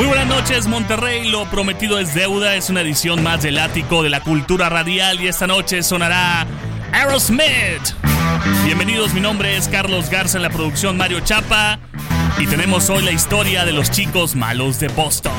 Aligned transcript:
Muy 0.00 0.06
buenas 0.06 0.28
noches, 0.28 0.66
Monterrey. 0.66 1.28
Lo 1.28 1.44
prometido 1.50 1.98
es 1.98 2.14
deuda. 2.14 2.56
Es 2.56 2.70
una 2.70 2.80
edición 2.80 3.22
más 3.22 3.42
del 3.42 3.58
ático 3.58 4.02
de 4.02 4.08
la 4.08 4.22
cultura 4.22 4.70
radial 4.70 5.20
y 5.20 5.28
esta 5.28 5.46
noche 5.46 5.82
sonará 5.82 6.46
Aerosmith. 6.90 7.94
Bienvenidos, 8.64 9.12
mi 9.12 9.20
nombre 9.20 9.58
es 9.58 9.68
Carlos 9.68 10.08
Garza 10.08 10.38
en 10.38 10.42
la 10.42 10.48
producción 10.48 10.96
Mario 10.96 11.20
Chapa 11.20 11.80
y 12.38 12.46
tenemos 12.46 12.88
hoy 12.88 13.02
la 13.02 13.12
historia 13.12 13.66
de 13.66 13.72
los 13.72 13.90
chicos 13.90 14.34
malos 14.34 14.80
de 14.80 14.88
Boston. 14.88 15.34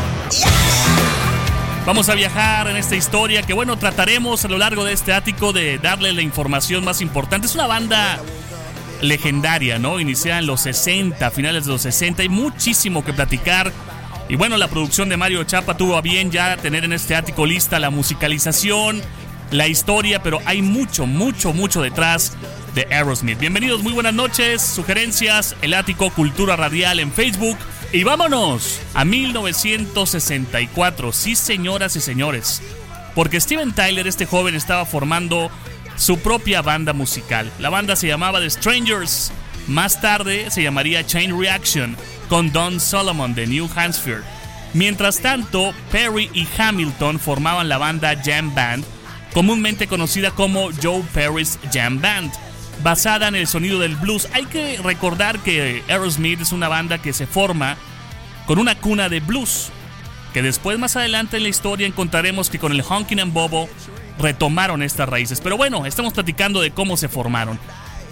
Vamos 1.87 2.09
a 2.09 2.13
viajar 2.13 2.67
en 2.67 2.77
esta 2.77 2.95
historia 2.95 3.41
que 3.41 3.53
bueno, 3.53 3.79
trataremos 3.79 4.45
a 4.45 4.47
lo 4.47 4.59
largo 4.59 4.85
de 4.85 4.93
este 4.93 5.11
ático 5.11 5.53
de 5.53 5.79
darle 5.79 6.13
la 6.13 6.21
información 6.21 6.85
más 6.85 7.01
importante. 7.01 7.47
Es 7.47 7.55
una 7.55 7.65
banda 7.65 8.19
legendaria, 9.01 9.79
¿no? 9.79 9.99
Iniciada 9.99 10.37
en 10.37 10.45
los 10.45 10.61
60, 10.61 11.31
finales 11.31 11.65
de 11.65 11.71
los 11.71 11.81
60, 11.81 12.21
hay 12.21 12.29
muchísimo 12.29 13.03
que 13.03 13.11
platicar. 13.11 13.71
Y 14.31 14.37
bueno, 14.37 14.55
la 14.55 14.69
producción 14.69 15.09
de 15.09 15.17
Mario 15.17 15.43
Chapa 15.43 15.75
tuvo 15.75 15.97
a 15.97 16.01
bien 16.01 16.31
ya 16.31 16.55
tener 16.55 16.85
en 16.85 16.93
este 16.93 17.17
ático 17.17 17.45
lista 17.45 17.79
la 17.79 17.89
musicalización, 17.89 19.01
la 19.51 19.67
historia, 19.67 20.23
pero 20.23 20.39
hay 20.45 20.61
mucho, 20.61 21.05
mucho, 21.05 21.51
mucho 21.51 21.81
detrás 21.81 22.37
de 22.73 22.87
Aerosmith. 22.89 23.39
Bienvenidos, 23.39 23.83
muy 23.83 23.91
buenas 23.91 24.13
noches, 24.13 24.61
sugerencias, 24.61 25.57
el 25.61 25.73
ático 25.73 26.09
Cultura 26.11 26.55
Radial 26.55 27.01
en 27.01 27.11
Facebook. 27.11 27.57
Y 27.91 28.03
vámonos 28.03 28.79
a 28.93 29.03
1964, 29.03 31.11
sí 31.11 31.35
señoras 31.35 31.97
y 31.97 31.99
señores, 31.99 32.61
porque 33.13 33.41
Steven 33.41 33.73
Tyler, 33.73 34.07
este 34.07 34.25
joven, 34.25 34.55
estaba 34.55 34.85
formando 34.85 35.51
su 35.97 36.19
propia 36.19 36.61
banda 36.61 36.93
musical. 36.93 37.51
La 37.59 37.69
banda 37.69 37.97
se 37.97 38.07
llamaba 38.07 38.39
The 38.39 38.49
Strangers, 38.49 39.33
más 39.67 39.99
tarde 39.99 40.49
se 40.51 40.63
llamaría 40.63 41.05
Chain 41.05 41.37
Reaction, 41.37 41.97
con 42.31 42.53
Don 42.53 42.79
Solomon 42.79 43.35
de 43.35 43.45
New 43.45 43.69
Hampshire. 43.75 44.21
Mientras 44.73 45.19
tanto, 45.19 45.73
Perry 45.91 46.29
y 46.33 46.47
Hamilton 46.57 47.19
formaban 47.19 47.67
la 47.67 47.77
banda 47.77 48.15
Jam 48.23 48.55
Band, 48.55 48.85
comúnmente 49.33 49.85
conocida 49.85 50.31
como 50.31 50.69
Joe 50.81 51.03
Perry's 51.13 51.59
Jam 51.73 51.99
Band 51.99 52.31
basada 52.81 53.27
en 53.27 53.35
el 53.35 53.47
sonido 53.47 53.79
del 53.79 53.97
blues. 53.97 54.29
Hay 54.31 54.45
que 54.45 54.79
recordar 54.81 55.39
que 55.39 55.83
Aerosmith 55.89 56.39
es 56.39 56.53
una 56.53 56.69
banda 56.69 57.01
que 57.01 57.11
se 57.11 57.27
forma 57.27 57.75
con 58.45 58.59
una 58.59 58.75
cuna 58.75 59.09
de 59.09 59.19
blues, 59.19 59.67
que 60.33 60.41
después 60.41 60.79
más 60.79 60.95
adelante 60.95 61.35
en 61.35 61.43
la 61.43 61.49
historia 61.49 61.85
encontraremos 61.85 62.49
que 62.49 62.59
con 62.59 62.71
el 62.71 62.81
honking 62.81 63.19
and 63.19 63.33
bobo 63.33 63.67
retomaron 64.19 64.83
estas 64.83 65.09
raíces. 65.09 65.41
Pero 65.41 65.57
bueno, 65.57 65.85
estamos 65.85 66.13
platicando 66.13 66.61
de 66.61 66.71
cómo 66.71 66.95
se 66.95 67.09
formaron. 67.09 67.59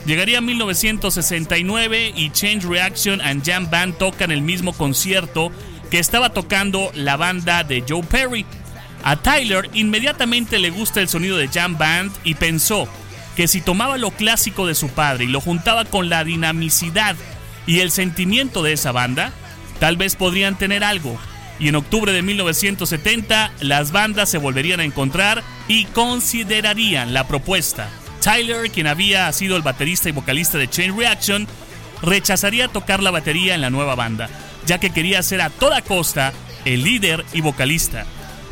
Llegaría 0.06 0.42
1969 0.42 2.14
y 2.16 2.32
Change 2.32 2.66
Reaction 2.66 3.22
and 3.22 3.46
Jam 3.46 3.70
Band 3.70 3.98
tocan 3.98 4.32
el 4.32 4.42
mismo 4.42 4.74
concierto 4.74 5.52
que 5.92 6.00
estaba 6.00 6.32
tocando 6.32 6.92
la 6.96 7.18
banda 7.18 7.64
de 7.64 7.84
Joe 7.88 8.04
Perry. 8.04 8.46
A 9.04 9.18
Tyler 9.18 9.70
inmediatamente 9.74 10.60
le 10.60 10.70
gusta 10.70 11.02
el 11.02 11.10
sonido 11.10 11.38
de 11.38 11.48
Jam 11.48 11.78
Band 11.78 12.12
y 12.24 12.36
pensó, 12.36 12.88
que 13.40 13.48
si 13.48 13.62
tomaba 13.62 13.98
lo 13.98 14.12
clásico 14.12 14.68
de 14.68 14.76
su 14.76 14.90
padre 14.90 15.24
y 15.24 15.28
lo 15.30 15.40
juntaba 15.40 15.86
con 15.86 16.10
la 16.10 16.26
dinamicidad 16.26 17.16
y 17.66 17.80
el 17.80 17.92
sentimiento 17.92 18.64
de 18.64 18.74
esa 18.74 18.92
banda, 18.92 19.32
tal 19.80 19.96
vez 19.96 20.18
podrían 20.18 20.58
tener 20.58 20.84
algo. 20.84 21.18
Y 21.58 21.70
en 21.70 21.76
octubre 21.76 22.12
de 22.12 22.22
1970 22.22 23.54
las 23.62 23.92
bandas 23.92 24.30
se 24.30 24.40
volverían 24.40 24.82
a 24.82 24.84
encontrar 24.84 25.44
y 25.70 25.86
considerarían 25.86 27.14
la 27.14 27.28
propuesta. 27.28 27.90
Tyler, 28.32 28.70
quien 28.70 28.86
había 28.86 29.34
sido 29.34 29.58
el 29.58 29.64
baterista 29.64 30.08
y 30.08 30.12
vocalista 30.12 30.60
de 30.60 30.70
Chain 30.70 30.96
Reaction, 30.96 31.48
rechazaría 32.04 32.68
tocar 32.68 33.02
la 33.02 33.10
batería 33.10 33.56
en 33.56 33.62
la 33.62 33.72
nueva 33.72 33.96
banda, 33.96 34.30
ya 34.68 34.80
que 34.80 34.92
quería 34.92 35.24
ser 35.24 35.42
a 35.42 35.50
toda 35.50 35.82
costa 35.82 36.32
el 36.64 36.84
líder 36.84 37.26
y 37.34 37.42
vocalista. 37.42 38.06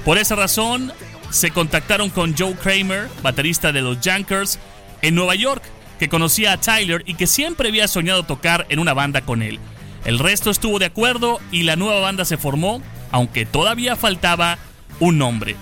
Por 0.03 0.17
esa 0.17 0.35
razón, 0.35 0.91
se 1.29 1.51
contactaron 1.51 2.09
con 2.09 2.35
Joe 2.35 2.55
Kramer, 2.55 3.07
baterista 3.21 3.71
de 3.71 3.83
los 3.83 4.01
Jankers, 4.01 4.57
en 5.03 5.13
Nueva 5.13 5.35
York, 5.35 5.61
que 5.99 6.09
conocía 6.09 6.53
a 6.53 6.57
Tyler 6.59 7.03
y 7.05 7.13
que 7.13 7.27
siempre 7.27 7.69
había 7.69 7.87
soñado 7.87 8.23
tocar 8.23 8.65
en 8.69 8.79
una 8.79 8.95
banda 8.95 9.21
con 9.21 9.43
él. 9.43 9.59
El 10.05 10.17
resto 10.17 10.49
estuvo 10.49 10.79
de 10.79 10.87
acuerdo 10.87 11.39
y 11.51 11.63
la 11.63 11.75
nueva 11.75 11.99
banda 11.99 12.25
se 12.25 12.37
formó, 12.37 12.81
aunque 13.11 13.45
todavía 13.45 13.95
faltaba 13.95 14.57
un 14.99 15.19
nombre. 15.19 15.55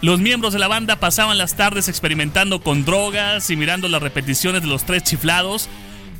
Los 0.00 0.20
miembros 0.20 0.52
de 0.52 0.58
la 0.58 0.68
banda 0.68 0.96
pasaban 0.96 1.38
las 1.38 1.56
tardes 1.56 1.88
experimentando 1.88 2.60
con 2.62 2.84
drogas 2.84 3.50
y 3.50 3.56
mirando 3.56 3.88
las 3.88 4.02
repeticiones 4.02 4.62
de 4.62 4.68
los 4.68 4.84
tres 4.84 5.02
chiflados. 5.02 5.68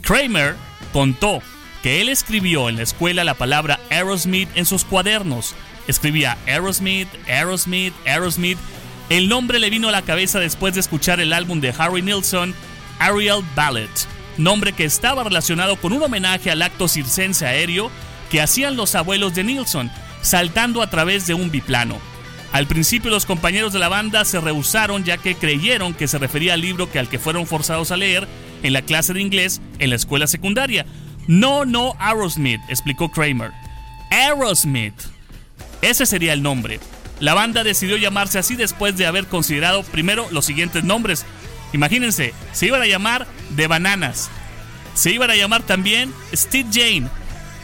Kramer 0.02 0.56
contó 0.92 1.40
que 1.82 2.00
él 2.00 2.08
escribió 2.08 2.68
en 2.68 2.76
la 2.76 2.82
escuela 2.82 3.22
la 3.22 3.34
palabra 3.34 3.78
Aerosmith 3.90 4.48
en 4.56 4.66
sus 4.66 4.84
cuadernos. 4.84 5.54
Escribía 5.86 6.36
Aerosmith, 6.46 7.08
Aerosmith, 7.28 7.94
Aerosmith 8.04 8.58
el 9.10 9.30
nombre 9.30 9.58
le 9.58 9.70
vino 9.70 9.88
a 9.88 9.92
la 9.92 10.02
cabeza 10.02 10.38
después 10.38 10.74
de 10.74 10.80
escuchar 10.80 11.18
el 11.18 11.32
álbum 11.32 11.60
de 11.60 11.74
Harry 11.78 12.02
Nilsson, 12.02 12.54
Ariel 12.98 13.42
Ballet, 13.54 13.88
nombre 14.36 14.74
que 14.74 14.84
estaba 14.84 15.24
relacionado 15.24 15.76
con 15.76 15.94
un 15.94 16.02
homenaje 16.02 16.50
al 16.50 16.60
acto 16.60 16.88
circense 16.88 17.46
aéreo 17.46 17.90
que 18.30 18.42
hacían 18.42 18.76
los 18.76 18.94
abuelos 18.94 19.34
de 19.34 19.44
Nilsson, 19.44 19.90
saltando 20.20 20.82
a 20.82 20.90
través 20.90 21.26
de 21.26 21.32
un 21.32 21.50
biplano. 21.50 21.98
Al 22.52 22.66
principio 22.66 23.10
los 23.10 23.26
compañeros 23.26 23.72
de 23.72 23.78
la 23.78 23.88
banda 23.88 24.24
se 24.24 24.40
rehusaron 24.40 25.04
ya 25.04 25.18
que 25.18 25.34
creyeron 25.34 25.92
que 25.94 26.08
se 26.08 26.18
refería 26.18 26.54
al 26.54 26.62
libro 26.62 26.90
que 26.90 26.98
al 26.98 27.08
que 27.08 27.18
fueron 27.18 27.46
forzados 27.46 27.90
a 27.90 27.96
leer 27.96 28.26
en 28.62 28.72
la 28.72 28.82
clase 28.82 29.12
de 29.12 29.20
inglés 29.20 29.60
en 29.78 29.90
la 29.90 29.96
escuela 29.96 30.26
secundaria. 30.26 30.86
No, 31.26 31.66
no, 31.66 31.94
Aerosmith, 31.98 32.60
explicó 32.68 33.10
Kramer. 33.10 33.52
Aerosmith. 34.10 34.94
Ese 35.82 36.06
sería 36.06 36.32
el 36.32 36.42
nombre. 36.42 36.80
La 37.20 37.34
banda 37.34 37.64
decidió 37.64 37.96
llamarse 37.96 38.38
así 38.38 38.56
después 38.56 38.96
de 38.96 39.06
haber 39.06 39.26
considerado 39.26 39.82
primero 39.82 40.26
los 40.30 40.46
siguientes 40.46 40.84
nombres. 40.84 41.26
Imagínense, 41.74 42.32
se 42.52 42.66
iban 42.66 42.80
a 42.80 42.86
llamar 42.86 43.26
The 43.56 43.66
Bananas. 43.66 44.30
Se 44.94 45.12
iban 45.12 45.30
a 45.30 45.36
llamar 45.36 45.62
también 45.62 46.12
Steve 46.32 46.68
Jane 46.72 47.08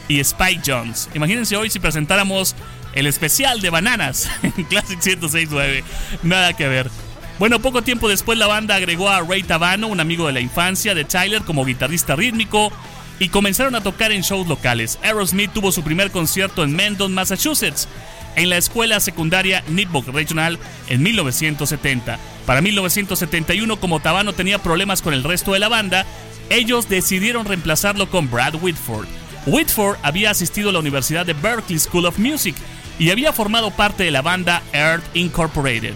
y 0.07 0.19
Spike 0.19 0.61
Jones. 0.65 1.09
Imagínense 1.15 1.57
hoy 1.57 1.69
si 1.69 1.79
presentáramos 1.79 2.55
el 2.95 3.07
especial 3.07 3.61
de 3.61 3.69
Bananas 3.69 4.29
en 4.43 4.63
Classic 4.63 4.97
1069. 4.97 5.83
Nada 6.23 6.53
que 6.53 6.67
ver. 6.67 6.89
Bueno, 7.37 7.59
poco 7.59 7.81
tiempo 7.81 8.07
después 8.07 8.39
la 8.39 8.47
banda 8.47 8.75
agregó 8.75 9.09
a 9.09 9.21
Ray 9.21 9.43
Tabano, 9.43 9.87
un 9.87 9.99
amigo 9.99 10.25
de 10.27 10.33
la 10.33 10.39
infancia 10.39 10.95
de 10.95 11.03
Tyler, 11.03 11.41
como 11.43 11.65
guitarrista 11.65 12.15
rítmico 12.15 12.71
y 13.19 13.29
comenzaron 13.29 13.75
a 13.75 13.81
tocar 13.81 14.11
en 14.11 14.21
shows 14.21 14.47
locales. 14.47 14.99
Aerosmith 15.03 15.51
tuvo 15.51 15.71
su 15.71 15.83
primer 15.83 16.11
concierto 16.11 16.63
en 16.63 16.75
Mendon, 16.75 17.13
Massachusetts 17.13 17.87
en 18.35 18.49
la 18.49 18.57
escuela 18.57 18.99
secundaria 18.99 19.63
Nipmuc 19.67 20.07
Regional 20.09 20.59
en 20.89 21.03
1970. 21.03 22.19
Para 22.45 22.61
1971, 22.61 23.79
como 23.79 23.99
Tabano 23.99 24.33
tenía 24.33 24.59
problemas 24.59 25.01
con 25.01 25.13
el 25.13 25.23
resto 25.23 25.53
de 25.53 25.59
la 25.59 25.69
banda, 25.69 26.05
ellos 26.49 26.89
decidieron 26.89 27.45
reemplazarlo 27.45 28.09
con 28.09 28.29
Brad 28.29 28.55
Whitford. 28.55 29.07
Whitford 29.47 29.97
había 30.03 30.31
asistido 30.31 30.69
a 30.69 30.73
la 30.73 30.79
Universidad 30.79 31.25
de 31.25 31.33
Berkeley 31.33 31.79
School 31.79 32.05
of 32.05 32.17
Music 32.17 32.55
y 32.99 33.09
había 33.09 33.33
formado 33.33 33.71
parte 33.71 34.03
de 34.03 34.11
la 34.11 34.21
banda 34.21 34.61
Earth 34.73 35.03
Incorporated. 35.15 35.93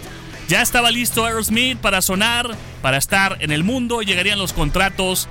Ya 0.48 0.62
estaba 0.62 0.90
listo 0.90 1.24
Aerosmith 1.24 1.78
para 1.78 2.02
sonar, 2.02 2.50
para 2.82 2.96
estar 2.96 3.36
en 3.40 3.52
el 3.52 3.64
mundo, 3.64 4.02
llegarían 4.02 4.38
los 4.38 4.52
contratos 4.52 5.28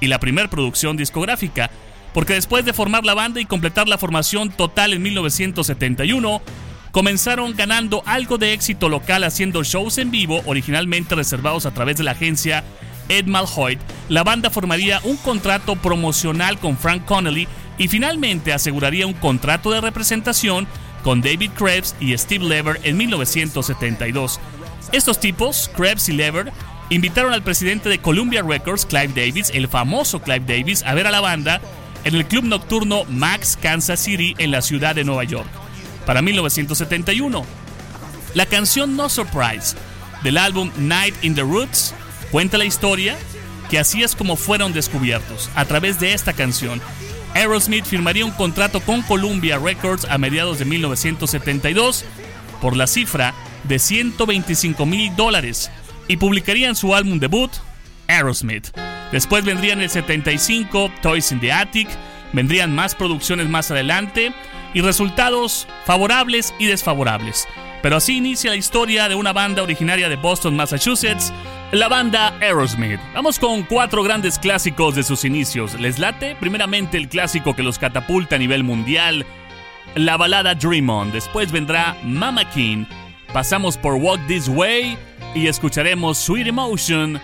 y 0.00 0.06
la 0.06 0.18
primera 0.18 0.48
producción 0.48 0.96
discográfica 0.96 1.70
porque 2.12 2.34
después 2.34 2.64
de 2.64 2.72
formar 2.72 3.04
la 3.04 3.14
banda 3.14 3.40
y 3.40 3.46
completar 3.46 3.88
la 3.88 3.98
formación 3.98 4.50
total 4.50 4.92
en 4.92 5.02
1971, 5.02 6.42
comenzaron 6.90 7.56
ganando 7.56 8.02
algo 8.06 8.38
de 8.38 8.52
éxito 8.52 8.88
local 8.88 9.24
haciendo 9.24 9.64
shows 9.64 9.98
en 9.98 10.10
vivo 10.10 10.42
originalmente 10.46 11.14
reservados 11.14 11.64
a 11.64 11.72
través 11.72 11.96
de 11.96 12.04
la 12.04 12.10
agencia 12.10 12.64
Ed 13.08 13.26
Malhoit. 13.26 13.80
La 14.08 14.24
banda 14.24 14.50
formaría 14.50 15.00
un 15.04 15.16
contrato 15.16 15.76
promocional 15.76 16.58
con 16.58 16.76
Frank 16.76 17.04
Connolly 17.06 17.48
y 17.78 17.88
finalmente 17.88 18.52
aseguraría 18.52 19.06
un 19.06 19.14
contrato 19.14 19.70
de 19.70 19.80
representación 19.80 20.68
con 21.02 21.20
David 21.20 21.50
Krebs 21.56 21.94
y 22.00 22.16
Steve 22.16 22.44
Lever 22.44 22.80
en 22.84 22.96
1972. 22.96 24.40
Estos 24.92 25.20
tipos, 25.20 25.70
Krebs 25.74 26.08
y 26.08 26.12
Lever, 26.12 26.52
invitaron 26.90 27.32
al 27.32 27.42
presidente 27.42 27.88
de 27.88 27.98
Columbia 27.98 28.42
Records, 28.42 28.86
Clive 28.86 29.08
Davis, 29.08 29.50
el 29.54 29.68
famoso 29.68 30.20
Clive 30.20 30.44
Davis, 30.46 30.82
a 30.84 30.94
ver 30.94 31.06
a 31.06 31.10
la 31.10 31.20
banda 31.20 31.60
en 32.04 32.14
el 32.14 32.26
club 32.26 32.44
nocturno 32.44 33.04
Max 33.08 33.58
Kansas 33.60 34.00
City 34.00 34.34
en 34.38 34.50
la 34.50 34.62
ciudad 34.62 34.94
de 34.94 35.04
Nueva 35.04 35.24
York, 35.24 35.48
para 36.06 36.22
1971. 36.22 37.44
La 38.34 38.46
canción 38.46 38.96
No 38.96 39.08
Surprise 39.08 39.76
del 40.22 40.38
álbum 40.38 40.70
Night 40.76 41.14
in 41.22 41.34
the 41.34 41.42
Roots 41.42 41.94
cuenta 42.30 42.58
la 42.58 42.64
historia 42.64 43.16
que 43.70 43.78
así 43.78 44.02
es 44.02 44.14
como 44.14 44.36
fueron 44.36 44.72
descubiertos, 44.72 45.48
a 45.54 45.64
través 45.64 45.98
de 45.98 46.12
esta 46.12 46.34
canción. 46.34 46.80
Aerosmith 47.34 47.86
firmaría 47.86 48.24
un 48.24 48.30
contrato 48.32 48.80
con 48.80 49.02
Columbia 49.02 49.58
Records 49.58 50.04
a 50.04 50.18
mediados 50.18 50.58
de 50.58 50.64
1972 50.64 52.04
por 52.60 52.76
la 52.76 52.86
cifra 52.86 53.34
de 53.64 53.78
125 53.78 54.84
mil 54.86 55.14
dólares 55.16 55.70
y 56.08 56.16
publicarían 56.18 56.76
su 56.76 56.94
álbum 56.94 57.18
debut, 57.18 57.50
Aerosmith. 58.06 58.68
Después 59.12 59.44
vendrían 59.44 59.80
el 59.80 59.90
75, 59.90 60.90
Toys 61.00 61.32
in 61.32 61.40
the 61.40 61.52
Attic, 61.52 61.88
vendrían 62.32 62.74
más 62.74 62.94
producciones 62.94 63.48
más 63.48 63.70
adelante 63.70 64.32
y 64.74 64.80
resultados 64.80 65.66
favorables 65.84 66.54
y 66.58 66.66
desfavorables. 66.66 67.46
Pero 67.82 67.96
así 67.96 68.16
inicia 68.16 68.50
la 68.50 68.56
historia 68.56 69.08
de 69.08 69.14
una 69.14 69.32
banda 69.32 69.62
originaria 69.62 70.08
de 70.08 70.16
Boston, 70.16 70.56
Massachusetts, 70.56 71.32
la 71.72 71.88
banda 71.88 72.34
Aerosmith. 72.40 73.00
Vamos 73.14 73.38
con 73.38 73.62
cuatro 73.62 74.02
grandes 74.02 74.38
clásicos 74.38 74.94
de 74.94 75.02
sus 75.02 75.24
inicios. 75.24 75.80
¿Les 75.80 75.98
late? 75.98 76.36
Primeramente 76.38 76.98
el 76.98 77.08
clásico 77.08 77.56
que 77.56 77.62
los 77.62 77.78
catapulta 77.78 78.36
a 78.36 78.38
nivel 78.38 78.62
mundial, 78.62 79.26
la 79.94 80.18
balada 80.18 80.54
Dream 80.54 80.88
On. 80.90 81.10
Después 81.10 81.50
vendrá 81.50 81.96
Mama 82.04 82.48
King. 82.50 82.84
Pasamos 83.32 83.78
por 83.78 83.94
Walk 83.94 84.20
This 84.26 84.48
Way 84.48 84.98
y 85.34 85.46
escucharemos 85.46 86.18
Sweet 86.18 86.48
Emotion 86.48 87.18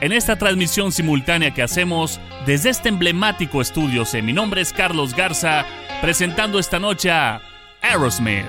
en 0.00 0.12
esta 0.12 0.36
transmisión 0.36 0.90
simultánea 0.90 1.54
que 1.54 1.62
hacemos 1.62 2.20
desde 2.44 2.70
este 2.70 2.88
emblemático 2.88 3.60
estudio. 3.60 4.04
Mi 4.20 4.32
nombre 4.32 4.60
es 4.60 4.72
Carlos 4.72 5.14
Garza, 5.14 5.64
presentando 6.00 6.58
esta 6.58 6.80
noche 6.80 7.12
a 7.12 7.40
Aerosmith. 7.80 8.46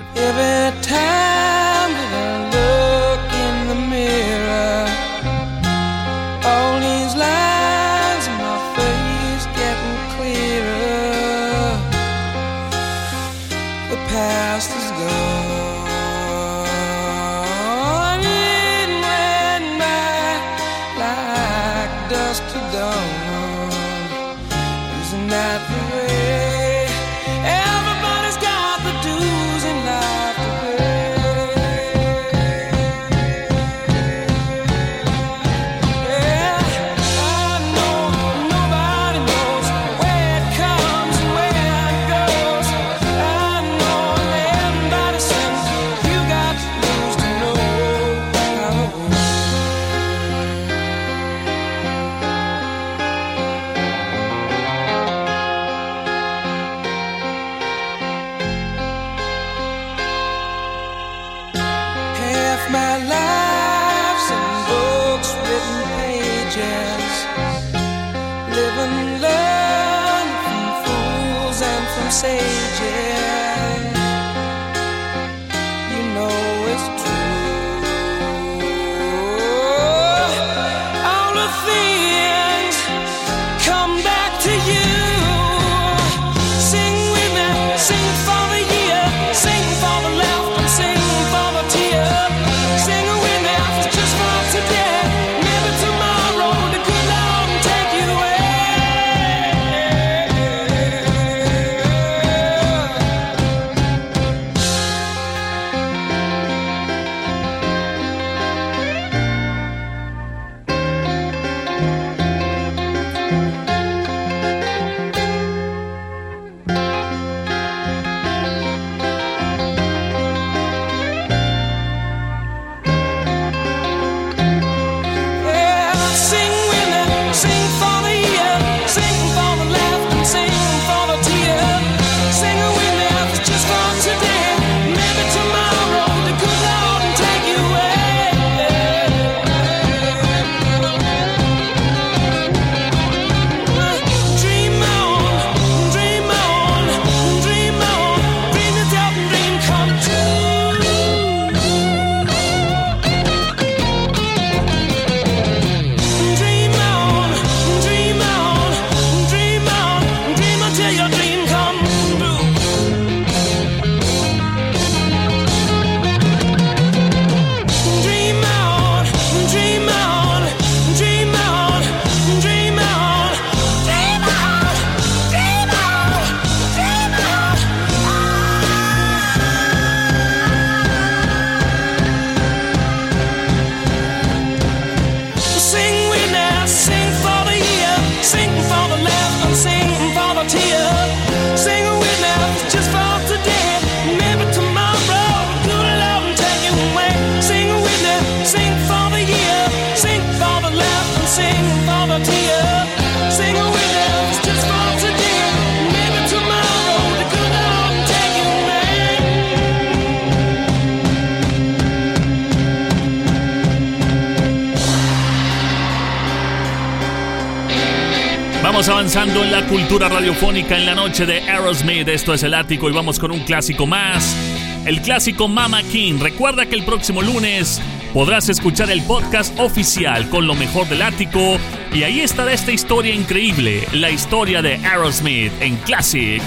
radiofónica 219.98 220.76
en 220.76 220.86
la 220.86 220.94
noche 220.94 221.24
de 221.24 221.40
Aerosmith. 221.48 222.08
Esto 222.08 222.34
es 222.34 222.42
el 222.42 222.52
ático 222.54 222.90
y 222.90 222.92
vamos 222.92 223.18
con 223.18 223.30
un 223.30 223.40
clásico 223.40 223.86
más. 223.86 224.36
El 224.84 225.00
clásico 225.00 225.46
Mama 225.46 225.82
King. 225.84 226.18
Recuerda 226.20 226.66
que 226.66 226.74
el 226.74 226.84
próximo 226.84 227.22
lunes 227.22 227.80
podrás 228.12 228.48
escuchar 228.48 228.90
el 228.90 229.02
podcast 229.02 229.58
oficial 229.58 230.28
con 230.30 230.46
lo 230.46 230.54
mejor 230.54 230.88
del 230.88 231.02
ático. 231.02 231.58
Y 231.92 232.02
ahí 232.02 232.20
estará 232.20 232.52
esta 232.52 232.72
historia 232.72 233.14
increíble, 233.14 233.86
la 233.92 234.10
historia 234.10 234.62
de 234.62 234.74
Aerosmith 234.84 235.52
en 235.60 235.76
Classic. 235.76 236.42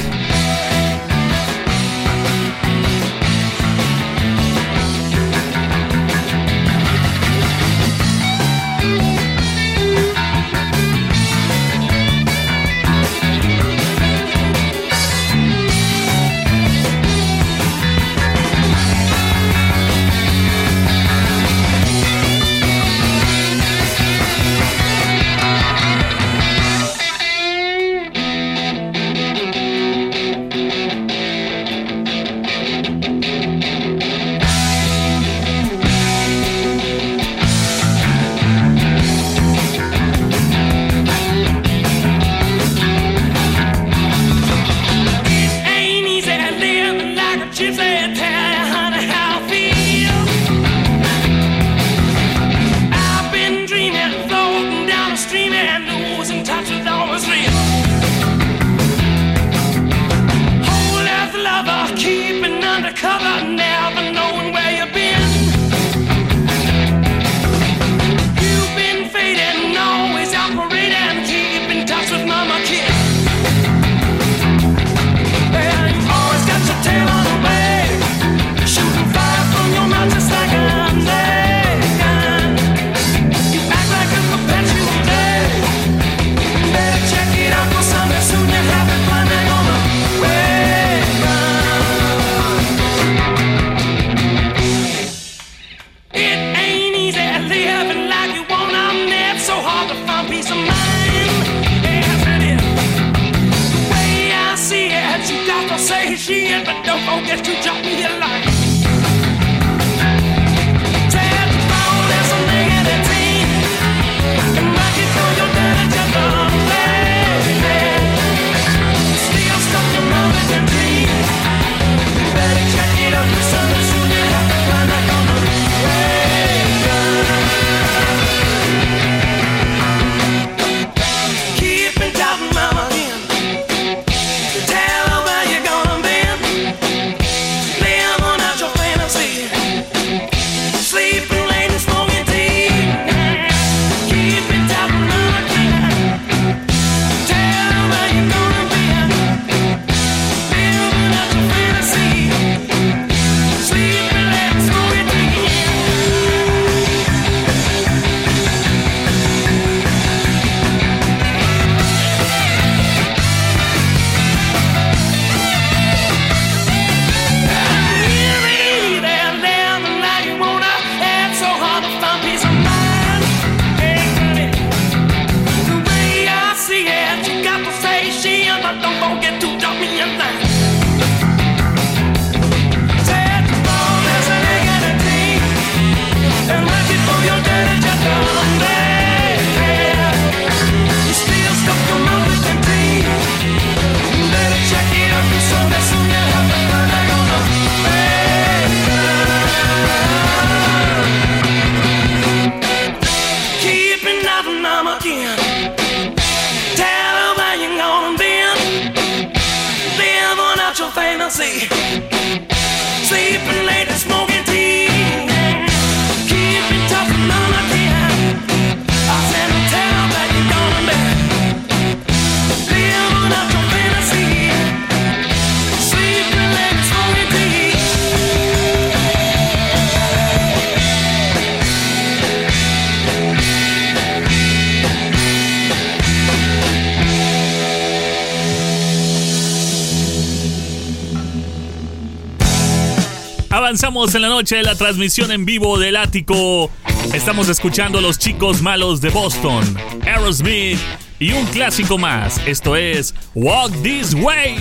La 244.38 244.76
transmisión 244.76 245.32
en 245.32 245.46
vivo 245.46 245.80
del 245.80 245.96
ático. 245.96 246.70
Estamos 247.12 247.50
escuchando 247.50 247.98
a 247.98 248.02
los 248.02 248.20
chicos 248.20 248.62
malos 248.62 249.02
de 249.02 249.10
Boston, 249.10 249.66
Aerosmith 250.06 250.78
y 251.18 251.32
un 251.32 251.44
clásico 251.48 251.98
más. 251.98 252.40
Esto 252.46 252.76
es 252.76 253.16
Walk 253.34 253.72
This 253.82 254.14
Way. 254.14 254.58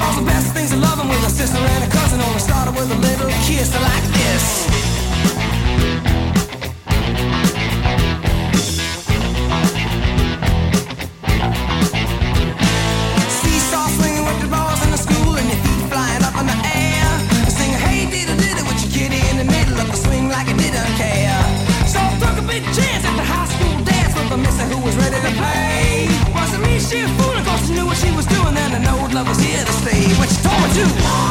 All 0.00 0.12
the 0.12 0.26
best 0.26 0.54
things 0.54 0.70
in 0.72 0.80
loving 0.80 1.08
with 1.08 1.24
a 1.24 1.30
sister 1.30 1.56
and 1.56 1.84
a 1.84 1.88
cousin 1.88 2.20
only 2.20 2.38
started 2.38 2.74
with 2.74 2.90
a 2.90 2.94
little 2.94 3.28
kiss 3.46 3.72
like 3.80 4.04
this. 4.12 4.43
What 30.74 31.23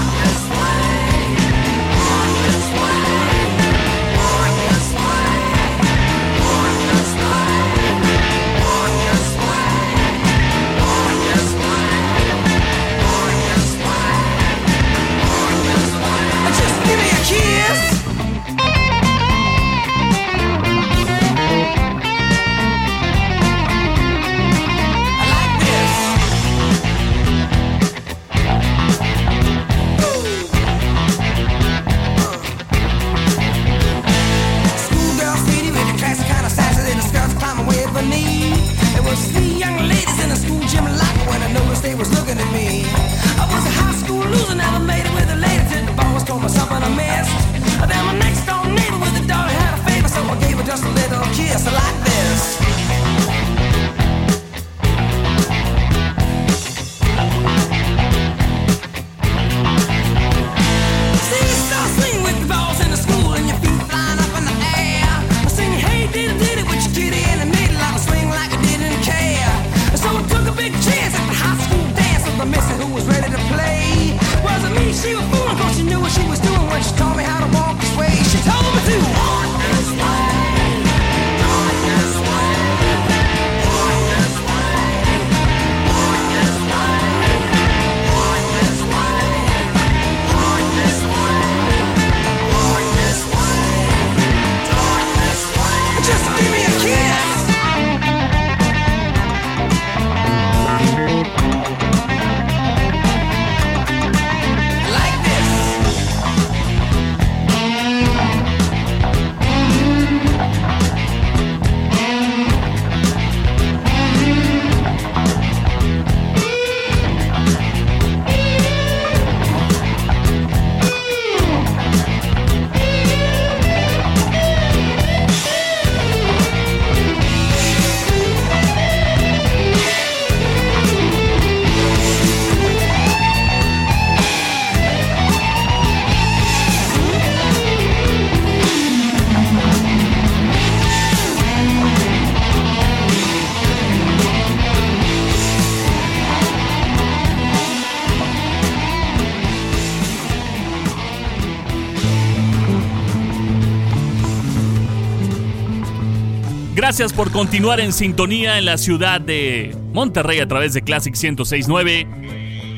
Gracias 156.94 157.14
por 157.14 157.32
continuar 157.32 157.80
en 157.80 157.92
sintonía 157.92 158.60
en 158.60 158.66
la 158.66 158.78
ciudad 158.78 159.20
de 159.20 159.76
Monterrey 159.94 160.38
a 160.38 160.48
través 160.48 160.76
de 160.76 160.84
Classic 160.84 161.12
1069, 161.12 162.08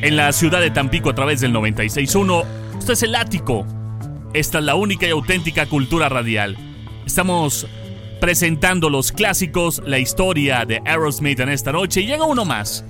en 0.02 0.16
la 0.16 0.32
ciudad 0.32 0.62
de 0.62 0.72
Tampico 0.72 1.10
a 1.10 1.16
través 1.16 1.42
del 1.42 1.52
961. 1.52 2.44
Esto 2.80 2.94
es 2.94 3.04
el 3.04 3.14
ático. 3.14 3.68
Esta 4.34 4.60
es 4.60 4.64
la 4.64 4.76
única 4.76 5.06
y 5.06 5.10
auténtica 5.10 5.66
cultura 5.66 6.08
radial. 6.08 6.56
Estamos 7.06 7.68
presentando 8.22 8.90
los 8.90 9.12
clásicos, 9.12 9.82
la 9.86 10.00
historia 10.00 10.64
de 10.64 10.82
Aerosmith 10.86 11.42
en 11.42 11.50
esta 11.50 11.74
noche 11.74 12.00
y 12.00 12.06
llega 12.06 12.24
uno 12.24 12.46
más. 12.46 12.86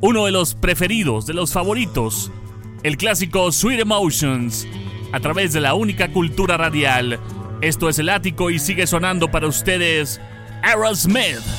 Uno 0.00 0.24
de 0.24 0.32
los 0.32 0.56
preferidos, 0.56 1.24
de 1.24 1.34
los 1.34 1.52
favoritos. 1.52 2.32
El 2.82 2.96
clásico 2.96 3.52
Sweet 3.52 3.78
Emotions 3.78 4.66
a 5.12 5.20
través 5.20 5.52
de 5.52 5.60
la 5.60 5.74
única 5.74 6.10
cultura 6.10 6.56
radial. 6.56 7.20
Esto 7.60 7.88
es 7.88 8.00
el 8.00 8.08
ático 8.08 8.50
y 8.50 8.58
sigue 8.58 8.88
sonando 8.88 9.30
para 9.30 9.46
ustedes 9.46 10.20
Aerosmith. 10.64 11.53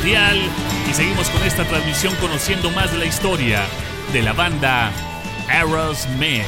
Radial, 0.00 0.40
y 0.90 0.94
seguimos 0.94 1.28
con 1.28 1.42
esta 1.42 1.64
transmisión 1.64 2.14
conociendo 2.16 2.70
más 2.70 2.90
de 2.90 2.98
la 2.98 3.04
historia 3.04 3.62
de 4.12 4.22
la 4.22 4.32
banda 4.32 4.90
Aerosmith. 5.48 6.42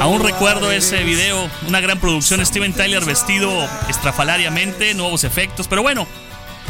Aún 0.00 0.22
recuerdo 0.22 0.70
ese 0.70 1.02
video, 1.02 1.50
una 1.66 1.80
gran 1.80 1.98
producción, 1.98 2.44
Steven 2.44 2.72
Tyler 2.74 3.04
vestido 3.04 3.50
estrafalariamente, 3.88 4.94
nuevos 4.94 5.24
efectos, 5.24 5.66
pero 5.66 5.82
bueno, 5.82 6.06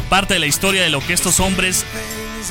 parte 0.09 0.33
de 0.33 0.39
la 0.39 0.47
historia 0.47 0.81
de 0.81 0.89
lo 0.89 0.99
que 0.99 1.13
estos 1.13 1.39
hombres 1.39 1.85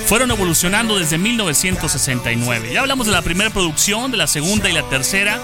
fueron 0.07 0.31
evolucionando 0.31 0.97
desde 0.99 1.19
1969. 1.19 2.73
Ya 2.73 2.81
hablamos 2.81 3.07
de 3.07 3.13
la 3.13 3.23
primera 3.23 3.51
producción, 3.51 4.13
de 4.13 4.17
la 4.17 4.29
segunda 4.29 4.69
y 4.69 4.73
la 4.73 4.83
tercera, 4.85 5.41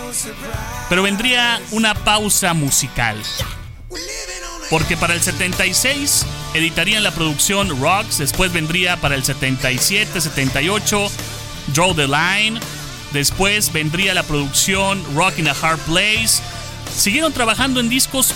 pero 0.88 1.03
vendría 1.03 1.61
una 1.73 1.95
pausa 1.95 2.55
musical. 2.55 3.21
Porque 4.72 4.96
para 4.96 5.12
el 5.12 5.20
76 5.20 6.24
editarían 6.54 7.02
la 7.02 7.11
producción 7.11 7.78
Rocks, 7.78 8.16
después 8.16 8.54
vendría 8.54 8.96
para 8.96 9.16
el 9.16 9.22
77, 9.22 10.18
78 10.18 11.11
Draw 11.74 11.94
the 11.94 12.06
Line, 12.08 12.58
después 13.12 13.70
vendría 13.70 14.14
la 14.14 14.22
producción 14.22 15.04
Rock 15.14 15.40
in 15.40 15.48
a 15.48 15.50
Hard 15.50 15.78
Place. 15.80 16.42
Siguieron 16.96 17.35
trabajando 17.35 17.80
en 17.80 17.90
discos, 17.90 18.32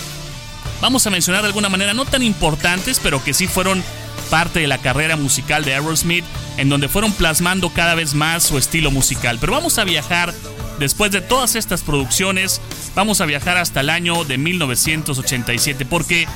vamos 0.83 1.07
a 1.07 1.11
mencionar 1.11 1.41
de 1.41 1.49
alguna 1.49 1.71
manera, 1.71 1.95
no 1.95 2.05
tan 2.05 2.23
importantes, 2.23 3.01
pero 3.03 3.25
que 3.25 3.33
sí 3.33 3.47
fueron 3.47 3.83
parte 4.29 4.61
de 4.61 4.67
la 4.67 4.77
carrera 4.77 5.17
musical 5.17 5.65
de 5.65 5.73
Aerosmith 5.73 6.27
en 6.59 6.69
donde 6.69 6.91
fueron 6.91 7.13
plasmando 7.13 7.71
cada 7.71 7.95
vez 7.95 8.13
más 8.13 8.43
su 8.43 8.59
estilo 8.59 8.91
musical. 8.91 9.39
Pero 9.41 9.55
vamos 9.55 9.79
a 9.79 9.85
viajar, 9.85 10.35
después 10.79 11.13
de 11.13 11.21
todas 11.21 11.55
estas 11.55 11.83
producciones, 11.83 12.61
vamos 12.95 13.21
a 13.21 13.27
viajar 13.27 13.57
hasta 13.57 13.81
el 13.81 13.91
año 13.91 14.25
de 14.25 14.39
1987, 14.39 15.85
porque 15.87 16.27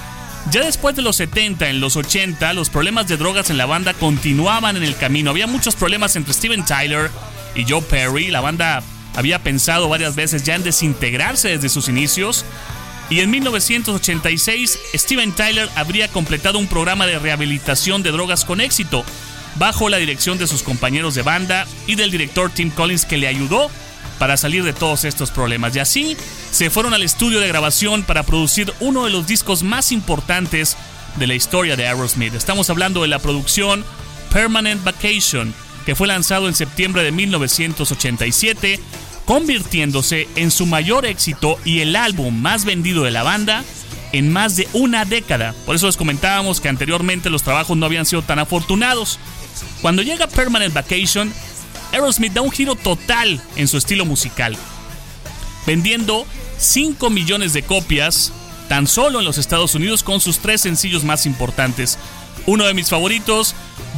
ya 0.51 0.65
después 0.65 0.97
de 0.97 1.03
los 1.03 1.17
70, 1.17 1.69
en 1.69 1.81
los 1.81 1.97
80, 1.97 2.53
los 2.55 2.71
problemas 2.71 3.07
de 3.07 3.17
drogas 3.17 3.51
en 3.51 3.59
la 3.59 3.67
banda 3.67 3.95
continuaban 3.95 4.77
en 4.77 4.83
el 4.83 4.97
camino. 4.97 5.31
Había 5.31 5.47
muchos 5.47 5.77
problemas 5.77 6.17
entre 6.17 6.33
Steven 6.33 6.65
Tyler 6.65 7.11
y 7.55 7.65
Joe 7.69 7.83
Perry. 7.83 8.29
La 8.29 8.41
banda 8.41 8.83
había 9.15 9.39
pensado 9.41 9.89
varias 9.89 10.17
veces 10.17 10.43
ya 10.43 10.55
en 10.55 10.65
desintegrarse 10.65 11.49
desde 11.49 11.69
sus 11.69 11.89
inicios. 11.89 12.45
Y 13.11 13.21
en 13.21 13.31
1986, 13.31 14.79
Steven 14.95 15.33
Tyler 15.33 15.69
habría 15.75 16.09
completado 16.09 16.59
un 16.59 16.69
programa 16.69 17.07
de 17.07 17.19
rehabilitación 17.19 18.03
de 18.03 18.13
drogas 18.13 18.45
con 18.45 18.61
éxito, 18.61 19.05
bajo 19.57 19.89
la 19.89 19.99
dirección 19.99 20.39
de 20.39 20.47
sus 20.47 20.63
compañeros 20.63 21.15
de 21.15 21.23
banda 21.23 21.67
y 21.87 21.97
del 21.97 22.11
director 22.11 22.51
Tim 22.51 22.71
Collins 22.71 23.05
que 23.05 23.19
le 23.19 23.27
ayudó 23.27 23.71
para 24.21 24.37
salir 24.37 24.63
de 24.63 24.75
todos 24.75 25.05
estos 25.07 25.31
problemas. 25.31 25.75
Y 25.75 25.79
así 25.79 26.17
se 26.53 26.69
fueron 26.69 26.93
al 26.93 27.03
estudio 27.03 27.41
de 27.41 27.49
grabación 27.49 28.03
para 28.05 28.23
producir 28.23 28.71
uno 28.79 29.07
de 29.07 29.11
los 29.11 29.27
discos 29.27 29.63
más 29.63 29.93
importantes 29.93 30.77
de 31.17 31.27
la 31.27 31.35
historia 31.35 31.75
de 31.75 31.89
Aerosmith. 31.89 32.35
Estamos 32.35 32.69
hablando 32.69 33.01
de 33.01 33.09
la 33.09 33.19
producción 33.19 33.83
Permanent 34.31 34.85
Vacation, 34.85 35.55
que 35.87 35.95
fue 35.95 36.07
lanzado 36.07 36.49
en 36.49 36.55
septiembre 36.55 37.03
de 37.03 37.13
1987 37.13 38.79
convirtiéndose 39.25 40.29
en 40.37 40.51
su 40.51 40.67
mayor 40.67 41.07
éxito 41.07 41.59
y 41.65 41.81
el 41.81 41.97
álbum 41.97 42.43
más 42.43 42.67
vendido 42.67 43.05
de 43.05 43.13
la 43.13 43.23
banda 43.23 43.65
en 44.13 44.31
más 44.31 44.57
de 44.57 44.69
una 44.75 45.07
década. 45.07 45.55
Por 45.65 45.77
eso 45.77 45.87
les 45.87 45.97
comentábamos 45.97 46.61
que 46.61 46.69
anteriormente 46.69 47.31
los 47.31 47.43
trabajos 47.43 47.77
no 47.77 47.87
habían 47.87 48.07
sido 48.07 48.23
tan 48.23 48.39
afortunados. 48.39 49.19
Cuando 49.81 50.03
llega 50.03 50.27
Permanent 50.27 50.75
Vacation, 50.75 51.33
Aerosmith 51.93 52.33
da 52.33 52.43
un 52.43 52.51
giro 52.51 52.75
total 52.75 53.41
en 53.57 53.69
su 53.69 53.77
estilo 53.77 54.05
musical, 54.05 54.57
vendiendo 55.67 56.27
5 56.59 57.11
millones 57.11 57.53
de 57.53 57.63
copias 57.63 58.33
tan 58.69 58.87
solo 58.87 59.19
en 59.19 59.25
los 59.25 59.39
Estados 59.39 59.75
Unidos 59.75 60.05
con 60.05 60.21
sus 60.21 60.39
tres 60.39 60.61
sencillos 60.61 61.03
más 61.03 61.27
importantes. 61.27 61.99
Uno 62.47 62.65
de 62.67 62.75
mis 62.75 62.89
favoritos, 62.89 63.55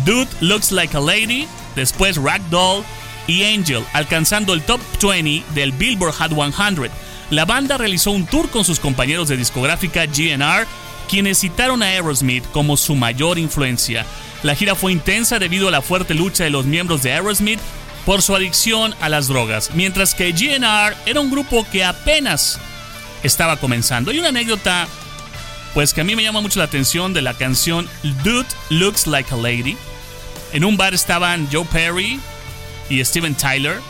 Dude 0.07 0.31
Looks 0.41 0.73
Like 0.73 0.97
a 0.97 1.01
Lady, 1.01 1.47
después 1.77 2.17
Ragdoll 2.17 2.83
y 3.27 3.45
Angel, 3.45 3.85
alcanzando 3.93 4.55
el 4.55 4.63
top 4.63 4.81
20 5.03 5.45
del 5.55 5.73
Billboard 5.73 6.15
Hot 6.15 6.33
100. 6.33 6.91
La 7.31 7.45
banda 7.45 7.77
realizó 7.77 8.11
un 8.13 8.27
tour 8.27 8.49
con 8.49 8.65
sus 8.65 8.81
compañeros 8.81 9.29
de 9.29 9.37
discográfica 9.37 10.07
GNR, 10.07 10.67
quienes 11.09 11.39
citaron 11.39 11.83
a 11.83 11.87
Aerosmith 11.87 12.45
como 12.53 12.79
su 12.79 12.95
mayor 12.95 13.39
influencia. 13.39 14.07
La 14.43 14.55
gira 14.55 14.75
fue 14.75 14.93
intensa 14.93 15.39
debido 15.39 15.69
a 15.69 15.71
la 15.71 15.83
fuerte 15.83 16.15
lucha 16.15 16.45
de 16.45 16.51
los 16.51 16.65
miembros 16.65 17.03
de 17.03 17.13
Aerosmith 17.13 17.61
por 18.05 18.23
su 18.23 18.35
adicción 18.35 18.95
a 19.01 19.09
las 19.09 19.29
drogas, 19.29 19.71
mientras 19.75 20.15
que 20.15 20.33
GNR 20.33 20.97
era 21.07 21.21
un 21.21 21.31
grupo 21.31 21.67
que 21.71 21.85
apenas 21.85 22.59
estaba 23.23 23.57
comenzando. 23.57 24.13
Y 24.13 24.19
una 24.19 24.29
anécdota, 24.29 24.89
pues 25.75 25.95
que 25.95 26.01
a 26.01 26.05
mí 26.05 26.17
me 26.17 26.23
llama 26.23 26.41
mucho 26.41 26.59
la 26.59 26.65
atención 26.65 27.13
de 27.13 27.23
la 27.23 27.35
canción 27.35 27.89
Dude 28.25 28.49
Looks 28.71 29.07
Like 29.07 29.33
a 29.33 29.37
Lady. 29.37 29.77
En 30.53 30.65
un 30.65 30.77
bar 30.77 30.95
estaban 30.95 31.49
Joe 31.51 31.65
Perry, 31.65 32.21
y 32.89 33.05
Steven 33.05 33.35
Tyler 33.35 33.81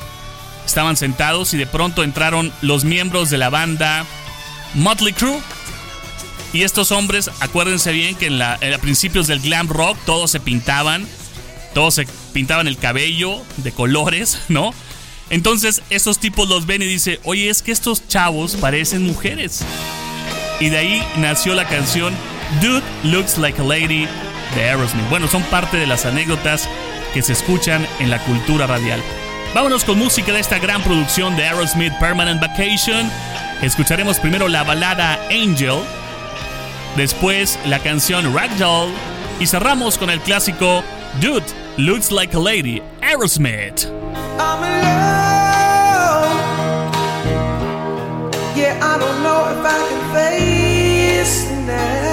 estaban 0.64 0.96
sentados 0.96 1.52
y 1.54 1.58
de 1.58 1.66
pronto 1.66 2.04
entraron 2.04 2.52
los 2.62 2.84
miembros 2.84 3.30
de 3.30 3.38
la 3.38 3.50
banda 3.50 4.04
Motley 4.74 5.12
Crue. 5.12 5.40
Y 6.52 6.62
estos 6.62 6.92
hombres, 6.92 7.30
acuérdense 7.40 7.92
bien 7.92 8.14
que 8.14 8.26
en, 8.26 8.38
la, 8.38 8.54
a 8.54 8.78
principios 8.78 9.26
del 9.26 9.40
glam 9.40 9.68
rock 9.68 9.96
todos 10.04 10.30
se 10.30 10.38
pintaban, 10.38 11.08
todos 11.72 11.94
se 11.94 12.06
pintaban 12.32 12.68
el 12.68 12.76
cabello 12.78 13.42
de 13.58 13.72
colores, 13.72 14.38
¿no? 14.48 14.72
Entonces 15.30 15.82
estos 15.90 16.18
tipos 16.18 16.48
los 16.48 16.66
ven 16.66 16.82
y 16.82 16.86
dicen, 16.86 17.18
oye, 17.24 17.48
es 17.48 17.62
que 17.62 17.72
estos 17.72 18.06
chavos 18.06 18.56
parecen 18.56 19.02
mujeres. 19.02 19.64
Y 20.60 20.68
de 20.68 20.78
ahí 20.78 21.02
nació 21.16 21.54
la 21.54 21.66
canción 21.66 22.14
Dude 22.60 22.82
Looks 23.04 23.38
Like 23.38 23.60
a 23.60 23.64
Lady 23.64 24.06
de 24.54 24.64
Aerosmith. 24.64 25.08
Bueno, 25.08 25.26
son 25.28 25.42
parte 25.44 25.78
de 25.78 25.86
las 25.86 26.04
anécdotas 26.04 26.68
que 27.14 27.22
se 27.22 27.32
escuchan 27.32 27.86
en 27.98 28.10
la 28.10 28.22
cultura 28.24 28.66
radial. 28.66 29.02
Vámonos 29.54 29.84
con 29.84 29.98
música 29.98 30.32
de 30.32 30.40
esta 30.40 30.58
gran 30.58 30.82
producción 30.82 31.36
de 31.36 31.44
Aerosmith 31.44 31.92
Permanent 31.98 32.40
Vacation. 32.40 33.10
Escucharemos 33.62 34.18
primero 34.18 34.48
la 34.48 34.64
balada 34.64 35.20
Angel, 35.30 35.80
después 36.96 37.58
la 37.66 37.78
canción 37.78 38.34
Ragdoll 38.34 38.92
y 39.40 39.46
cerramos 39.46 39.98
con 39.98 40.10
el 40.10 40.20
clásico 40.20 40.82
Dude 41.20 41.61
Looks 41.78 42.12
Like 42.12 42.34
a 42.34 42.38
Lady, 42.38 42.80
Aerosmith. 43.00 43.86
I'm. 44.38 44.62
Yeah, 48.54 48.78
I 48.82 48.98
don't 48.98 49.22
know 49.22 49.48
if 49.48 49.64
I 49.64 49.88
can 49.88 50.02
face. 50.14 52.11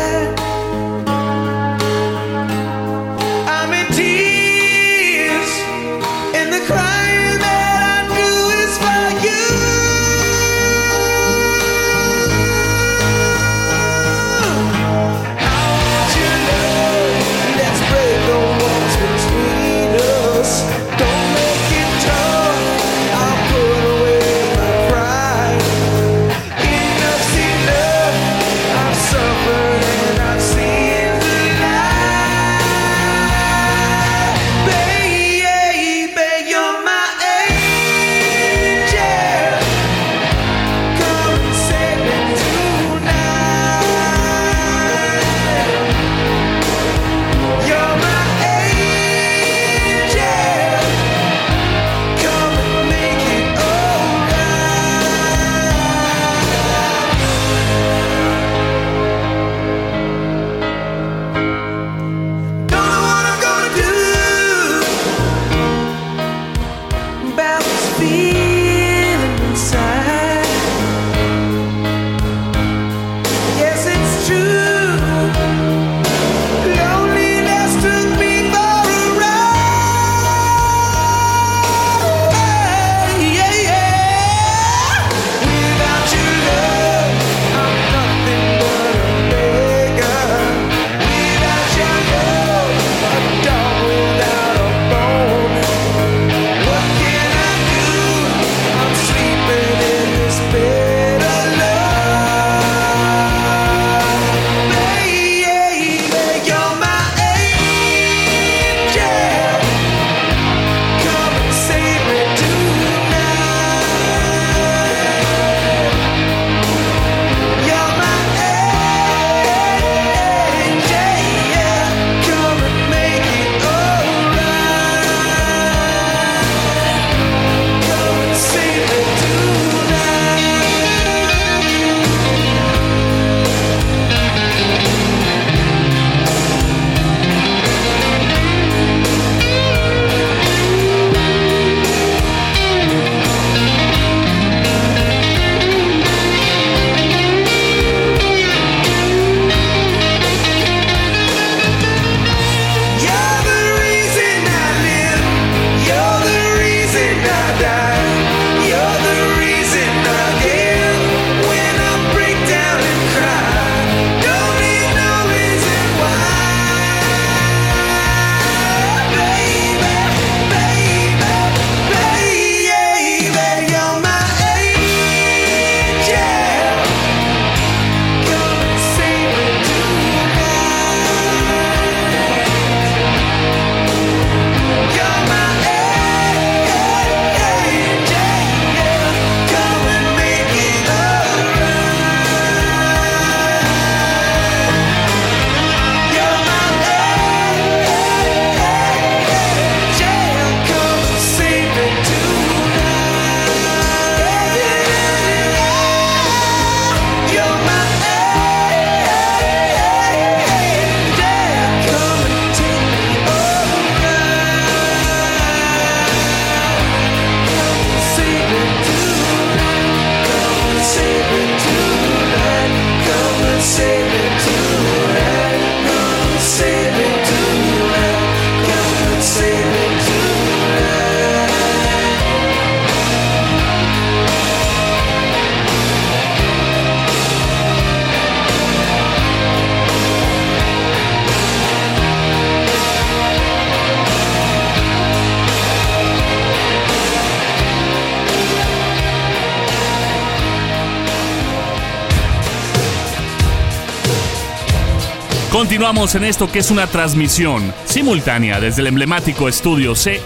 Continuamos 255.70 256.16
en 256.16 256.24
esto 256.24 256.52
que 256.52 256.58
es 256.58 256.72
una 256.72 256.88
transmisión 256.88 257.72
simultánea 257.86 258.60
desde 258.60 258.82
el 258.82 258.88
emblemático 258.88 259.48
Estudio 259.48 259.94
C 259.94 260.20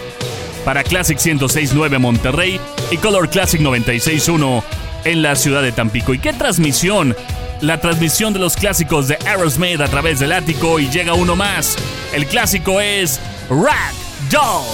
para 0.64 0.82
Classic 0.82 1.18
106.9 1.18 1.98
Monterrey 1.98 2.58
y 2.90 2.96
Color 2.96 3.28
Classic 3.28 3.60
96.1 3.60 4.62
en 5.04 5.20
la 5.20 5.36
ciudad 5.36 5.60
de 5.60 5.70
Tampico. 5.70 6.14
¿Y 6.14 6.18
qué 6.18 6.32
transmisión? 6.32 7.14
La 7.60 7.78
transmisión 7.78 8.32
de 8.32 8.38
los 8.38 8.56
clásicos 8.56 9.06
de 9.06 9.18
Aerosmith 9.26 9.82
a 9.82 9.88
través 9.88 10.18
del 10.18 10.32
ático 10.32 10.80
y 10.80 10.88
llega 10.88 11.12
uno 11.12 11.36
más. 11.36 11.76
El 12.14 12.24
clásico 12.24 12.80
es 12.80 13.20
Rag 13.50 13.92
Doll. 14.30 14.64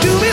do 0.00 0.24
it. 0.24 0.31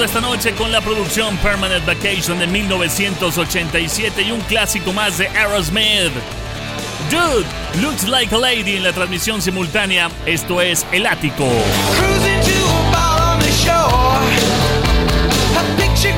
esta 0.00 0.20
noche 0.20 0.54
con 0.54 0.72
la 0.72 0.80
producción 0.80 1.36
Permanent 1.38 1.84
Vacation 1.84 2.38
de 2.38 2.46
1987 2.46 4.22
y 4.22 4.32
un 4.32 4.40
clásico 4.42 4.92
más 4.92 5.18
de 5.18 5.28
Aerosmith. 5.28 6.12
Dude, 7.10 7.46
Looks 7.82 8.08
Like 8.08 8.34
a 8.34 8.38
Lady 8.38 8.76
en 8.76 8.84
la 8.84 8.92
transmisión 8.92 9.42
simultánea. 9.42 10.10
Esto 10.24 10.60
es 10.60 10.86
El 10.92 11.06
Ático. 11.06 11.46
Cruising 11.98 12.40
to 12.40 12.64
a 12.68 12.90
bar 12.90 13.34
on 13.34 13.38
the 13.40 13.50
shore. 13.50 14.18
A 15.58 15.62
picture 15.76 16.14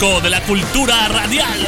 de 0.00 0.30
la 0.30 0.40
cultura 0.44 1.08
radial. 1.08 1.58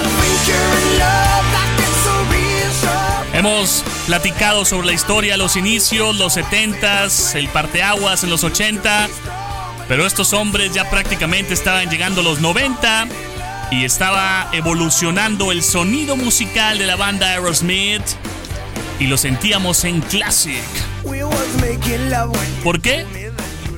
Hemos 3.34 3.84
platicado 4.06 4.64
sobre 4.64 4.86
la 4.86 4.94
historia, 4.94 5.36
los 5.36 5.56
inicios, 5.56 6.16
los 6.16 6.38
70s, 6.38 7.34
el 7.34 7.48
parteaguas 7.48 8.24
en 8.24 8.30
los 8.30 8.42
80, 8.42 9.10
pero 9.86 10.06
estos 10.06 10.32
hombres 10.32 10.72
ya 10.72 10.88
prácticamente 10.88 11.52
estaban 11.52 11.90
llegando 11.90 12.22
a 12.22 12.24
los 12.24 12.40
90 12.40 13.08
y 13.70 13.84
estaba 13.84 14.48
evolucionando 14.52 15.52
el 15.52 15.62
sonido 15.62 16.16
musical 16.16 16.78
de 16.78 16.86
la 16.86 16.96
banda 16.96 17.28
Aerosmith 17.32 18.02
y 18.98 19.08
lo 19.08 19.18
sentíamos 19.18 19.84
en 19.84 20.00
Classic. 20.00 20.64
¿Por 22.64 22.80
qué? 22.80 23.04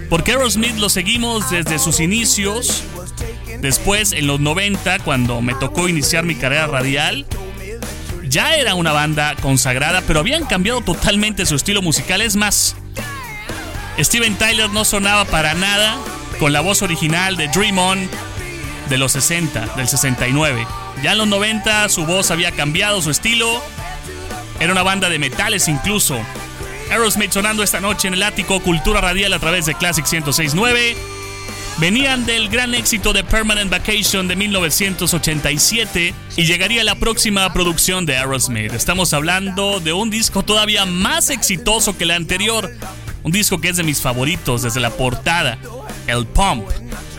Porque 0.09 0.31
Aerosmith 0.31 0.77
lo 0.77 0.91
seguimos 0.91 1.51
desde 1.51 1.81
sus 1.81 1.99
inicios, 1.99 2.85
después 3.61 4.13
en 4.13 4.27
los 4.27 4.41
90 4.41 5.01
cuando 5.01 5.41
me 5.41 5.55
tocó 5.55 5.89
iniciar 5.89 6.25
mi 6.25 6.35
carrera 6.35 6.67
radial. 6.67 7.27
Ya 8.29 8.57
era 8.57 8.75
una 8.75 8.93
banda 8.93 9.37
consagrada, 9.41 10.03
pero 10.07 10.21
habían 10.21 10.47
cambiado 10.47 10.81
totalmente 10.81 11.47
su 11.47 11.55
estilo 11.55 11.83
musical. 11.83 12.21
Es 12.21 12.37
más, 12.37 12.77
Steven 13.99 14.37
Tyler 14.37 14.71
no 14.71 14.85
sonaba 14.85 15.25
para 15.25 15.55
nada 15.55 15.99
con 16.39 16.53
la 16.53 16.61
voz 16.61 16.83
original 16.83 17.37
de 17.37 17.49
Dream 17.49 17.79
On 17.79 18.09
de 18.89 18.99
los 18.99 19.13
60, 19.13 19.75
del 19.77 19.89
69. 19.89 20.67
Ya 21.03 21.13
en 21.13 21.19
los 21.19 21.29
90 21.29 21.89
su 21.89 22.07
voz 22.07 22.31
había 22.31 22.53
cambiado, 22.53 23.01
su 23.03 23.11
estilo. 23.11 23.63
Era 24.61 24.73
una 24.73 24.83
banda 24.83 25.09
de 25.09 25.19
metales 25.19 25.69
incluso. 25.69 26.19
Aerosmith 26.91 27.33
sonando 27.33 27.63
esta 27.63 27.81
noche 27.81 28.09
en 28.09 28.15
el 28.15 28.23
ático 28.23 28.61
Cultura 28.61 29.01
Radial 29.01 29.33
a 29.33 29.39
través 29.39 29.67
de 29.67 29.75
Classic 29.75 30.05
1069. 30.05 30.97
Venían 31.79 32.25
del 32.25 32.49
gran 32.49 32.73
éxito 32.73 33.13
de 33.13 33.25
Permanent 33.25 33.69
Vacation 33.69 34.29
de 34.29 34.37
1987 34.37 36.15
y 36.37 36.45
llegaría 36.45 36.85
la 36.85 36.95
próxima 36.95 37.53
producción 37.53 38.07
de 38.07 38.17
Aerosmith. 38.17 38.73
Estamos 38.73 39.13
hablando 39.13 39.81
de 39.81 39.93
un 39.93 40.09
disco 40.09 40.45
todavía 40.45 40.87
más 40.87 41.31
exitoso 41.31 41.99
que 41.99 42.05
el 42.05 42.13
anterior. 42.13 42.71
Un 43.25 43.33
disco 43.33 43.61
que 43.61 43.71
es 43.71 43.77
de 43.77 43.83
mis 43.83 44.01
favoritos 44.01 44.63
desde 44.63 44.81
la 44.81 44.91
portada, 44.91 45.59
El 46.07 46.27
Pump, 46.27 46.65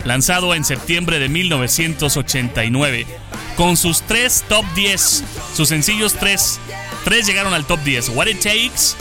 lanzado 0.06 0.54
en 0.54 0.64
septiembre 0.64 1.18
de 1.18 1.28
1989. 1.28 3.06
Con 3.56 3.76
sus 3.76 4.00
tres 4.02 4.42
top 4.48 4.64
10, 4.74 5.24
sus 5.54 5.68
sencillos 5.68 6.14
tres, 6.14 6.58
tres 7.04 7.26
llegaron 7.26 7.52
al 7.52 7.66
top 7.66 7.80
10. 7.84 8.10
What 8.10 8.26
It 8.26 8.40
Takes, 8.40 8.96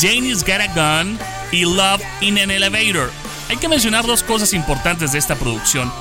Janie's 0.00 0.44
Got 0.44 0.60
a 0.60 1.02
Gun 1.02 1.18
y 1.50 1.64
Love 1.64 2.02
in 2.20 2.38
an 2.38 2.52
Elevator. 2.52 3.10
Hay 3.50 3.56
que 3.56 3.68
mencionar 3.68 4.06
dos 4.06 4.22
cosas 4.22 4.52
importantes 4.52 5.10
de 5.10 5.18
esta 5.18 5.34
producción 5.34 5.92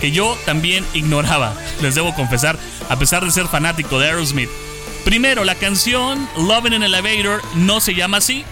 que 0.00 0.10
yo 0.10 0.38
también 0.46 0.86
ignoraba, 0.94 1.54
les 1.82 1.94
debo 1.94 2.14
confesar, 2.14 2.58
a 2.88 2.98
pesar 2.98 3.22
de 3.22 3.30
ser 3.30 3.46
fanático 3.46 3.98
de 3.98 4.06
Aerosmith. 4.06 4.48
Primero, 5.04 5.44
la 5.44 5.54
canción 5.54 6.26
Love 6.38 6.68
in 6.68 6.74
an 6.74 6.82
Elevator 6.82 7.42
no 7.56 7.80
se 7.80 7.94
llama 7.94 8.16
así. 8.16 8.42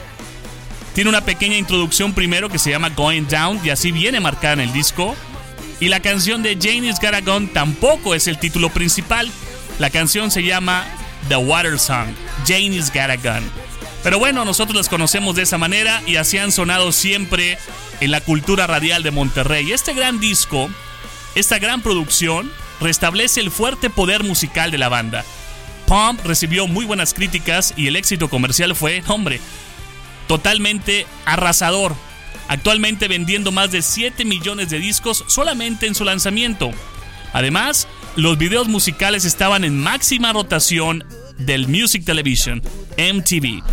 Tiene 0.94 1.08
una 1.08 1.22
pequeña 1.22 1.56
introducción 1.56 2.12
primero 2.12 2.50
que 2.50 2.58
se 2.58 2.68
llama 2.68 2.90
Going 2.90 3.26
Down 3.26 3.58
y 3.64 3.70
así 3.70 3.90
viene 3.90 4.20
marcada 4.20 4.52
en 4.52 4.60
el 4.60 4.72
disco. 4.74 5.16
Y 5.80 5.88
la 5.88 6.00
canción 6.00 6.42
de 6.42 6.58
Janie's 6.60 7.00
Got 7.00 7.14
a 7.14 7.22
Gun 7.22 7.48
tampoco 7.48 8.14
es 8.14 8.26
el 8.26 8.38
título 8.38 8.68
principal. 8.68 9.30
La 9.78 9.88
canción 9.88 10.30
se 10.30 10.42
llama 10.42 10.84
The 11.30 11.36
Water 11.36 11.78
Song, 11.78 12.08
Janie's 12.46 12.92
Got 12.92 13.10
a 13.10 13.16
Gun. 13.16 13.65
Pero 14.06 14.20
bueno, 14.20 14.44
nosotros 14.44 14.76
las 14.76 14.88
conocemos 14.88 15.34
de 15.34 15.42
esa 15.42 15.58
manera 15.58 16.00
y 16.06 16.14
así 16.14 16.38
han 16.38 16.52
sonado 16.52 16.92
siempre 16.92 17.58
en 18.00 18.12
la 18.12 18.20
cultura 18.20 18.68
radial 18.68 19.02
de 19.02 19.10
Monterrey. 19.10 19.72
Este 19.72 19.94
gran 19.94 20.20
disco, 20.20 20.70
esta 21.34 21.58
gran 21.58 21.82
producción, 21.82 22.48
restablece 22.80 23.40
el 23.40 23.50
fuerte 23.50 23.90
poder 23.90 24.22
musical 24.22 24.70
de 24.70 24.78
la 24.78 24.88
banda. 24.88 25.24
Pump 25.88 26.24
recibió 26.24 26.68
muy 26.68 26.84
buenas 26.84 27.14
críticas 27.14 27.74
y 27.76 27.88
el 27.88 27.96
éxito 27.96 28.30
comercial 28.30 28.76
fue, 28.76 29.02
hombre, 29.08 29.40
totalmente 30.28 31.04
arrasador. 31.24 31.96
Actualmente 32.46 33.08
vendiendo 33.08 33.50
más 33.50 33.72
de 33.72 33.82
7 33.82 34.24
millones 34.24 34.70
de 34.70 34.78
discos 34.78 35.24
solamente 35.26 35.88
en 35.88 35.96
su 35.96 36.04
lanzamiento. 36.04 36.70
Además, 37.32 37.88
los 38.14 38.38
videos 38.38 38.68
musicales 38.68 39.24
estaban 39.24 39.64
en 39.64 39.82
máxima 39.82 40.32
rotación 40.32 41.04
del 41.38 41.66
Music 41.66 42.04
Television, 42.04 42.62
MTV 42.96 43.64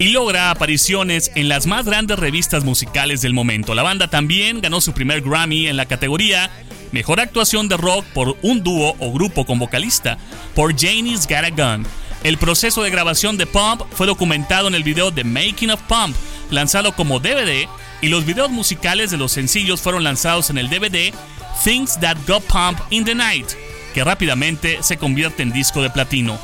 y 0.00 0.08
logra 0.08 0.50
apariciones 0.50 1.30
en 1.36 1.48
las 1.48 1.66
más 1.66 1.84
grandes 1.84 2.18
revistas 2.18 2.64
musicales 2.64 3.20
del 3.20 3.34
momento. 3.34 3.74
La 3.74 3.82
banda 3.82 4.08
también 4.08 4.60
ganó 4.60 4.80
su 4.80 4.92
primer 4.94 5.20
Grammy 5.20 5.68
en 5.68 5.76
la 5.76 5.86
categoría 5.86 6.50
Mejor 6.92 7.20
actuación 7.20 7.68
de 7.68 7.76
rock 7.76 8.04
por 8.06 8.36
un 8.42 8.64
dúo 8.64 8.96
o 8.98 9.12
grupo 9.12 9.46
con 9.46 9.58
vocalista, 9.58 10.18
por 10.54 10.76
Janie's 10.76 11.28
Got 11.28 11.44
a 11.44 11.50
Gun. 11.50 11.86
El 12.24 12.36
proceso 12.36 12.82
de 12.82 12.90
grabación 12.90 13.36
de 13.36 13.46
Pump 13.46 13.82
fue 13.92 14.06
documentado 14.06 14.66
en 14.66 14.74
el 14.74 14.82
video 14.82 15.12
The 15.12 15.22
Making 15.22 15.70
of 15.70 15.82
Pump, 15.82 16.16
lanzado 16.50 16.92
como 16.96 17.20
DVD, 17.20 17.68
y 18.02 18.08
los 18.08 18.26
videos 18.26 18.50
musicales 18.50 19.10
de 19.10 19.18
los 19.18 19.32
sencillos 19.32 19.80
fueron 19.80 20.02
lanzados 20.02 20.50
en 20.50 20.58
el 20.58 20.68
DVD 20.68 21.14
Things 21.62 22.00
That 22.00 22.16
Got 22.26 22.42
Pump 22.44 22.80
in 22.90 23.04
the 23.04 23.14
Night, 23.14 23.46
que 23.94 24.02
rápidamente 24.02 24.82
se 24.82 24.96
convierte 24.96 25.42
en 25.42 25.52
disco 25.52 25.82
de 25.82 25.90
platino. 25.90 26.40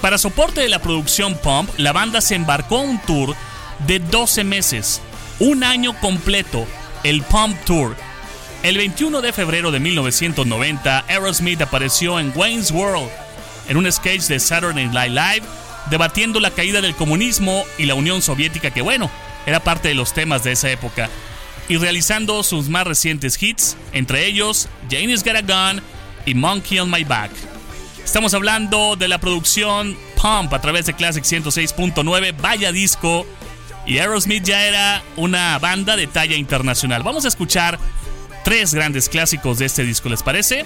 Para 0.00 0.16
soporte 0.16 0.62
de 0.62 0.68
la 0.70 0.80
producción 0.80 1.36
Pump, 1.36 1.68
la 1.76 1.92
banda 1.92 2.22
se 2.22 2.34
embarcó 2.34 2.78
a 2.78 2.82
un 2.82 2.98
tour 3.02 3.36
de 3.86 3.98
12 3.98 4.44
meses, 4.44 5.02
un 5.38 5.62
año 5.62 5.98
completo, 6.00 6.66
el 7.04 7.22
Pump 7.22 7.54
Tour. 7.66 7.94
El 8.62 8.78
21 8.78 9.20
de 9.20 9.32
febrero 9.34 9.70
de 9.70 9.78
1990, 9.78 11.04
Aerosmith 11.06 11.60
apareció 11.60 12.18
en 12.18 12.32
Wayne's 12.34 12.70
World, 12.70 13.10
en 13.68 13.76
un 13.76 13.90
sketch 13.92 14.22
de 14.22 14.40
Saturday 14.40 14.86
Night 14.86 15.12
Live, 15.12 15.46
debatiendo 15.90 16.40
la 16.40 16.50
caída 16.50 16.80
del 16.80 16.94
comunismo 16.94 17.64
y 17.76 17.84
la 17.84 17.94
Unión 17.94 18.22
Soviética, 18.22 18.70
que 18.70 18.82
bueno, 18.82 19.10
era 19.44 19.60
parte 19.60 19.88
de 19.88 19.94
los 19.94 20.14
temas 20.14 20.44
de 20.44 20.52
esa 20.52 20.70
época, 20.70 21.10
y 21.68 21.76
realizando 21.76 22.42
sus 22.42 22.70
más 22.70 22.86
recientes 22.86 23.40
hits, 23.42 23.76
entre 23.92 24.26
ellos 24.26 24.68
Janie's 24.90 25.22
Got 25.22 25.36
a 25.36 25.42
Gun 25.72 25.82
y 26.24 26.34
Monkey 26.34 26.78
on 26.78 26.90
My 26.90 27.04
Back. 27.04 27.30
Estamos 28.04 28.34
hablando 28.34 28.96
de 28.96 29.08
la 29.08 29.18
producción 29.18 29.96
Pump 30.20 30.52
a 30.52 30.60
través 30.60 30.86
de 30.86 30.94
Classic 30.94 31.24
106.9, 31.24 32.34
vaya 32.40 32.72
disco. 32.72 33.26
Y 33.86 33.98
Aerosmith 33.98 34.44
ya 34.44 34.66
era 34.66 35.02
una 35.16 35.58
banda 35.58 35.96
de 35.96 36.06
talla 36.06 36.36
internacional. 36.36 37.02
Vamos 37.02 37.24
a 37.24 37.28
escuchar 37.28 37.78
tres 38.44 38.74
grandes 38.74 39.08
clásicos 39.08 39.58
de 39.58 39.66
este 39.66 39.84
disco, 39.84 40.08
¿les 40.08 40.22
parece? 40.22 40.64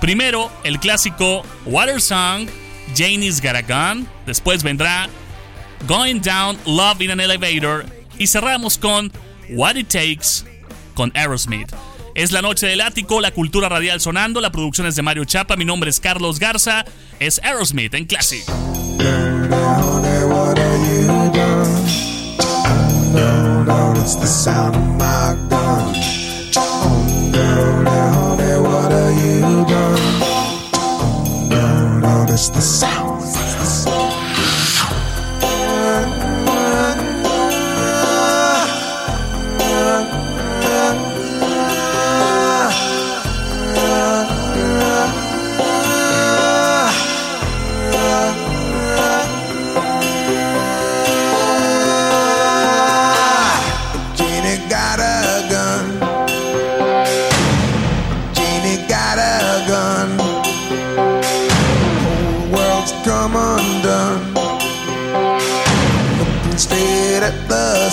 Primero, 0.00 0.50
el 0.64 0.78
clásico 0.78 1.42
Water 1.66 2.00
Song, 2.00 2.48
Janie's 2.96 3.40
Got 3.40 3.56
a 3.56 3.62
Gun. 3.62 4.08
Después 4.26 4.62
vendrá 4.62 5.08
Going 5.86 6.20
Down, 6.20 6.58
Love 6.66 7.02
in 7.02 7.10
an 7.10 7.20
Elevator. 7.20 7.86
Y 8.18 8.26
cerramos 8.26 8.78
con 8.78 9.12
What 9.50 9.76
It 9.76 9.88
Takes 9.88 10.44
con 10.94 11.12
Aerosmith. 11.14 11.72
Es 12.18 12.32
la 12.32 12.42
noche 12.42 12.66
del 12.66 12.80
ático, 12.80 13.20
la 13.20 13.30
cultura 13.30 13.68
radial 13.68 14.00
sonando, 14.00 14.40
la 14.40 14.50
producción 14.50 14.88
es 14.88 14.96
de 14.96 15.02
Mario 15.02 15.24
Chapa, 15.24 15.54
mi 15.54 15.64
nombre 15.64 15.88
es 15.88 16.00
Carlos 16.00 16.40
Garza, 16.40 16.84
es 17.20 17.40
Aerosmith 17.44 17.94
en 17.94 18.06
Classic. 18.06 18.42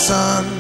Sun. 0.08 0.55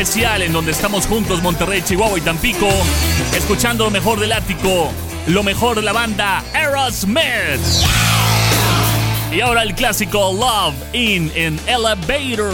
especial 0.00 0.42
en 0.42 0.52
donde 0.52 0.70
estamos 0.70 1.08
juntos 1.08 1.42
Monterrey, 1.42 1.82
Chihuahua 1.82 2.16
y 2.18 2.20
Tampico, 2.20 2.68
escuchando 3.34 3.82
lo 3.82 3.90
mejor 3.90 4.20
del 4.20 4.30
ático, 4.30 4.92
lo 5.26 5.42
mejor 5.42 5.74
de 5.74 5.82
la 5.82 5.92
banda 5.92 6.44
Aerosmith. 6.54 7.24
Y 9.32 9.40
ahora 9.40 9.64
el 9.64 9.74
clásico 9.74 10.32
Love 10.32 10.76
in 10.92 11.32
an 11.36 11.58
Elevator. 11.66 12.52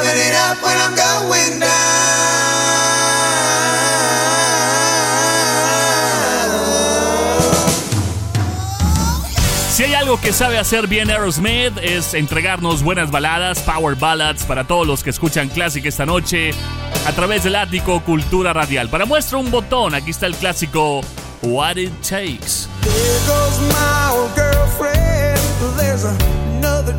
Living 0.00 0.20
it 0.28 0.34
up 0.34 0.62
when 0.62 0.76
I'm 0.76 0.94
going 0.94 1.60
down. 1.60 2.06
Si 9.70 9.84
hay 9.84 9.94
algo 9.94 10.18
que 10.18 10.32
sabe 10.32 10.58
hacer 10.58 10.86
bien 10.86 11.10
Aerosmith 11.10 11.76
es 11.82 12.14
entregarnos 12.14 12.82
buenas 12.82 13.10
baladas, 13.10 13.58
power 13.58 13.94
ballads 13.94 14.44
para 14.44 14.66
todos 14.66 14.86
los 14.86 15.02
que 15.02 15.10
escuchan 15.10 15.50
clásica 15.50 15.88
esta 15.88 16.06
noche 16.06 16.52
a 17.06 17.12
través 17.12 17.44
del 17.44 17.56
ático 17.56 18.00
Cultura 18.02 18.54
Radial. 18.54 18.88
Para 18.88 19.04
muestra 19.04 19.36
un 19.36 19.50
botón, 19.50 19.94
aquí 19.94 20.12
está 20.12 20.26
el 20.26 20.34
clásico 20.34 21.02
What 21.42 21.76
It 21.76 21.92
Takes. 22.00 22.68
There 22.80 23.20
goes 23.26 23.60
my 23.68 24.10
old 24.12 24.34
girlfriend. 24.34 25.38
There's 25.76 26.04
another 26.04 26.96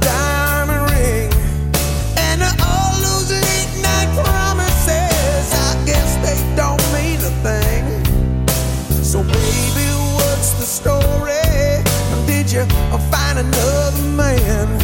You 12.58 12.66
find 13.12 13.38
another 13.38 14.01
man? 14.18 14.82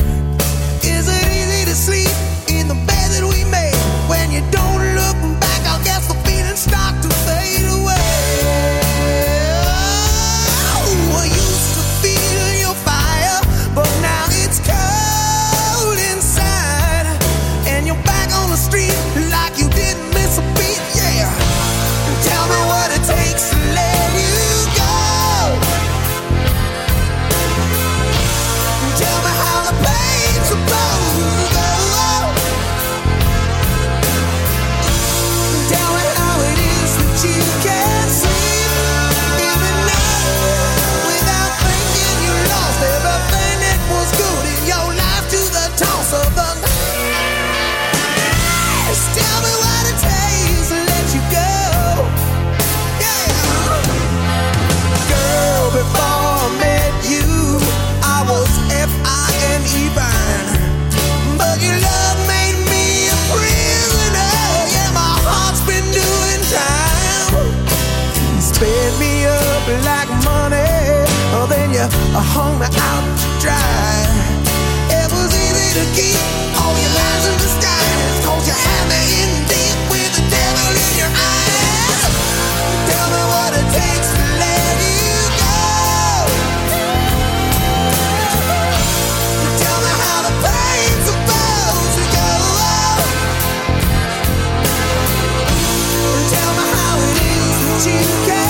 Is 0.84 1.10
it 1.10 1.26
easy 1.34 1.66
to 1.66 1.74
sleep 1.74 2.14
in 2.48 2.68
the 2.68 2.76
bed 2.86 3.10
that 3.10 3.26
we 3.26 3.44
made? 3.50 3.74
When 4.08 4.30
you 4.30 4.42
don't 4.52 4.83
hung 72.34 72.58
me 72.58 72.66
out 72.66 73.06
to 73.22 73.28
dry. 73.38 74.10
It 74.90 75.08
was 75.14 75.30
easy 75.30 75.70
to 75.78 75.86
keep 75.94 76.18
all 76.58 76.74
your 76.82 76.94
lies 76.98 77.26
in 77.30 77.36
disguise. 77.38 78.18
Cause 78.26 78.46
you 78.50 78.56
had 78.58 78.84
me 78.90 79.02
in 79.22 79.32
deep 79.46 79.78
with 79.94 80.12
the 80.18 80.26
devil 80.34 80.74
in 80.74 80.92
your 80.98 81.14
eyes. 81.14 82.02
Tell 82.90 83.08
me 83.14 83.22
what 83.34 83.52
it 83.54 83.68
takes 83.70 84.10
to 84.18 84.26
let 84.42 84.74
you 84.82 85.14
go. 85.46 85.62
Tell 89.62 89.80
me 89.86 89.94
how 90.02 90.20
the 90.26 90.34
pain's 90.42 91.06
supposed 91.06 91.94
to 92.02 92.06
go. 92.18 92.34
Tell 96.34 96.52
me 96.58 96.66
how 96.74 96.94
it 96.98 97.18
is 97.30 97.56
that 97.62 97.82
you 97.86 98.02
can 98.26 98.43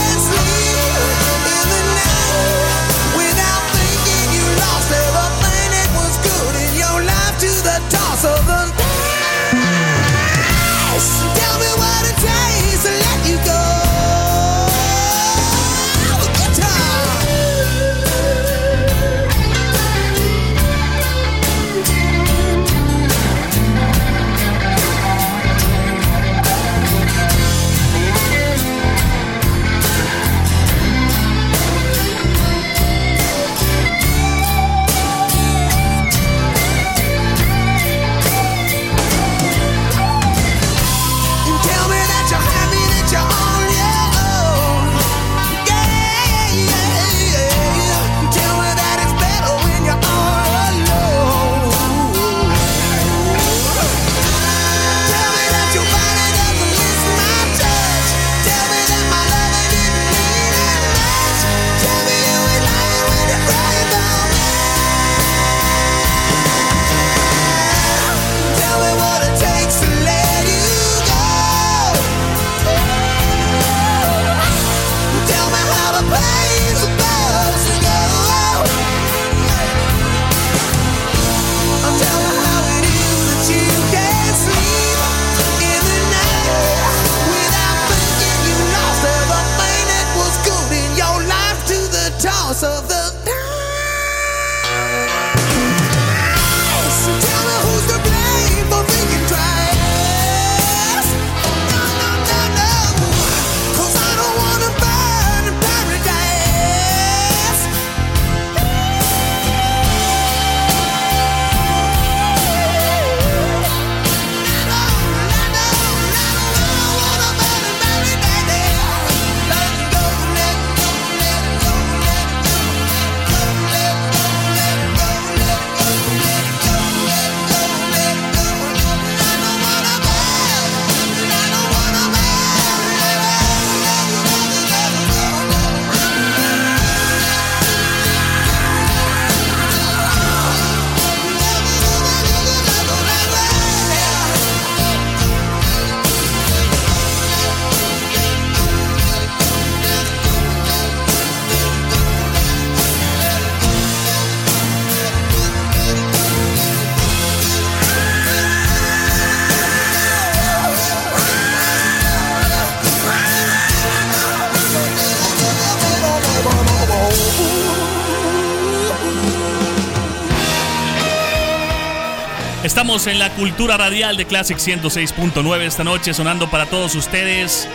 En 173.06 173.20
la 173.20 173.30
cultura 173.32 173.76
radial 173.76 174.16
de 174.16 174.26
Classic 174.26 174.58
106.9 174.58 175.62
esta 175.64 175.84
noche 175.84 176.14
sonando 176.14 176.49
para 176.49 176.68
todos 176.68 176.95
ustedes 176.95 177.68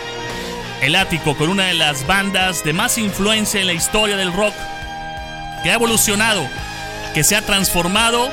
El 0.81 0.95
Ático 0.95 1.37
con 1.37 1.49
una 1.49 1.67
de 1.67 1.75
las 1.75 2.07
bandas 2.07 2.63
de 2.63 2.73
más 2.73 2.97
influencia 2.97 3.61
en 3.61 3.67
la 3.67 3.73
historia 3.73 4.17
del 4.17 4.33
rock 4.33 4.55
que 5.61 5.69
ha 5.69 5.75
evolucionado, 5.75 6.41
que 7.13 7.23
se 7.23 7.35
ha 7.35 7.43
transformado 7.43 8.31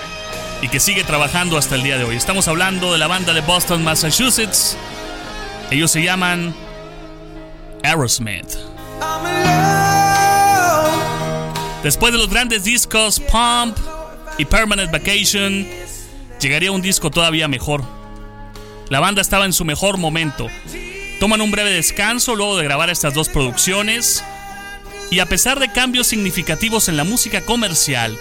y 0.62 0.68
que 0.68 0.80
sigue 0.80 1.04
trabajando 1.04 1.58
hasta 1.58 1.74
el 1.74 1.82
día 1.82 1.98
de 1.98 2.04
hoy. 2.04 2.16
Estamos 2.16 2.48
hablando 2.48 2.92
de 2.92 2.98
la 2.98 3.08
banda 3.08 3.34
de 3.34 3.42
Boston, 3.42 3.84
Massachusetts. 3.84 4.74
Ellos 5.70 5.90
se 5.90 6.02
llaman 6.02 6.54
Aerosmith. 7.82 8.56
Después 11.82 12.12
de 12.12 12.18
los 12.18 12.30
grandes 12.30 12.64
discos 12.64 13.20
Pump 13.20 13.76
y 14.38 14.46
Permanent 14.46 14.90
Vacation, 14.90 15.66
llegaría 16.46 16.70
un 16.70 16.80
disco 16.80 17.10
todavía 17.10 17.48
mejor. 17.48 17.82
La 18.88 19.00
banda 19.00 19.20
estaba 19.20 19.46
en 19.46 19.52
su 19.52 19.64
mejor 19.64 19.98
momento. 19.98 20.46
Toman 21.18 21.40
un 21.40 21.50
breve 21.50 21.70
descanso 21.70 22.36
luego 22.36 22.56
de 22.56 22.62
grabar 22.62 22.88
estas 22.88 23.14
dos 23.14 23.28
producciones 23.28 24.22
y 25.10 25.18
a 25.18 25.26
pesar 25.26 25.58
de 25.58 25.72
cambios 25.72 26.06
significativos 26.06 26.88
en 26.88 26.96
la 26.96 27.02
música 27.02 27.40
comercial, 27.40 28.16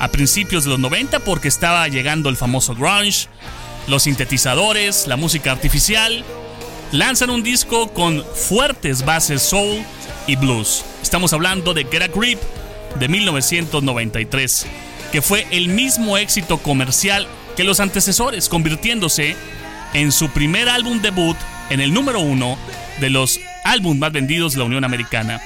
a 0.00 0.08
principios 0.08 0.64
de 0.64 0.70
los 0.70 0.80
90 0.80 1.20
porque 1.20 1.48
estaba 1.48 1.88
llegando 1.88 2.28
el 2.28 2.36
famoso 2.36 2.74
grunge, 2.74 3.28
los 3.86 4.02
sintetizadores, 4.02 5.06
la 5.06 5.16
música 5.16 5.50
artificial, 5.50 6.26
lanzan 6.90 7.30
un 7.30 7.42
disco 7.42 7.94
con 7.94 8.22
fuertes 8.34 9.02
bases 9.02 9.40
soul 9.40 9.82
y 10.26 10.36
blues. 10.36 10.84
Estamos 11.02 11.32
hablando 11.32 11.72
de 11.72 11.84
Get 11.84 12.02
a 12.02 12.08
Grip 12.08 12.38
de 13.00 13.08
1993, 13.08 14.66
que 15.10 15.22
fue 15.22 15.46
el 15.50 15.68
mismo 15.68 16.18
éxito 16.18 16.58
comercial 16.58 17.26
que 17.56 17.64
los 17.64 17.80
antecesores, 17.80 18.48
convirtiéndose 18.48 19.36
en 19.94 20.12
su 20.12 20.30
primer 20.30 20.68
álbum 20.68 21.00
debut 21.00 21.36
en 21.70 21.80
el 21.80 21.92
número 21.92 22.20
uno 22.20 22.58
de 23.00 23.10
los 23.10 23.40
álbumes 23.64 24.00
más 24.00 24.12
vendidos 24.12 24.52
de 24.52 24.58
la 24.58 24.64
Unión 24.64 24.84
Americana. 24.84 25.40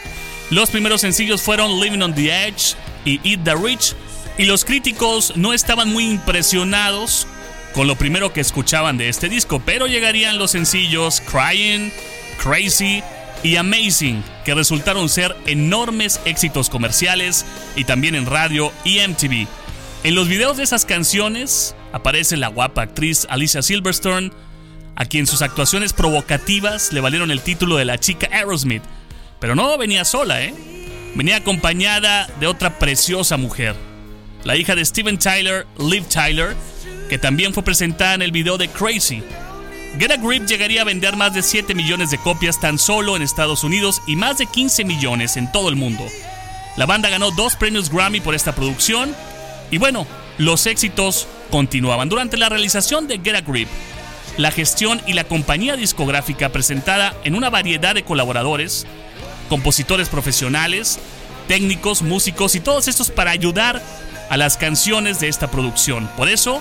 Los 0.51 0.71
primeros 0.71 1.01
sencillos 1.01 1.43
fueron 1.43 1.81
Living 1.81 2.03
on 2.03 2.15
the 2.15 2.47
Edge 2.47 2.75
y 3.05 3.21
Eat 3.29 3.45
the 3.45 3.55
Rich, 3.55 3.95
y 4.39 4.45
los 4.45 4.65
críticos 4.65 5.33
no 5.37 5.53
estaban 5.53 5.93
muy 5.93 6.05
impresionados 6.05 7.27
con 7.75 7.87
lo 7.87 7.97
primero 7.97 8.33
que 8.33 8.41
escuchaban 8.41 8.97
de 8.97 9.09
este 9.09 9.29
disco, 9.29 9.63
pero 9.65 9.87
llegarían 9.87 10.39
los 10.39 10.53
sencillos 10.53 11.21
Crying, 11.21 11.91
Crazy 12.43 13.03
y 13.43 13.57
Amazing, 13.57 14.25
que 14.45 14.55
resultaron 14.55 15.09
ser 15.09 15.37
enormes 15.47 16.21
éxitos 16.25 16.71
comerciales 16.71 17.45
y 17.77 17.85
también 17.85 18.15
en 18.15 18.27
radio 18.27 18.73
y 18.85 19.07
MTV. 19.07 19.47
En 20.05 20.15
los 20.15 20.29
videos 20.29 20.57
de 20.57 20.65
esas 20.65 20.85
canciones 20.85 21.76
aparece 21.97 22.37
la 22.37 22.49
guapa 22.49 22.83
actriz 22.83 23.27
Alicia 23.29 23.63
Silverstone, 23.63 24.31
a 24.95 25.05
quien 25.05 25.27
sus 25.27 25.43
actuaciones 25.43 25.93
provocativas 25.93 26.93
le 26.93 27.01
valieron 27.01 27.31
el 27.31 27.41
título 27.41 27.77
de 27.77 27.85
la 27.85 27.99
chica 27.99 28.29
Aerosmith. 28.31 28.83
Pero 29.41 29.55
no 29.55 29.77
venía 29.77 30.05
sola, 30.05 30.43
¿eh? 30.43 30.55
Venía 31.15 31.37
acompañada 31.37 32.29
de 32.41 32.47
otra 32.47 32.79
preciosa 32.79 33.37
mujer, 33.37 33.75
la 34.45 34.57
hija 34.57 34.75
de 34.75 34.85
Steven 34.85 35.19
Tyler, 35.19 35.67
Liv 35.79 36.05
Tyler, 36.09 36.55
que 37.09 37.19
también 37.19 37.55
fue 37.55 37.63
presentada 37.63 38.15
en 38.15 38.23
el 38.23 38.33
video 38.33 38.59
de 38.59 38.69
Crazy. 38.69 39.23
Get 39.99 40.11
a 40.11 40.17
Grip 40.19 40.45
llegaría 40.45 40.83
a 40.83 40.85
vender 40.85 41.17
más 41.17 41.33
de 41.33 41.43
7 41.43 41.75
millones 41.75 42.11
de 42.11 42.19
copias 42.19 42.61
tan 42.61 42.79
solo 42.79 43.17
en 43.17 43.23
Estados 43.23 43.65
Unidos 43.65 44.03
y 44.07 44.17
más 44.17 44.37
de 44.37 44.47
15 44.47 44.85
millones 44.85 45.39
en 45.39 45.51
todo 45.51 45.71
el 45.71 45.77
mundo. 45.77 46.05
La 46.77 46.85
banda 46.85 47.09
ganó 47.09 47.31
dos 47.31 47.57
premios 47.57 47.89
Grammy 47.89 48.21
por 48.21 48.35
esta 48.35 48.55
producción 48.55 49.15
y 49.71 49.79
bueno, 49.79 50.07
los 50.37 50.67
éxitos 50.67 51.27
continuaban. 51.51 52.09
Durante 52.09 52.37
la 52.37 52.49
realización 52.49 53.07
de 53.09 53.19
Get 53.19 53.37
a 53.37 53.41
Grip, 53.41 53.69
la 54.37 54.51
gestión 54.51 55.01
y 55.07 55.15
la 55.15 55.25
compañía 55.25 55.77
discográfica 55.77 56.51
presentada 56.51 57.15
en 57.25 57.35
una 57.35 57.51
variedad 57.51 57.95
de 57.95 58.05
colaboradores, 58.05 58.87
compositores 59.49 60.09
profesionales, 60.09 60.99
técnicos, 61.49 62.03
músicos 62.03 62.55
y 62.55 62.61
todos 62.61 62.89
estos 62.89 63.11
para 63.11 63.31
ayudar 63.31 63.83
a 64.29 64.37
las 64.37 64.57
canciones 64.57 65.21
de 65.21 65.29
esta 65.29 65.51
producción. 65.51 66.09
Por 66.17 66.29
eso 66.29 66.61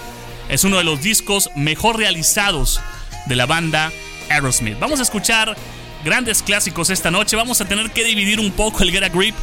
es 0.49 0.63
uno 0.63 0.77
de 0.77 0.83
los 0.83 1.01
discos 1.01 1.49
mejor 1.55 1.97
realizados 1.97 2.79
de 3.25 3.35
la 3.35 3.45
banda 3.45 3.91
Aerosmith. 4.29 4.79
Vamos 4.79 4.99
a 4.99 5.03
escuchar 5.03 5.55
grandes 6.03 6.43
clásicos 6.43 6.89
esta 6.89 7.11
noche. 7.11 7.35
Vamos 7.35 7.59
a 7.61 7.65
tener 7.65 7.91
que 7.91 8.03
dividir 8.03 8.39
un 8.39 8.51
poco 8.51 8.83
el 8.83 8.91
Get 8.91 9.03
a 9.03 9.09
Grip 9.09 9.35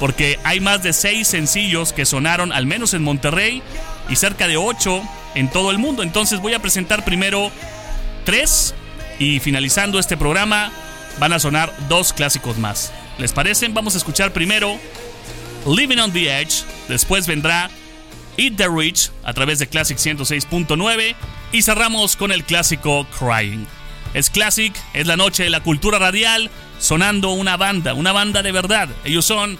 porque 0.00 0.38
hay 0.44 0.60
más 0.60 0.82
de 0.82 0.92
seis 0.92 1.28
sencillos 1.28 1.92
que 1.92 2.06
sonaron 2.06 2.52
al 2.52 2.66
menos 2.66 2.94
en 2.94 3.02
Monterrey 3.02 3.62
y 4.08 4.16
cerca 4.16 4.46
de 4.46 4.56
ocho 4.56 5.02
en 5.34 5.50
todo 5.50 5.70
el 5.70 5.78
mundo. 5.78 6.02
Entonces 6.02 6.40
voy 6.40 6.54
a 6.54 6.60
presentar 6.60 7.04
primero 7.04 7.50
tres 8.24 8.74
y 9.18 9.40
finalizando 9.40 9.98
este 9.98 10.16
programa 10.16 10.72
van 11.18 11.32
a 11.32 11.38
sonar 11.38 11.72
dos 11.88 12.12
clásicos 12.12 12.58
más. 12.58 12.92
¿Les 13.18 13.32
parecen? 13.32 13.74
Vamos 13.74 13.94
a 13.94 13.98
escuchar 13.98 14.32
primero 14.32 14.78
Living 15.66 15.98
on 15.98 16.12
the 16.12 16.40
Edge, 16.40 16.62
después 16.88 17.26
vendrá 17.26 17.68
Eat 18.36 18.56
the 18.56 18.68
Rich 18.68 19.10
a 19.24 19.34
través 19.34 19.58
de 19.58 19.66
Classic 19.66 19.98
106.9 19.98 21.14
y 21.52 21.62
cerramos 21.62 22.16
con 22.16 22.30
el 22.30 22.44
clásico 22.44 23.06
Crying. 23.18 23.66
Es 24.14 24.30
Classic, 24.30 24.72
es 24.94 25.06
la 25.06 25.16
noche 25.16 25.42
de 25.42 25.50
la 25.50 25.60
cultura 25.60 25.98
radial, 25.98 26.50
sonando 26.78 27.30
una 27.30 27.56
banda, 27.56 27.94
una 27.94 28.12
banda 28.12 28.42
de 28.42 28.52
verdad. 28.52 28.88
Ellos 29.04 29.24
son 29.24 29.58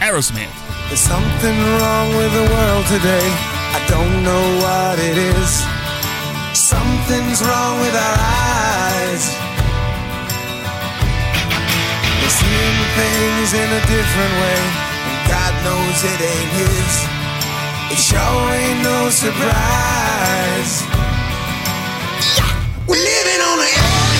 Aerosmith. 0.00 0.48
I 3.78 3.86
don't 3.86 4.24
know 4.26 4.46
what 4.58 4.98
it 4.98 5.16
is. 5.16 5.52
Something's 6.50 7.40
wrong 7.46 7.78
with 7.78 7.94
our 7.94 8.18
eyes. 8.18 9.24
We're 12.18 12.36
seeing 12.42 12.80
things 12.98 13.48
in 13.54 13.68
a 13.78 13.82
different 13.86 14.34
way, 14.42 14.60
and 15.08 15.18
God 15.30 15.52
knows 15.62 15.98
it 16.10 16.20
ain't 16.34 16.52
His. 16.58 16.92
It 17.94 18.00
sure 18.02 18.44
ain't 18.58 18.82
no 18.82 18.98
surprise. 19.14 20.72
We're 22.88 22.98
living 22.98 23.40
on 23.46 23.58
the 23.62 23.70
edge. 23.78 24.17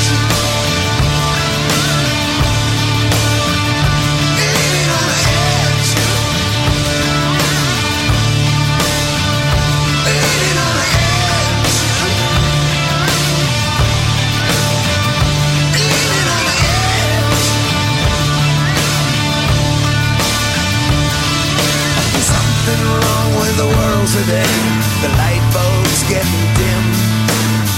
The 23.58 23.66
world 23.66 24.06
today. 24.06 24.54
The 25.02 25.10
light 25.18 25.42
bulb's 25.50 26.02
getting 26.06 26.46
dim. 26.54 26.84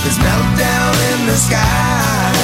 There's 0.05 0.21
meltdown 0.21 0.93
in 1.09 1.19
the 1.25 1.39
sky. 1.41 2.37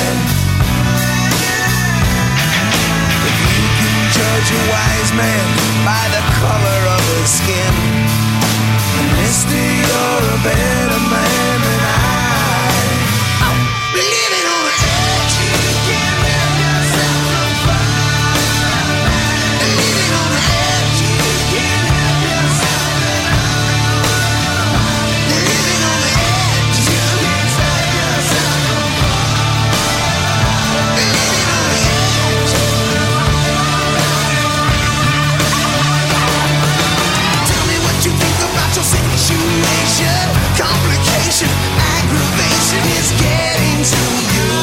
If 3.29 3.37
you 3.45 3.61
can 3.77 3.97
judge 4.17 4.49
a 4.57 4.63
wise 4.73 5.13
man 5.21 5.47
by 5.85 6.05
the 6.17 6.23
color 6.41 6.81
of 6.97 7.03
his 7.13 7.29
skin, 7.29 7.75
then 8.97 9.07
mister, 9.21 9.65
you're 9.85 10.25
a 10.33 10.39
better 10.41 11.01
man 11.13 11.56
is 42.85 43.11
getting 43.21 43.83
to 43.85 44.51
you. 44.51 44.56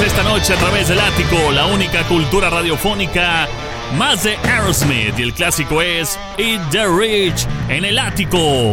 Esta 0.00 0.22
noche 0.22 0.54
a 0.54 0.56
través 0.56 0.88
del 0.88 0.98
ático, 0.98 1.50
la 1.52 1.66
única 1.66 2.02
cultura 2.04 2.48
radiofónica 2.48 3.48
más 3.96 4.22
de 4.24 4.36
Aerosmith. 4.36 5.18
Y 5.18 5.22
el 5.22 5.34
clásico 5.34 5.82
es 5.82 6.18
Eat 6.38 6.70
the 6.70 6.86
Rich 6.86 7.46
en 7.68 7.84
el 7.84 7.98
ático. 7.98 8.72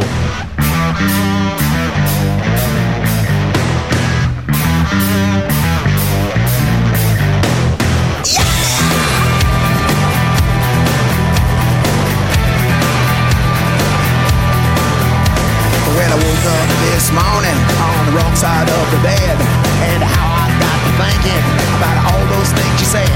Morning 17.10 17.58
on 17.82 18.06
the 18.06 18.12
wrong 18.12 18.36
side 18.36 18.70
of 18.70 18.90
the 18.92 18.98
bed, 19.02 19.49
thinking 21.20 21.44
about 21.76 21.96
all 22.12 22.24
those 22.32 22.48
things 22.52 22.80
you 22.80 22.88
said 22.88 23.12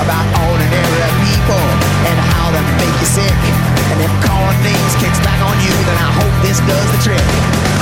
about 0.00 0.24
ordinary 0.48 1.12
people 1.28 1.64
and 2.08 2.16
how 2.32 2.48
they 2.48 2.64
make 2.80 2.96
you 2.96 3.08
sick. 3.08 3.38
And 3.92 4.00
if 4.00 4.12
calling 4.24 4.56
names 4.64 4.94
kicks 4.96 5.20
back 5.20 5.36
on 5.44 5.56
you, 5.60 5.74
then 5.84 5.98
I 6.00 6.10
hope 6.16 6.34
this 6.40 6.58
does 6.64 6.88
the 6.96 7.00
trick. 7.12 7.26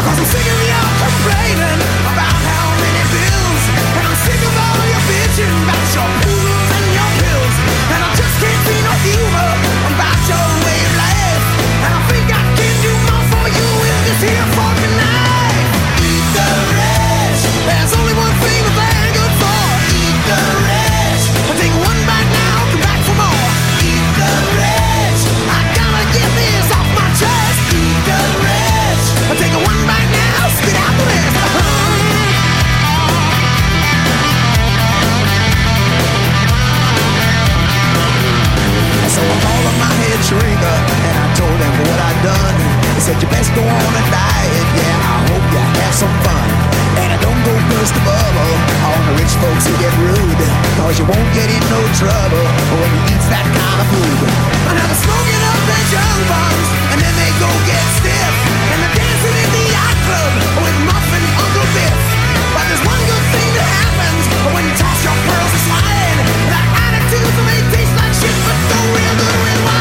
Cause 0.03 0.19
I'm 0.19 0.27
sick 0.27 0.43
of 0.43 0.59
you 0.59 0.81
complaining 0.99 1.81
about 2.11 2.35
how 2.35 2.67
many 2.83 3.03
bills, 3.15 3.63
and 3.95 4.05
I'm 4.11 4.19
sick 4.27 4.43
of 4.43 4.55
all 4.59 4.83
your 4.91 5.03
bitching 5.07 5.55
about 5.63 5.87
your 5.95 6.40
said, 43.11 43.23
You 43.23 43.29
best 43.35 43.51
go 43.59 43.63
on 43.67 43.93
and 43.99 44.09
diet, 44.15 44.69
yeah. 44.79 45.11
I 45.11 45.17
hope 45.27 45.45
you 45.51 45.63
have 45.83 45.95
some 45.95 46.15
fun. 46.23 46.49
And 47.03 47.11
I 47.11 47.19
don't 47.19 47.41
go 47.43 47.55
burst 47.75 47.95
the 47.95 48.03
bubble 48.07 48.55
on 48.87 49.01
the 49.11 49.15
rich 49.19 49.35
folks 49.43 49.67
who 49.67 49.75
get 49.83 49.91
rude. 49.99 50.43
Cause 50.79 50.95
you 50.99 51.07
won't 51.07 51.31
get 51.35 51.51
in 51.51 51.63
no 51.71 51.81
trouble 51.99 52.47
when 52.79 52.91
you 52.95 53.03
eat 53.11 53.25
that 53.35 53.47
kind 53.51 53.79
of 53.83 53.89
food. 53.91 54.19
And 54.71 54.75
now 54.79 54.87
they're 54.87 55.03
smoking 55.03 55.43
up 55.43 55.61
their 55.67 55.85
junk 55.91 56.21
bongs 56.31 56.69
and 56.95 56.99
then 57.03 57.15
they 57.19 57.31
go 57.43 57.51
get 57.67 57.85
stiff. 57.99 58.35
And 58.71 58.79
they're 58.79 58.97
dancing 59.03 59.37
in 59.43 59.49
the 59.59 59.65
yacht 59.75 59.99
club 60.07 60.33
with 60.63 60.77
Muffin 60.87 61.25
Uncle 61.35 61.69
Biff. 61.75 61.99
But 62.55 62.65
there's 62.71 62.85
one 62.87 63.03
good 63.11 63.27
thing 63.35 63.51
that 63.59 63.69
happens 63.91 64.23
when 64.55 64.63
you 64.67 64.75
toss 64.79 64.99
your 65.03 65.19
pearls 65.27 65.51
to 65.51 65.61
swine. 65.67 66.19
That 66.53 66.67
attitude 66.79 67.35
may 67.43 67.59
taste 67.75 67.95
like 67.99 68.15
shit, 68.15 68.37
but 68.47 68.59
go 68.71 68.79
real 68.95 69.15
good 69.19 69.39
with 69.43 69.61
wine. 69.67 69.80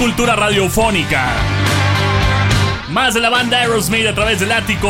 Cultura 0.00 0.34
radiofónica. 0.34 1.26
Más 2.88 3.12
de 3.12 3.20
la 3.20 3.28
banda 3.28 3.58
Aerosmith 3.58 4.06
a 4.06 4.14
través 4.14 4.40
del 4.40 4.50
ático. 4.50 4.88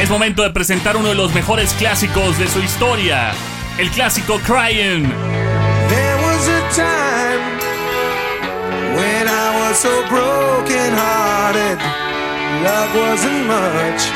Es 0.00 0.08
momento 0.08 0.42
de 0.42 0.48
presentar 0.48 0.96
uno 0.96 1.10
de 1.10 1.14
los 1.14 1.34
mejores 1.34 1.74
clásicos 1.74 2.38
de 2.38 2.48
su 2.48 2.60
historia. 2.60 3.32
El 3.76 3.90
clásico 3.90 4.40
Crying. 4.40 5.06
There 5.90 6.16
was 6.24 6.48
a 6.48 6.60
time 6.74 7.58
when 8.96 9.28
I 9.28 9.68
was 9.68 9.76
so 9.76 9.90
broken 10.08 10.94
hearted. 10.94 11.78
Love 12.64 12.94
wasn't 12.94 13.46
much 13.48 14.08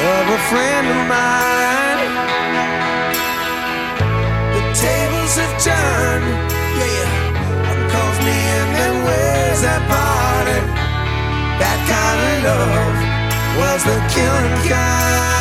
of 0.00 0.30
a 0.30 0.38
friend 0.48 0.88
of 0.88 1.08
mine. 1.08 2.10
The 4.54 4.62
tables 4.80 5.36
have 5.36 5.62
turned, 5.62 6.50
yeah. 6.78 7.25
One 7.25 7.25
that 9.62 9.80
parted? 9.88 10.64
That 11.60 11.78
kind 11.88 12.44
of 12.44 12.58
love 12.68 12.96
was 13.58 13.84
the 13.84 13.96
killing 14.12 14.68
kind. 14.68 15.35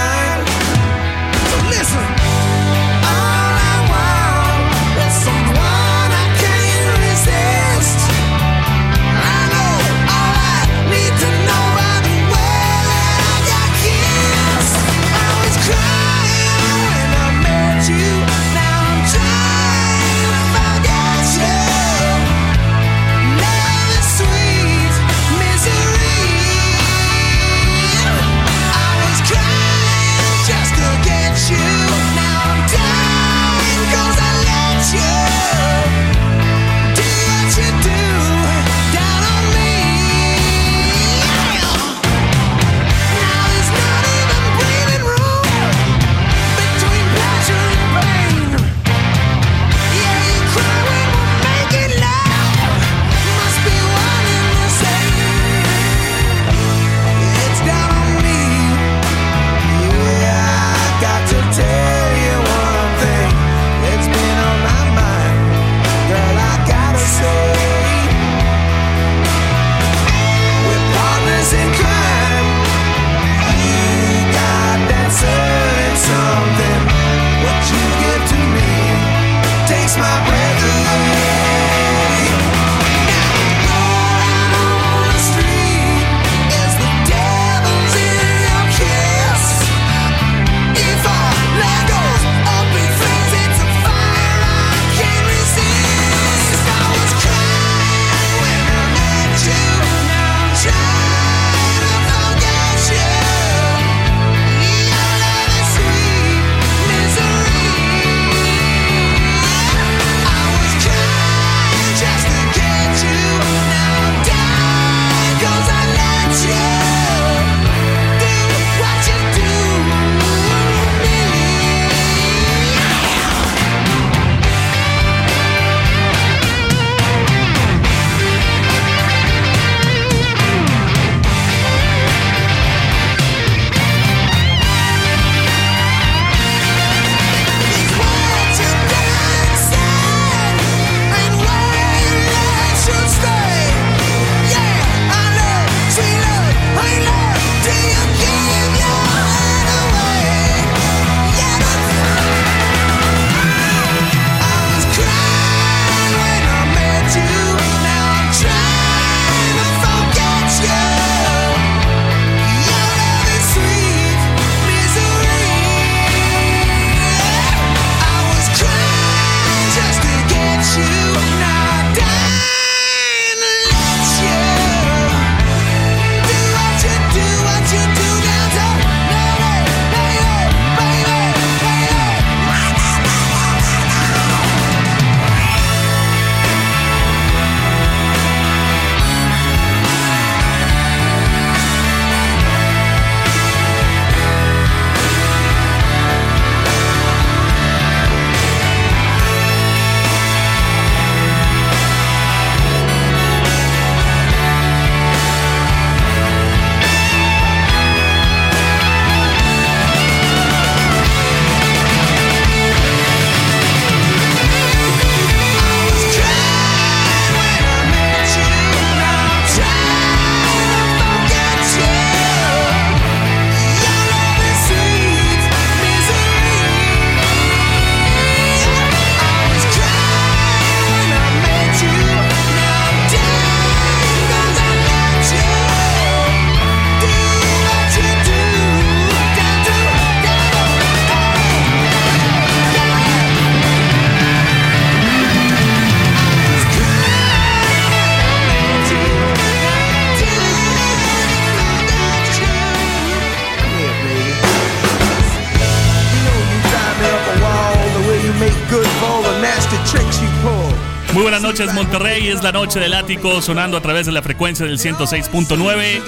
La 262.45 262.51
noche 262.51 262.80
del 262.80 262.93
ático 262.93 263.41
sonando 263.41 263.76
a 263.76 263.81
través 263.81 264.05
de 264.05 264.11
la 264.11 264.22
frecuencia 264.22 264.67
del 264.67 264.77
106.9 264.77 266.03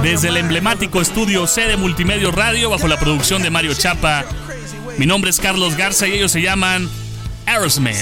desde 0.00 0.28
el 0.28 0.36
emblemático 0.36 1.00
estudio 1.00 1.48
C 1.48 1.62
de 1.62 1.76
Multimedia 1.76 2.30
Radio 2.30 2.70
bajo 2.70 2.86
la 2.86 2.96
producción 3.00 3.42
de 3.42 3.50
Mario 3.50 3.74
Chapa. 3.74 4.24
Mi 4.96 5.06
nombre 5.06 5.28
es 5.28 5.40
Carlos 5.40 5.76
Garza 5.76 6.06
y 6.06 6.12
ellos 6.12 6.30
se 6.30 6.40
llaman 6.40 6.88
Aerosmith. 7.46 7.96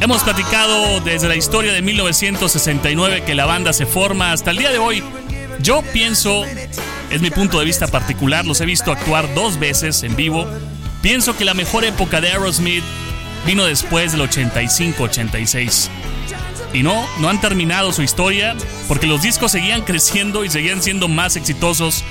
Hemos 0.00 0.22
platicado 0.24 1.00
desde 1.02 1.28
la 1.28 1.36
historia 1.36 1.72
de 1.72 1.80
1969 1.80 3.22
que 3.22 3.36
la 3.36 3.46
banda 3.46 3.72
se 3.72 3.86
forma 3.86 4.32
hasta 4.32 4.50
el 4.50 4.56
día 4.56 4.70
de 4.72 4.78
hoy. 4.78 5.04
Yo 5.60 5.82
pienso, 5.92 6.44
es 7.08 7.20
mi 7.20 7.30
punto 7.30 7.60
de 7.60 7.66
vista 7.66 7.86
particular, 7.86 8.44
los 8.46 8.60
he 8.60 8.66
visto 8.66 8.90
actuar 8.90 9.32
dos 9.36 9.60
veces 9.60 10.02
en 10.02 10.16
vivo. 10.16 10.44
Pienso 11.02 11.36
que 11.36 11.44
la 11.44 11.54
mejor 11.54 11.84
época 11.84 12.20
de 12.20 12.32
Aerosmith 12.32 12.82
vino 13.46 13.64
después 13.64 14.12
del 14.12 14.22
85-86. 14.22 15.88
Y 16.72 16.82
no, 16.82 17.04
no 17.18 17.28
han 17.28 17.40
terminado 17.40 17.92
su 17.92 18.02
historia 18.02 18.54
porque 18.86 19.06
los 19.06 19.22
discos 19.22 19.52
seguían 19.52 19.82
creciendo 19.82 20.44
y 20.44 20.50
seguían 20.50 20.82
siendo 20.82 21.08
más 21.08 21.36
exitosos 21.36 22.04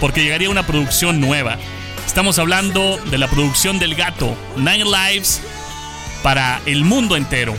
porque 0.00 0.22
llegaría 0.22 0.50
una 0.50 0.66
producción 0.66 1.20
nueva. 1.20 1.58
Estamos 2.06 2.38
hablando 2.38 2.98
de 3.10 3.18
la 3.18 3.28
producción 3.28 3.78
del 3.78 3.94
gato, 3.94 4.36
Nine 4.56 4.84
Lives, 4.84 5.40
para 6.22 6.60
el 6.66 6.84
mundo 6.84 7.16
entero. 7.16 7.54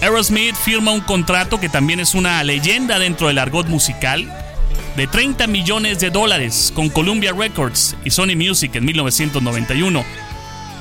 Aerosmith 0.00 0.54
firma 0.54 0.92
un 0.92 1.00
contrato 1.00 1.58
que 1.58 1.68
también 1.68 2.00
es 2.00 2.14
una 2.14 2.42
leyenda 2.44 2.98
dentro 2.98 3.28
del 3.28 3.38
argot 3.38 3.68
musical 3.68 4.28
de 4.96 5.06
30 5.06 5.46
millones 5.46 6.00
de 6.00 6.10
dólares 6.10 6.72
con 6.74 6.90
Columbia 6.90 7.32
Records 7.32 7.96
y 8.04 8.10
Sony 8.10 8.36
Music 8.36 8.74
en 8.74 8.84
1991, 8.84 10.04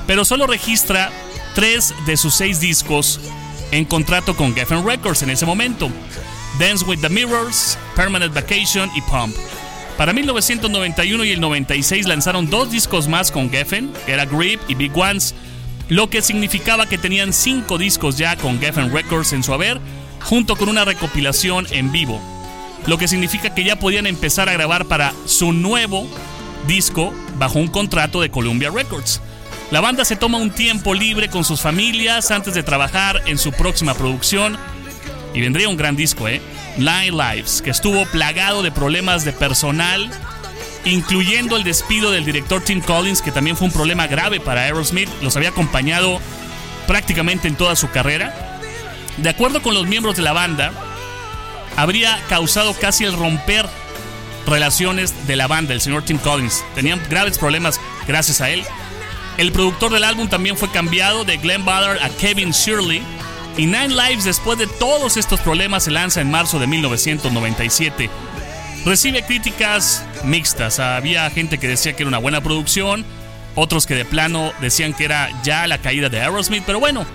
pero 0.06 0.26
solo 0.26 0.48
registra 0.48 1.12
tres 1.54 1.94
de 2.06 2.18
sus 2.18 2.34
seis 2.34 2.60
discos 2.60 3.20
en 3.72 3.86
contrato 3.86 4.36
con 4.36 4.54
Geffen 4.54 4.86
Records 4.86 5.22
en 5.22 5.30
ese 5.30 5.46
momento: 5.46 5.90
Dance 6.60 6.86
with 6.86 7.00
the 7.00 7.10
Mirrors, 7.10 7.78
Permanent 7.96 8.34
Vacation 8.34 8.90
y 8.96 9.02
Pump. 9.02 9.36
Para 9.98 10.14
1991 10.14 11.26
y 11.26 11.32
el 11.32 11.42
96 11.42 12.08
lanzaron 12.08 12.50
dos 12.50 12.72
discos 12.72 13.08
más 13.08 13.32
con 13.32 13.50
Geffen, 13.50 13.94
que 14.06 14.14
era 14.14 14.26
Grip 14.26 14.60
y 14.68 14.76
Big 14.76 14.98
Ones, 14.98 15.36
lo 15.90 16.10
que 16.10 16.22
significaba 16.22 16.88
que 16.88 16.98
tenían 16.98 17.34
cinco 17.34 17.78
discos 17.78 18.18
ya 18.18 18.36
con 18.36 18.60
Geffen 18.60 18.92
Records 18.92 19.34
en 19.34 19.44
su 19.44 19.54
haber, 19.54 19.80
junto 20.24 20.56
con 20.56 20.70
una 20.70 20.86
recopilación 20.86 21.68
en 21.72 21.92
vivo 21.92 22.20
lo 22.88 22.98
que 22.98 23.08
significa 23.08 23.54
que 23.54 23.64
ya 23.64 23.78
podían 23.78 24.08
empezar 24.08 24.50
a 24.50 24.54
grabar 24.54 24.86
para 24.86 25.14
su 25.26 25.54
nuevo 25.54 26.08
disco 26.68 27.14
bajo 27.38 27.60
un 27.60 27.68
contrato 27.68 28.22
de 28.22 28.32
Columbia 28.32 28.72
Records. 28.72 29.22
La 29.72 29.80
banda 29.80 30.04
se 30.04 30.18
toma 30.18 30.38
un 30.38 30.52
tiempo 30.52 30.94
libre 30.94 31.30
con 31.30 31.46
sus 31.46 31.62
familias 31.62 32.30
antes 32.30 32.54
de 32.54 32.62
trabajar 32.62 33.22
en 33.26 33.38
su 33.38 33.54
próxima 33.54 33.94
producción 33.94 34.58
y 35.34 35.40
vendría 35.40 35.70
un 35.70 35.78
gran 35.78 35.96
disco, 35.96 36.28
¿eh? 36.28 36.42
Nine 36.76 37.12
Lives, 37.12 37.62
que 37.62 37.70
estuvo 37.70 38.06
plagado 38.08 38.64
de 38.64 38.72
problemas 38.72 39.24
de 39.24 39.32
personal, 39.32 40.12
incluyendo 40.84 41.56
el 41.56 41.64
despido 41.64 42.12
del 42.12 42.26
director 42.26 42.62
Tim 42.62 42.82
Collins, 42.82 43.22
que 43.22 43.32
también 43.32 43.56
fue 43.56 43.68
un 43.68 43.74
problema 43.74 44.08
grave 44.08 44.42
para 44.42 44.64
Aerosmith, 44.64 45.10
los 45.22 45.38
había 45.38 45.50
acompañado 45.50 46.20
prácticamente 46.86 47.48
en 47.48 47.56
toda 47.56 47.78
su 47.78 47.90
carrera. 47.90 48.60
De 49.18 49.30
acuerdo 49.30 49.62
con 49.62 49.74
los 49.74 49.88
miembros 49.88 50.18
de 50.18 50.22
la 50.22 50.34
banda, 50.34 50.74
habría 51.78 52.20
causado 52.28 52.74
casi 52.74 53.06
el 53.06 53.14
romper 53.14 53.66
relaciones 54.46 55.28
de 55.28 55.38
la 55.38 55.48
banda, 55.48 55.74
el 55.74 55.80
señor 55.80 56.04
Tim 56.04 56.18
Collins. 56.18 56.62
Tenían 56.76 57.02
graves 57.10 57.38
problemas 57.38 57.80
gracias 58.06 58.42
a 58.42 58.50
él. 58.50 58.66
El 59.42 59.52
productor 59.52 59.92
del 59.92 60.04
álbum 60.04 60.30
también 60.30 60.56
fue 60.56 60.70
cambiado 60.70 61.26
de 61.26 61.38
Glenn 61.38 61.66
Ballard 61.66 61.98
a 62.04 62.10
Kevin 62.10 62.52
Shirley. 62.52 63.02
Y 63.58 63.66
Nine 63.66 63.88
Lives, 63.88 64.24
después 64.24 64.60
de 64.60 64.68
todos 64.68 65.18
estos 65.18 65.40
problemas, 65.40 65.86
se 65.86 65.90
lanza 65.90 66.22
en 66.22 66.30
marzo 66.30 66.60
de 66.60 66.68
1997. 66.68 68.08
Recibe 68.86 69.26
críticas 69.26 70.06
mixtas. 70.24 70.80
Había 70.80 71.28
gente 71.32 71.58
que 71.58 71.68
decía 71.68 71.94
que 71.94 72.04
era 72.04 72.10
una 72.10 72.20
buena 72.20 72.42
producción, 72.42 73.04
otros 73.56 73.88
que 73.88 73.96
de 73.96 74.06
plano 74.06 74.54
decían 74.62 74.94
que 74.94 75.06
era 75.06 75.32
ya 75.42 75.66
la 75.66 75.80
caída 75.80 76.08
de 76.10 76.22
Aerosmith, 76.22 76.62
pero 76.64 76.80
bueno, 76.80 77.08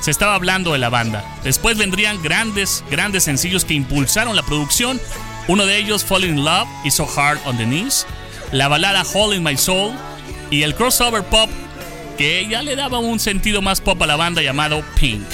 se 0.00 0.12
estaba 0.12 0.36
hablando 0.36 0.74
de 0.74 0.78
la 0.78 0.90
banda. 0.90 1.24
Después 1.42 1.76
vendrían 1.76 2.22
grandes, 2.22 2.84
grandes 2.88 3.24
sencillos 3.24 3.64
que 3.64 3.74
impulsaron 3.74 4.36
la 4.36 4.44
producción. 4.44 5.00
Uno 5.48 5.66
de 5.66 5.78
ellos, 5.78 6.04
Falling 6.04 6.38
in 6.38 6.44
Love 6.44 6.68
y 6.84 6.92
So 6.92 7.08
Hard 7.16 7.40
on 7.44 7.58
the 7.58 7.64
Knees. 7.64 8.06
La 8.52 8.68
balada 8.68 9.02
Hole 9.12 9.34
in 9.34 9.42
My 9.42 9.56
Soul. 9.56 9.92
Y 10.50 10.62
el 10.62 10.76
crossover 10.76 11.24
pop 11.24 11.50
que 12.16 12.46
ya 12.48 12.62
le 12.62 12.76
daba 12.76 12.98
un 12.98 13.18
sentido 13.18 13.62
más 13.62 13.80
pop 13.80 14.00
a 14.02 14.06
la 14.06 14.16
banda 14.16 14.42
llamado 14.42 14.84
Pink. 14.98 15.24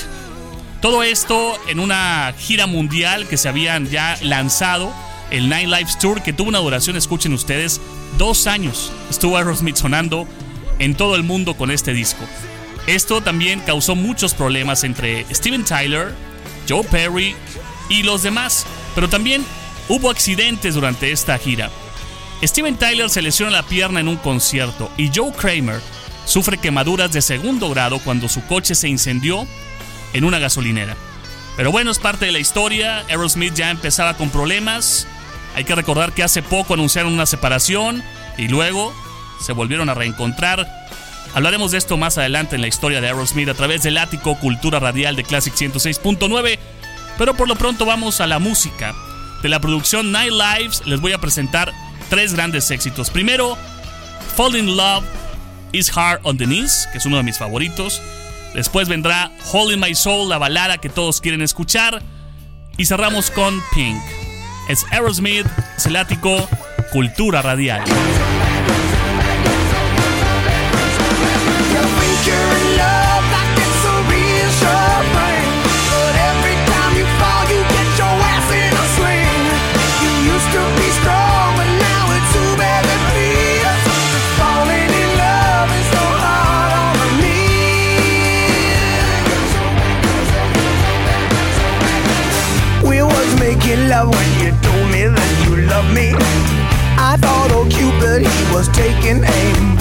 Todo 0.81 1.03
esto 1.03 1.59
en 1.69 1.79
una 1.79 2.35
gira 2.39 2.67
mundial 2.67 3.29
que 3.29 3.37
se 3.37 3.49
habían 3.49 3.89
ya 3.89 4.17
lanzado, 4.23 4.93
el 5.31 5.45
Nine 5.49 5.67
Lives 5.67 5.99
Tour, 5.99 6.23
que 6.23 6.33
tuvo 6.33 6.49
una 6.49 6.59
duración, 6.59 6.97
escuchen 6.97 7.35
ustedes, 7.35 7.81
dos 8.17 8.47
años. 8.47 8.91
Estuvo 9.11 9.37
Aerosmith 9.37 9.77
sonando 9.77 10.27
en 10.79 10.95
todo 10.95 11.17
el 11.17 11.23
mundo 11.23 11.55
con 11.55 11.71
este 11.71 11.93
disco. 11.93 12.25
Esto 12.87 13.21
también 13.21 13.61
causó 13.61 13.95
muchos 13.95 14.35
problemas 14.35 14.83
entre 14.85 15.27
Steven 15.35 15.65
Tyler, 15.65 16.15
Joe 16.69 16.85
Perry 16.85 17.37
y 17.91 18.03
los 18.03 18.23
demás, 18.23 18.67
pero 18.95 19.09
también 19.09 19.45
hubo 19.89 20.11
accidentes 20.11 20.75
durante 20.75 21.13
esta 21.13 21.37
gira. 21.39 21.71
Steven 22.43 22.77
Tyler 22.77 23.11
se 23.11 23.21
lesiona 23.21 23.53
la 23.53 23.63
pierna 23.63 24.01
en 24.01 24.09
un 24.09 24.17
concierto 24.17 24.91
y 24.97 25.11
Joe 25.15 25.33
Kramer 25.33 25.81
sufre 26.31 26.59
quemaduras 26.59 27.13
de 27.13 27.23
segundo 27.23 27.69
grado 27.71 27.99
cuando 27.99 28.29
su 28.29 28.45
coche 28.47 28.75
se 28.75 28.89
incendió 28.89 29.47
en 30.13 30.25
una 30.25 30.39
gasolinera. 30.39 30.97
Pero 31.57 31.73
bueno, 31.73 31.91
es 31.91 31.99
parte 31.99 32.27
de 32.27 32.33
la 32.33 32.39
historia. 32.39 33.05
Aerosmith 33.09 33.55
ya 33.55 33.71
empezaba 33.71 34.15
con 34.15 34.31
problemas. 34.31 35.07
Hay 35.57 35.65
que 35.65 35.75
recordar 35.75 36.13
que 36.13 36.23
hace 36.23 36.43
poco 36.43 36.75
anunciaron 36.75 37.13
una 37.13 37.27
separación 37.27 38.03
y 38.39 38.49
luego 38.49 38.95
se 39.41 39.53
volvieron 39.53 39.89
a 39.89 39.95
reencontrar 39.95 40.81
Hablaremos 41.33 41.71
de 41.71 41.79
esto 41.79 41.97
más 41.97 42.19
adelante 42.19 42.57
en 42.57 42.63
la 42.63 42.67
historia 42.67 43.01
de 43.01 43.07
Aerosmith 43.07 43.49
a 43.49 43.55
través 43.55 43.83
del 43.85 43.99
ático 43.99 44.37
Cultura 44.37 44.81
Radial 44.81 45.15
de 45.15 45.23
Classic 45.23 45.55
106.9, 45.55 46.59
pero 47.19 47.35
por 47.35 47.47
lo 47.47 47.55
pronto 47.55 47.87
vamos 47.87 48.21
a 48.21 48.27
la 48.27 48.41
música. 48.41 48.95
De 49.43 49.49
la 49.49 49.61
producción 49.61 50.11
Night 50.11 50.33
Lives 50.33 50.83
les 50.87 51.01
voy 51.01 51.13
a 51.13 51.19
presentar 51.19 51.73
tres 52.09 52.35
grandes 52.35 52.71
éxitos. 52.73 53.11
Primero, 53.11 53.57
Fall 54.37 54.57
in 54.57 54.77
Love 54.77 55.05
is 55.73 55.91
Hard 55.97 56.21
on 56.25 56.37
the 56.37 56.47
Knees, 56.47 56.89
que 56.93 56.99
es 56.99 57.07
uno 57.07 57.17
de 57.17 57.23
mis 57.23 57.39
favoritos. 57.39 58.03
Después 58.55 58.89
vendrá 58.89 59.31
Hole 59.53 59.75
in 59.75 59.81
My 59.81 59.95
Soul, 59.95 60.29
la 60.29 60.39
balada 60.39 60.79
que 60.79 60.89
todos 60.89 61.21
quieren 61.21 61.43
escuchar. 61.43 62.03
Y 62.77 62.87
cerramos 62.87 63.31
con 63.31 63.61
Pink. 63.75 64.01
Es 64.69 64.85
Aerosmith, 64.91 65.47
es 65.77 65.87
ático 65.87 66.49
Cultura 66.93 67.43
Radial. 67.43 67.85
Old 97.55 97.71
Cupid, 97.71 98.23
he 98.23 98.55
was 98.55 98.69
taking 98.69 99.23
aim. 99.25 99.79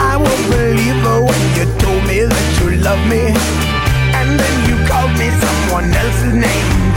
I 0.00 0.16
was 0.18 0.38
believer 0.50 1.24
when 1.24 1.42
you 1.56 1.64
told 1.78 2.02
me 2.06 2.24
that 2.24 2.48
you 2.60 2.76
love 2.82 3.02
me. 3.08 3.34
And 4.18 4.38
then 4.38 4.56
you 4.68 4.76
called 4.86 5.12
me 5.18 5.28
someone 5.42 5.92
else's 5.92 6.34
name. 6.34 6.91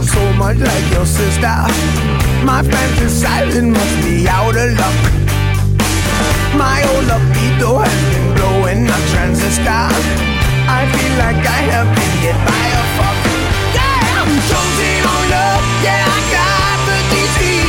love 0.00 0.08
so 0.08 0.32
much 0.34 0.58
like 0.58 0.92
your 0.92 1.06
sister. 1.06 1.56
My 2.44 2.62
friend 2.62 3.02
is 3.02 3.12
silent, 3.12 3.72
must 3.72 3.96
be 4.02 4.26
out 4.28 4.56
of 4.56 4.70
luck. 4.78 4.98
My 6.56 6.82
old 6.90 7.04
libido 7.04 7.78
has 7.78 8.00
been 8.10 8.34
blowing 8.34 8.88
a 8.88 8.98
transistor. 9.12 9.84
I 10.78 10.80
feel 10.92 11.12
like 11.24 11.42
I 11.58 11.60
have 11.74 11.88
been 11.96 12.14
hit 12.24 12.38
by 12.48 12.66
a 12.80 12.84
fuck. 12.96 13.18
Yeah, 13.76 14.20
I'm 14.20 14.32
chosen 14.48 15.00
on 15.12 15.22
love, 15.34 15.64
yeah, 15.84 16.04
I 16.06 16.20
got 16.36 16.78
the 16.86 16.98
disease. 17.14 17.59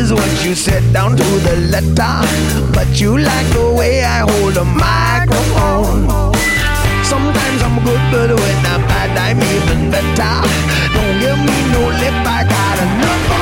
Is 0.00 0.12
what 0.14 0.44
you 0.44 0.54
said 0.54 0.82
down 0.94 1.10
to 1.10 1.28
the 1.46 1.56
letter. 1.74 2.14
But 2.72 2.88
you 3.00 3.18
like 3.18 3.48
the 3.52 3.74
way 3.78 4.02
I 4.02 4.20
hold 4.30 4.56
a 4.56 4.64
microphone. 4.64 6.32
Sometimes 7.04 7.60
I'm 7.66 7.76
good, 7.84 8.02
but 8.12 8.30
when 8.40 8.58
I'm 8.72 8.82
bad, 8.88 9.10
I'm 9.26 9.40
even 9.56 9.90
better. 9.92 10.34
Don't 10.94 11.16
give 11.24 11.40
me 11.48 11.58
no 11.74 11.82
lip, 12.00 12.18
I 12.38 12.40
got 12.48 12.76
enough 12.86 13.39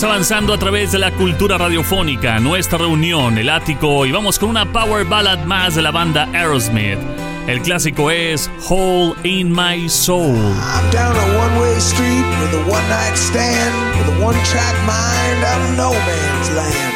Vamos 0.00 0.14
avanzando 0.14 0.54
a 0.54 0.58
través 0.58 0.92
de 0.92 0.98
la 0.98 1.10
cultura 1.10 1.58
radiofónica, 1.58 2.38
nuestra 2.40 2.78
reunión, 2.78 3.36
el 3.36 3.50
ático, 3.50 4.06
y 4.06 4.12
vamos 4.12 4.38
con 4.38 4.48
una 4.48 4.72
power 4.72 5.04
ballad 5.04 5.44
más 5.44 5.74
de 5.74 5.82
la 5.82 5.90
banda 5.90 6.26
Aerosmith. 6.32 6.98
El 7.46 7.60
clásico 7.60 8.10
es 8.10 8.50
Hole 8.66 9.12
in 9.24 9.52
My 9.52 9.90
Soul. 9.90 10.38
I'm 10.38 10.90
down 10.90 11.14
a 11.14 11.38
one-way 11.38 11.78
street 11.80 12.24
with 12.40 12.54
a 12.54 12.64
one-night 12.72 13.14
stand 13.14 13.74
with 13.98 14.08
a 14.16 14.24
one-track 14.24 14.74
mind 14.86 15.44
out 15.44 15.60
of 15.68 15.76
no 15.76 15.92
man's 15.92 16.50
land. 16.56 16.94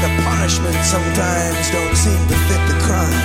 The 0.00 0.08
punishment 0.24 0.82
sometimes 0.82 1.70
don't 1.76 1.94
seem 1.94 2.26
to 2.28 2.36
fit 2.48 2.62
the 2.72 2.80
crime. 2.80 3.20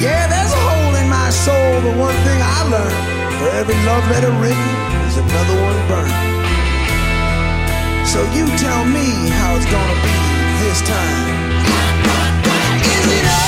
Yeah, 0.00 0.26
there's 0.28 0.54
a 0.54 0.62
hole 0.64 0.94
in 0.96 1.10
my 1.10 1.28
soul, 1.28 1.82
but 1.84 1.94
one 2.00 2.16
thing 2.24 2.40
I 2.40 2.64
learned: 2.72 3.36
for 3.36 3.50
every 3.52 3.76
love 3.84 4.08
letter 4.08 4.32
written, 4.40 4.70
there's 5.02 5.18
another 5.18 5.60
one 5.60 5.88
burned. 5.88 6.33
So 8.14 8.22
you 8.30 8.46
tell 8.56 8.84
me 8.84 9.28
how 9.28 9.56
it's 9.56 9.66
gonna 9.66 10.00
be 10.04 10.18
this 10.62 10.80
time. 10.82 11.34
Is 12.84 13.06
it 13.10 13.43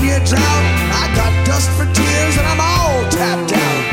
a 0.00 0.08
seven-year 0.08 0.20
drought. 0.24 0.64
I 0.92 1.12
got 1.14 1.32
dust 1.46 1.68
for 1.76 1.84
tears 1.84 2.36
and 2.38 2.46
I'm 2.46 2.60
all 2.60 3.04
tapped 3.10 3.52
out. 3.52 3.84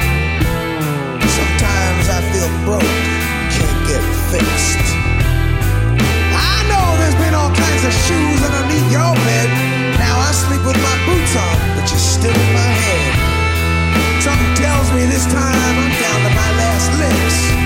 Sometimes 1.19 2.05
I 2.09 2.19
feel 2.31 2.49
broke, 2.65 2.95
can't 3.51 3.79
get 3.87 4.03
fixed. 4.31 4.83
I 6.31 6.63
know 6.69 6.85
there's 6.99 7.15
been 7.15 7.33
all 7.33 7.51
kinds 7.51 7.83
of 7.83 7.93
shoes 8.07 8.39
underneath 8.43 8.91
your 8.91 9.13
bed. 9.27 9.49
Now 9.99 10.15
I 10.19 10.31
sleep 10.31 10.63
with 10.65 10.79
my 10.79 10.97
boots 11.05 11.35
on, 11.35 11.55
but 11.75 11.89
you're 11.89 11.99
still 11.99 12.35
in 12.35 12.53
my 12.53 12.71
head. 12.83 13.13
Something 14.23 14.55
tells 14.55 14.91
me 14.93 15.05
this 15.05 15.25
time 15.25 15.75
I'm 15.75 15.91
down 15.91 16.19
to 16.23 16.31
my 16.35 16.49
last 16.57 16.89
licks. 16.99 17.56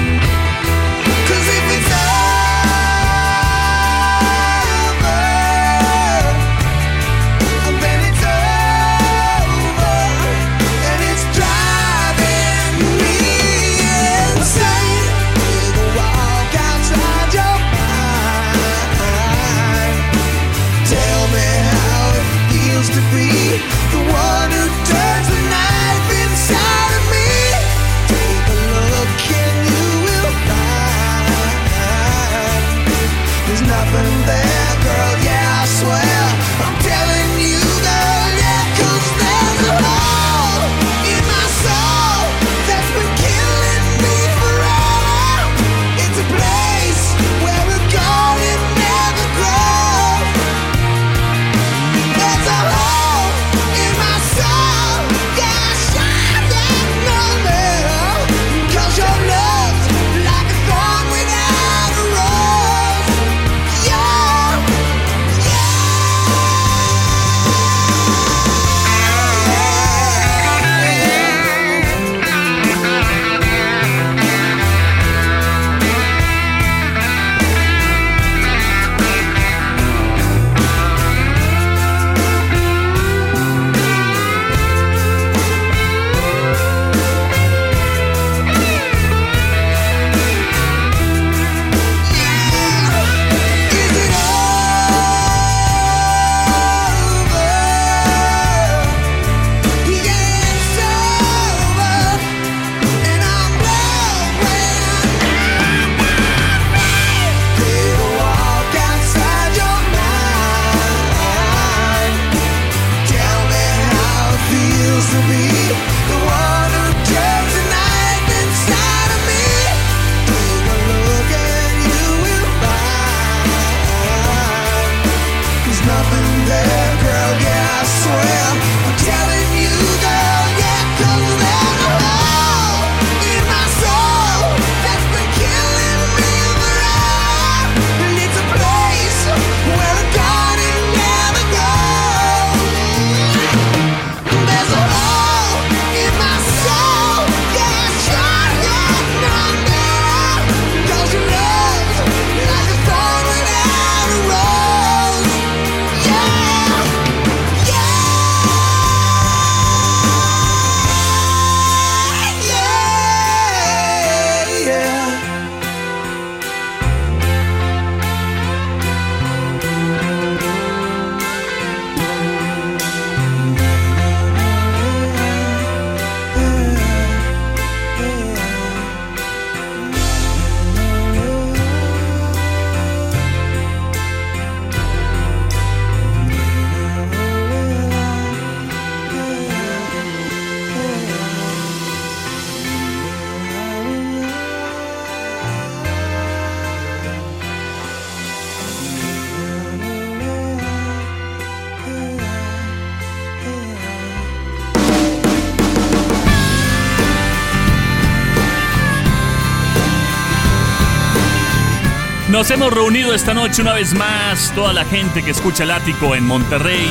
Hemos 212.54 212.74
reunido 212.74 213.14
esta 213.14 213.34
noche 213.34 213.62
una 213.62 213.72
vez 213.72 213.94
más, 213.94 214.52
toda 214.54 214.74
la 214.74 214.84
gente 214.84 215.24
que 215.24 215.32
escucha 215.32 215.64
el 215.64 215.72
ático 215.72 216.16
en 216.16 216.26
Monterrey. 216.28 216.86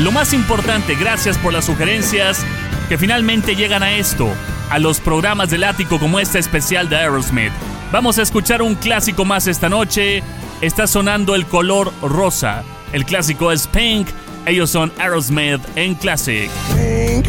Lo 0.00 0.10
más 0.10 0.32
importante, 0.32 0.96
gracias 0.96 1.38
por 1.38 1.52
las 1.52 1.66
sugerencias 1.66 2.44
que 2.88 2.98
finalmente 2.98 3.54
llegan 3.54 3.84
a 3.84 3.92
esto, 3.92 4.28
a 4.68 4.80
los 4.80 4.98
programas 4.98 5.50
del 5.50 5.62
ático 5.62 6.00
como 6.00 6.18
este 6.18 6.40
especial 6.40 6.88
de 6.88 6.96
Aerosmith. 6.96 7.52
Vamos 7.92 8.18
a 8.18 8.22
escuchar 8.22 8.60
un 8.60 8.74
clásico 8.74 9.24
más 9.24 9.46
esta 9.46 9.68
noche. 9.68 10.24
Está 10.60 10.88
sonando 10.88 11.36
el 11.36 11.46
color 11.46 11.92
rosa. 12.02 12.64
El 12.92 13.04
clásico 13.04 13.52
es 13.52 13.68
Pink. 13.68 14.08
Ellos 14.46 14.68
son 14.68 14.92
Aerosmith 14.98 15.60
en 15.76 15.94
Classic. 15.94 16.50
Pink, 16.74 17.24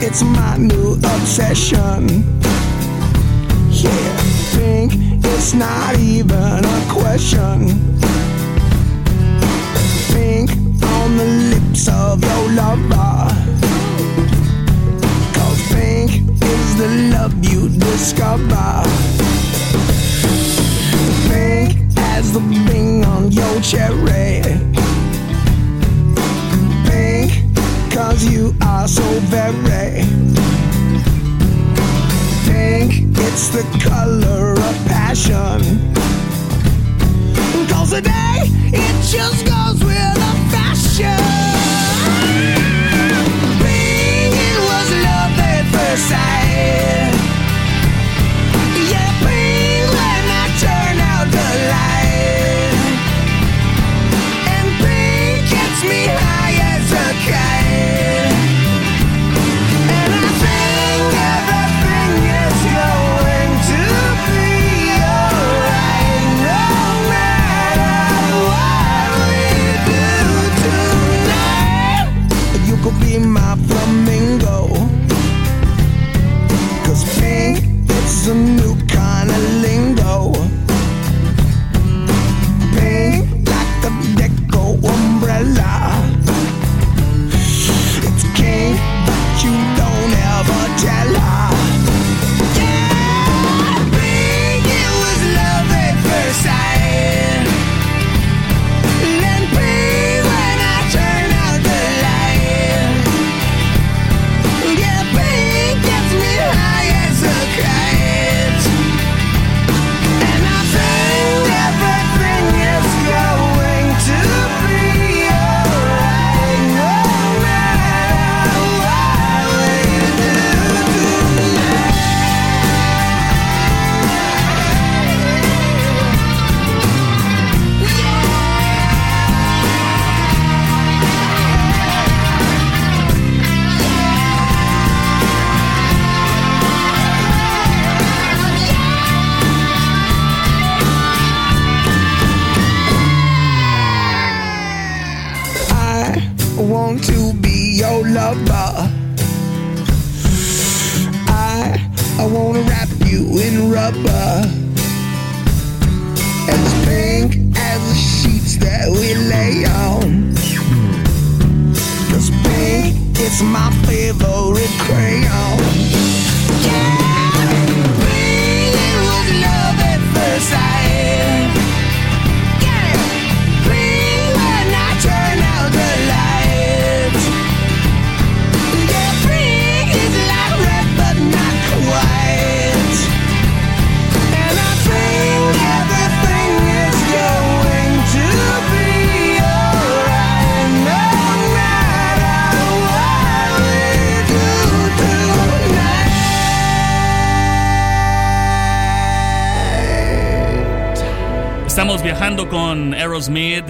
it's 0.00 0.22
my 0.22 0.56
new 0.56 0.98
obsession. 1.04 2.24
Yeah, 3.70 3.90
pink, 4.56 5.09
it's 5.42 5.54
not 5.54 5.96
even 5.98 6.36
a 6.36 6.80
question. 6.90 7.66
Pink 10.12 10.50
on 10.82 11.16
the 11.16 11.28
lips 11.52 11.88
of 11.88 12.22
your 12.22 12.44
lover. 12.60 13.14
Cause 15.36 15.62
pink 15.72 16.10
is 16.42 16.76
the 16.76 16.90
love 17.14 17.34
you 17.42 17.70
discover. 17.70 18.82
Pink 21.30 21.88
as 21.96 22.34
the 22.34 22.40
bing 22.66 23.06
on 23.06 23.32
your 23.32 23.60
cherry. 23.62 24.19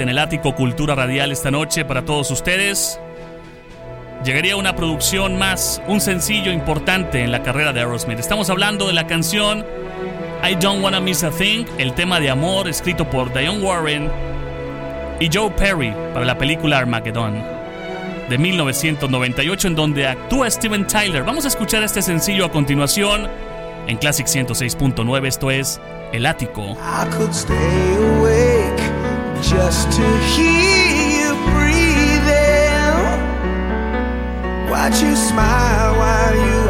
En 0.01 0.09
el 0.09 0.19
ático 0.19 0.55
Cultura 0.55 0.95
Radial 0.95 1.33
esta 1.33 1.51
noche 1.51 1.85
para 1.85 2.05
todos 2.05 2.31
ustedes. 2.31 3.01
Llegaría 4.25 4.57
una 4.57 4.77
producción 4.77 5.39
más, 5.39 5.81
un 5.87 6.01
sencillo 6.01 6.53
importante 6.53 7.23
en 7.23 7.33
la 7.33 7.43
carrera 7.43 7.73
de 7.73 7.81
Aerosmith. 7.81 8.19
Estamos 8.19 8.51
hablando 8.51 8.87
de 8.87 8.93
la 8.93 9.07
canción 9.07 9.65
I 10.43 10.55
Don't 10.55 10.83
Wanna 10.83 11.01
Miss 11.01 11.25
a 11.25 11.31
Thing, 11.31 11.65
el 11.79 11.95
tema 11.95 12.21
de 12.21 12.31
amor 12.31 12.69
escrito 12.69 13.09
por 13.09 13.33
Diane 13.33 13.61
Warren 13.61 14.11
y 15.21 15.29
Joe 15.33 15.51
Perry 15.51 15.95
para 16.13 16.25
la 16.25 16.37
película 16.37 16.79
Armageddon 16.79 17.43
de 18.29 18.39
1998 18.39 19.69
en 19.69 19.75
donde 19.75 20.07
actúa 20.07 20.51
Steven 20.51 20.87
Tyler. 20.87 21.25
Vamos 21.25 21.45
a 21.45 21.49
escuchar 21.49 21.83
este 21.83 22.01
sencillo 22.01 22.45
a 22.47 22.53
continuación 22.53 23.29
en 23.87 23.97
Classic 23.97 24.27
106.9, 24.27 25.27
esto 25.27 25.51
es 25.51 25.81
El 26.13 26.27
Ático. 26.27 26.77
I 26.79 27.09
could 27.11 27.33
stay 27.33 27.97
awake 27.97 28.50
just 29.51 29.91
to 29.91 30.07
hear 30.33 30.87
you 31.19 31.31
breathing. 31.51 32.95
Watch 34.71 35.03
you 35.03 35.17
smile 35.17 35.97
while 35.99 36.37
you 36.37 36.70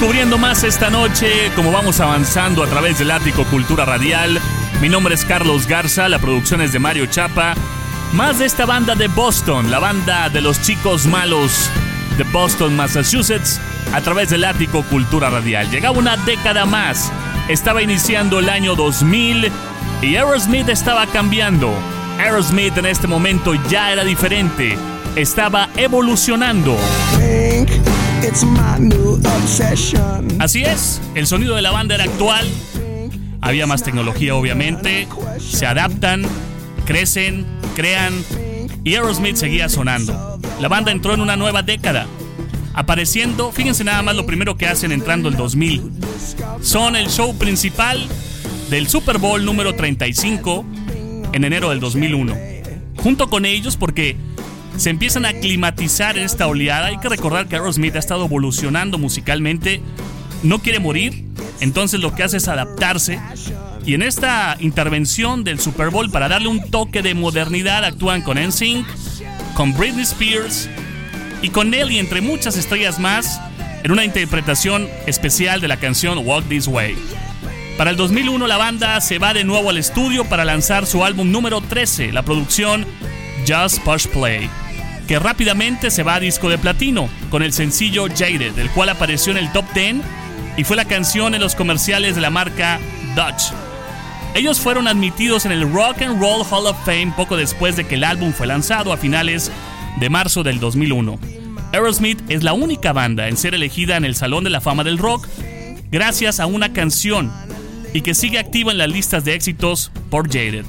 descubriendo 0.00 0.38
más 0.38 0.64
esta 0.64 0.88
noche, 0.88 1.52
como 1.54 1.72
vamos 1.72 2.00
avanzando 2.00 2.64
a 2.64 2.66
través 2.66 2.98
del 2.98 3.10
ático 3.10 3.44
Cultura 3.44 3.84
Radial. 3.84 4.40
Mi 4.80 4.88
nombre 4.88 5.14
es 5.14 5.26
Carlos 5.26 5.66
Garza, 5.66 6.08
la 6.08 6.18
producción 6.18 6.62
es 6.62 6.72
de 6.72 6.78
Mario 6.78 7.04
Chapa. 7.04 7.52
Más 8.14 8.38
de 8.38 8.46
esta 8.46 8.64
banda 8.64 8.94
de 8.94 9.08
Boston, 9.08 9.70
la 9.70 9.78
banda 9.78 10.30
de 10.30 10.40
los 10.40 10.62
chicos 10.62 11.04
malos 11.04 11.68
de 12.16 12.24
Boston, 12.24 12.74
Massachusetts, 12.76 13.60
a 13.92 14.00
través 14.00 14.30
del 14.30 14.44
ático 14.44 14.84
Cultura 14.84 15.28
Radial. 15.28 15.70
Llegaba 15.70 15.98
una 15.98 16.16
década 16.16 16.64
más, 16.64 17.12
estaba 17.48 17.82
iniciando 17.82 18.38
el 18.38 18.48
año 18.48 18.76
2000 18.76 19.52
y 20.00 20.16
Aerosmith 20.16 20.70
estaba 20.70 21.06
cambiando. 21.08 21.74
Aerosmith 22.18 22.78
en 22.78 22.86
este 22.86 23.06
momento 23.06 23.52
ya 23.68 23.92
era 23.92 24.02
diferente, 24.04 24.78
estaba 25.14 25.68
evolucionando. 25.76 26.78
Así 30.38 30.62
es, 30.62 31.00
el 31.14 31.26
sonido 31.26 31.56
de 31.56 31.62
la 31.62 31.70
banda 31.70 31.94
era 31.94 32.04
actual, 32.04 32.46
había 33.40 33.66
más 33.66 33.82
tecnología 33.82 34.34
obviamente, 34.34 35.08
se 35.38 35.66
adaptan, 35.66 36.24
crecen, 36.84 37.46
crean 37.74 38.14
y 38.84 38.94
Aerosmith 38.94 39.36
seguía 39.36 39.68
sonando. 39.68 40.38
La 40.60 40.68
banda 40.68 40.92
entró 40.92 41.14
en 41.14 41.20
una 41.20 41.36
nueva 41.36 41.62
década, 41.62 42.06
apareciendo, 42.74 43.52
fíjense 43.52 43.84
nada 43.84 44.02
más 44.02 44.16
lo 44.16 44.26
primero 44.26 44.56
que 44.56 44.66
hacen 44.66 44.92
entrando 44.92 45.28
el 45.28 45.36
2000. 45.36 45.90
Son 46.62 46.96
el 46.96 47.08
show 47.08 47.36
principal 47.36 48.06
del 48.70 48.88
Super 48.88 49.18
Bowl 49.18 49.44
número 49.44 49.74
35 49.74 50.64
en 51.32 51.44
enero 51.44 51.70
del 51.70 51.80
2001. 51.80 52.36
Junto 52.96 53.30
con 53.30 53.46
ellos 53.46 53.76
porque 53.76 54.16
se 54.80 54.88
empiezan 54.88 55.26
a 55.26 55.34
climatizar 55.34 56.16
en 56.16 56.24
esta 56.24 56.46
oleada. 56.46 56.86
Hay 56.86 56.96
que 56.96 57.10
recordar 57.10 57.48
que 57.48 57.56
Aerosmith 57.56 57.96
ha 57.96 57.98
estado 57.98 58.24
evolucionando 58.24 58.96
musicalmente, 58.96 59.82
no 60.42 60.60
quiere 60.60 60.78
morir, 60.78 61.26
entonces 61.60 62.00
lo 62.00 62.14
que 62.14 62.22
hace 62.22 62.38
es 62.38 62.48
adaptarse. 62.48 63.20
Y 63.84 63.92
en 63.92 64.00
esta 64.00 64.56
intervención 64.58 65.44
del 65.44 65.60
Super 65.60 65.90
Bowl, 65.90 66.10
para 66.10 66.28
darle 66.28 66.48
un 66.48 66.70
toque 66.70 67.02
de 67.02 67.12
modernidad, 67.12 67.84
actúan 67.84 68.22
con 68.22 68.38
NSYNC, 68.38 68.86
con 69.54 69.76
Britney 69.76 70.04
Spears 70.04 70.70
y 71.42 71.50
con 71.50 71.68
Nelly, 71.68 71.98
entre 71.98 72.22
muchas 72.22 72.56
estrellas 72.56 72.98
más, 72.98 73.38
en 73.82 73.92
una 73.92 74.06
interpretación 74.06 74.88
especial 75.06 75.60
de 75.60 75.68
la 75.68 75.76
canción 75.76 76.26
Walk 76.26 76.48
This 76.48 76.68
Way. 76.68 76.96
Para 77.76 77.90
el 77.90 77.96
2001 77.98 78.46
la 78.46 78.56
banda 78.56 78.98
se 79.02 79.18
va 79.18 79.34
de 79.34 79.44
nuevo 79.44 79.68
al 79.68 79.76
estudio 79.76 80.24
para 80.24 80.46
lanzar 80.46 80.86
su 80.86 81.04
álbum 81.04 81.30
número 81.30 81.60
13, 81.60 82.12
la 82.12 82.22
producción 82.22 82.86
Just 83.46 83.82
Push 83.84 84.06
Play, 84.08 84.48
que 85.10 85.18
rápidamente 85.18 85.90
se 85.90 86.04
va 86.04 86.14
a 86.14 86.20
disco 86.20 86.48
de 86.48 86.56
platino 86.56 87.08
con 87.30 87.42
el 87.42 87.52
sencillo 87.52 88.06
Jaded, 88.06 88.56
el 88.56 88.70
cual 88.70 88.90
apareció 88.90 89.32
en 89.32 89.38
el 89.38 89.50
top 89.50 89.64
10 89.74 89.96
y 90.56 90.62
fue 90.62 90.76
la 90.76 90.84
canción 90.84 91.34
en 91.34 91.40
los 91.40 91.56
comerciales 91.56 92.14
de 92.14 92.20
la 92.20 92.30
marca 92.30 92.78
Dutch. 93.16 93.52
Ellos 94.36 94.60
fueron 94.60 94.86
admitidos 94.86 95.46
en 95.46 95.50
el 95.50 95.68
Rock 95.72 96.02
and 96.02 96.20
Roll 96.20 96.46
Hall 96.48 96.68
of 96.68 96.84
Fame 96.84 97.12
poco 97.16 97.36
después 97.36 97.74
de 97.74 97.88
que 97.88 97.96
el 97.96 98.04
álbum 98.04 98.32
fue 98.32 98.46
lanzado 98.46 98.92
a 98.92 98.96
finales 98.96 99.50
de 99.98 100.10
marzo 100.10 100.44
del 100.44 100.60
2001. 100.60 101.18
Aerosmith 101.72 102.22
es 102.28 102.44
la 102.44 102.52
única 102.52 102.92
banda 102.92 103.26
en 103.26 103.36
ser 103.36 103.56
elegida 103.56 103.96
en 103.96 104.04
el 104.04 104.14
Salón 104.14 104.44
de 104.44 104.50
la 104.50 104.60
Fama 104.60 104.84
del 104.84 104.98
Rock 104.98 105.26
gracias 105.90 106.38
a 106.38 106.46
una 106.46 106.72
canción 106.72 107.32
y 107.92 108.02
que 108.02 108.14
sigue 108.14 108.38
activa 108.38 108.70
en 108.70 108.78
las 108.78 108.88
listas 108.88 109.24
de 109.24 109.34
éxitos 109.34 109.90
por 110.08 110.28
Jaded. 110.28 110.66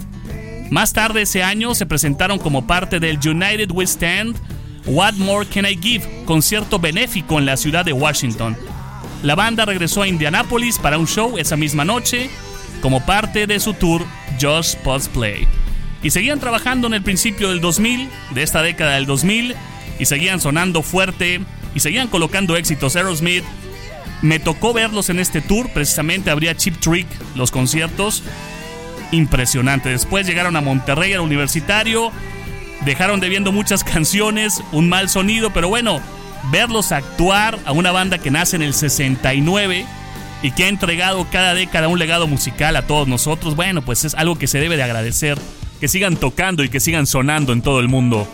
Más 0.72 0.94
tarde 0.94 1.24
ese 1.24 1.44
año 1.44 1.76
se 1.76 1.86
presentaron 1.86 2.40
como 2.40 2.66
parte 2.66 3.02
del 3.02 3.18
United 3.18 3.72
We 3.72 3.84
Stand 3.84 4.38
What 4.86 5.16
More 5.16 5.46
Can 5.46 5.66
I 5.66 5.78
Give, 5.78 6.24
concierto 6.24 6.80
benéfico 6.80 7.38
en 7.40 7.46
la 7.46 7.58
ciudad 7.58 7.84
de 7.84 7.92
Washington. 7.92 8.56
La 9.22 9.36
banda 9.36 9.66
regresó 9.66 10.02
a 10.02 10.08
Indianapolis 10.08 10.80
para 10.80 10.98
un 10.98 11.08
show 11.08 11.38
esa 11.38 11.58
misma 11.58 11.84
noche 11.84 12.30
como 12.82 13.06
parte 13.06 13.48
de 13.48 13.60
su 13.60 13.74
tour 13.74 14.06
Just 14.40 14.76
Pause 14.78 15.10
Play. 15.10 15.46
Y 16.04 16.12
seguían 16.12 16.40
trabajando 16.40 16.88
en 16.88 16.94
el 16.94 17.04
principio 17.04 17.50
del 17.50 17.60
2000, 17.60 18.10
de 18.34 18.42
esta 18.42 18.62
década 18.62 18.94
del 18.94 19.06
2000, 19.06 19.56
y 20.00 20.06
seguían 20.06 20.40
sonando 20.40 20.84
fuerte 20.84 21.42
y 21.76 21.82
seguían 21.82 22.08
colocando 22.08 22.56
éxitos 22.56 22.96
Aerosmith. 22.96 23.44
Me 24.22 24.40
tocó 24.40 24.72
verlos 24.72 25.10
en 25.10 25.20
este 25.20 25.42
tour, 25.42 25.70
precisamente 25.74 26.32
abría 26.32 26.56
Chip 26.56 26.80
Trick 26.80 27.08
los 27.36 27.52
conciertos. 27.52 28.24
Impresionante. 29.12 29.90
Después 29.90 30.26
llegaron 30.26 30.56
a 30.56 30.62
Monterrey, 30.62 31.14
al 31.14 31.22
universitario. 31.22 32.12
Dejaron 32.86 33.20
debiendo 33.20 33.52
muchas 33.52 33.84
canciones, 33.86 34.64
un 34.72 34.90
mal 34.90 35.10
sonido, 35.10 35.52
pero 35.52 35.70
bueno, 35.70 36.02
verlos 36.52 36.92
actuar 36.92 37.60
a 37.66 37.72
una 37.72 37.92
banda 37.92 38.18
que 38.18 38.32
nace 38.32 38.56
en 38.56 38.62
el 38.64 38.74
69 38.74 39.86
y 40.44 40.52
que 40.52 40.66
ha 40.66 40.70
entregado 40.70 41.28
cada 41.32 41.54
década 41.54 41.88
un 41.88 42.00
legado 42.00 42.28
musical 42.28 42.76
a 42.76 42.88
todos 42.88 43.08
nosotros, 43.08 43.56
bueno, 43.56 43.84
pues 43.84 44.06
es 44.06 44.16
algo 44.16 44.38
que 44.38 44.48
se 44.48 44.60
debe 44.60 44.78
de 44.78 44.84
agradecer. 44.84 45.38
Que 45.80 45.88
sigan 45.88 46.16
tocando 46.16 46.64
y 46.64 46.70
que 46.70 46.80
sigan 46.80 47.08
sonando 47.08 47.54
en 47.54 47.62
todo 47.62 47.80
el 47.80 47.88
mundo. 47.88 48.28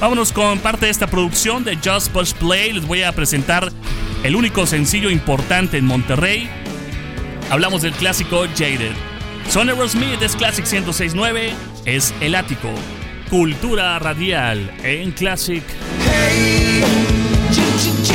Vámonos 0.00 0.32
con 0.32 0.58
parte 0.60 0.86
de 0.86 0.92
esta 0.92 1.08
producción 1.08 1.64
de 1.64 1.76
Just 1.76 2.12
Push 2.12 2.34
Play. 2.34 2.72
Les 2.72 2.86
voy 2.86 3.02
a 3.02 3.12
presentar 3.12 3.72
el 4.22 4.36
único 4.36 4.66
sencillo 4.66 5.10
importante 5.10 5.76
en 5.76 5.86
Monterrey. 5.86 6.48
Hablamos 7.50 7.82
del 7.82 7.92
clásico 7.92 8.46
Jaded. 8.56 8.92
Son 9.48 9.68
Aerosmith, 9.68 10.20
es 10.22 10.34
Classic 10.36 10.64
1069, 10.66 11.52
es 11.84 12.12
El 12.20 12.34
Ático. 12.34 12.70
Cultura 13.30 13.98
radial 13.98 14.72
en 14.82 15.12
Classic. 15.12 15.62
Hey, 16.00 16.82
j- 17.52 17.62
j- 18.06 18.14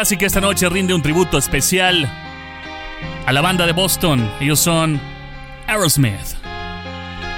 Clásica 0.00 0.24
esta 0.24 0.40
noche 0.40 0.66
rinde 0.70 0.94
un 0.94 1.02
tributo 1.02 1.36
especial 1.36 2.10
a 3.26 3.32
la 3.34 3.42
banda 3.42 3.66
de 3.66 3.72
Boston. 3.72 4.32
Ellos 4.40 4.58
son 4.58 4.98
Aerosmith. 5.66 6.38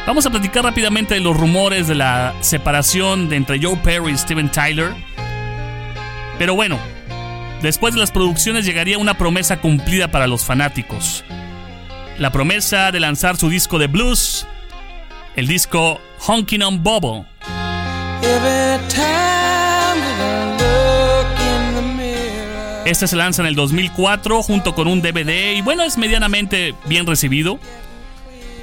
Vamos 0.06 0.26
a 0.26 0.30
platicar 0.30 0.62
rápidamente 0.62 1.14
de 1.14 1.20
los 1.20 1.36
rumores 1.36 1.88
de 1.88 1.96
la 1.96 2.32
separación 2.38 3.28
de 3.28 3.34
entre 3.34 3.60
Joe 3.60 3.76
Perry 3.78 4.12
y 4.12 4.16
Steven 4.16 4.48
Tyler. 4.48 4.94
Pero 6.38 6.54
bueno, 6.54 6.78
después 7.62 7.94
de 7.94 8.00
las 8.00 8.12
producciones 8.12 8.64
llegaría 8.64 8.96
una 8.96 9.18
promesa 9.18 9.60
cumplida 9.60 10.12
para 10.12 10.28
los 10.28 10.44
fanáticos. 10.44 11.24
La 12.16 12.30
promesa 12.30 12.92
de 12.92 13.00
lanzar 13.00 13.36
su 13.38 13.48
disco 13.48 13.80
de 13.80 13.88
blues, 13.88 14.46
el 15.34 15.48
disco 15.48 16.00
Honkin' 16.28 16.62
on 16.62 16.80
Bubble. 16.80 17.26
Time 18.88 19.41
Este 22.84 23.06
se 23.06 23.14
lanza 23.14 23.42
en 23.42 23.48
el 23.48 23.54
2004 23.54 24.42
junto 24.42 24.74
con 24.74 24.88
un 24.88 25.02
DVD 25.02 25.54
y 25.54 25.62
bueno, 25.62 25.84
es 25.84 25.98
medianamente 25.98 26.74
bien 26.86 27.06
recibido. 27.06 27.60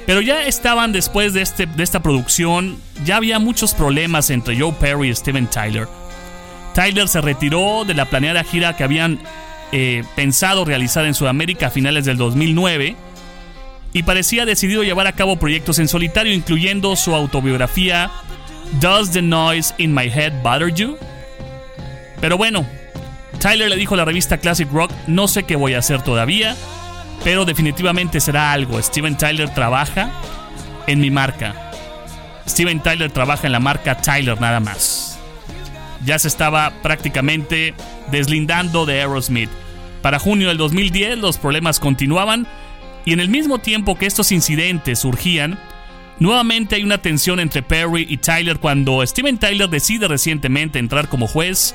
Pero 0.06 0.20
ya 0.20 0.44
estaban 0.44 0.92
después 0.92 1.32
de, 1.32 1.42
este, 1.42 1.66
de 1.66 1.82
esta 1.82 2.00
producción, 2.00 2.78
ya 3.04 3.16
había 3.16 3.38
muchos 3.38 3.74
problemas 3.74 4.28
entre 4.30 4.58
Joe 4.58 4.72
Perry 4.72 5.10
y 5.10 5.14
Steven 5.14 5.46
Tyler. 5.46 5.88
Tyler 6.74 7.08
se 7.08 7.20
retiró 7.20 7.84
de 7.84 7.94
la 7.94 8.06
planeada 8.06 8.44
gira 8.44 8.76
que 8.76 8.84
habían 8.84 9.20
eh, 9.72 10.04
pensado 10.16 10.64
realizar 10.64 11.06
en 11.06 11.14
Sudamérica 11.14 11.68
a 11.68 11.70
finales 11.70 12.04
del 12.04 12.16
2009 12.16 12.96
y 13.92 14.02
parecía 14.02 14.44
decidido 14.44 14.82
llevar 14.82 15.06
a 15.06 15.12
cabo 15.12 15.36
proyectos 15.36 15.78
en 15.78 15.88
solitario, 15.88 16.32
incluyendo 16.32 16.94
su 16.96 17.14
autobiografía 17.14 18.10
Does 18.80 19.12
the 19.12 19.22
Noise 19.22 19.74
in 19.78 19.94
My 19.94 20.08
Head 20.08 20.42
Bother 20.42 20.74
You? 20.74 20.96
Pero 22.20 22.36
bueno, 22.36 22.66
Tyler 23.40 23.70
le 23.70 23.76
dijo 23.76 23.94
a 23.94 23.96
la 23.96 24.04
revista 24.04 24.36
Classic 24.36 24.70
Rock, 24.70 24.92
no 25.06 25.26
sé 25.26 25.44
qué 25.44 25.56
voy 25.56 25.72
a 25.72 25.78
hacer 25.78 26.02
todavía, 26.02 26.54
pero 27.24 27.46
definitivamente 27.46 28.20
será 28.20 28.52
algo. 28.52 28.80
Steven 28.82 29.16
Tyler 29.16 29.52
trabaja 29.54 30.10
en 30.86 31.00
mi 31.00 31.10
marca. 31.10 31.54
Steven 32.46 32.80
Tyler 32.80 33.10
trabaja 33.10 33.46
en 33.46 33.52
la 33.52 33.60
marca 33.60 33.96
Tyler 33.96 34.38
nada 34.40 34.60
más. 34.60 35.18
Ya 36.04 36.18
se 36.18 36.28
estaba 36.28 36.70
prácticamente 36.82 37.74
deslindando 38.10 38.84
de 38.84 39.00
Aerosmith. 39.00 39.50
Para 40.02 40.18
junio 40.18 40.48
del 40.48 40.58
2010 40.58 41.18
los 41.18 41.38
problemas 41.38 41.80
continuaban 41.80 42.46
y 43.06 43.14
en 43.14 43.20
el 43.20 43.30
mismo 43.30 43.58
tiempo 43.58 43.96
que 43.96 44.06
estos 44.06 44.32
incidentes 44.32 44.98
surgían, 44.98 45.58
nuevamente 46.18 46.76
hay 46.76 46.84
una 46.84 46.98
tensión 46.98 47.40
entre 47.40 47.62
Perry 47.62 48.06
y 48.06 48.18
Tyler 48.18 48.58
cuando 48.58 49.04
Steven 49.06 49.38
Tyler 49.38 49.70
decide 49.70 50.08
recientemente 50.08 50.78
entrar 50.78 51.08
como 51.08 51.26
juez 51.26 51.74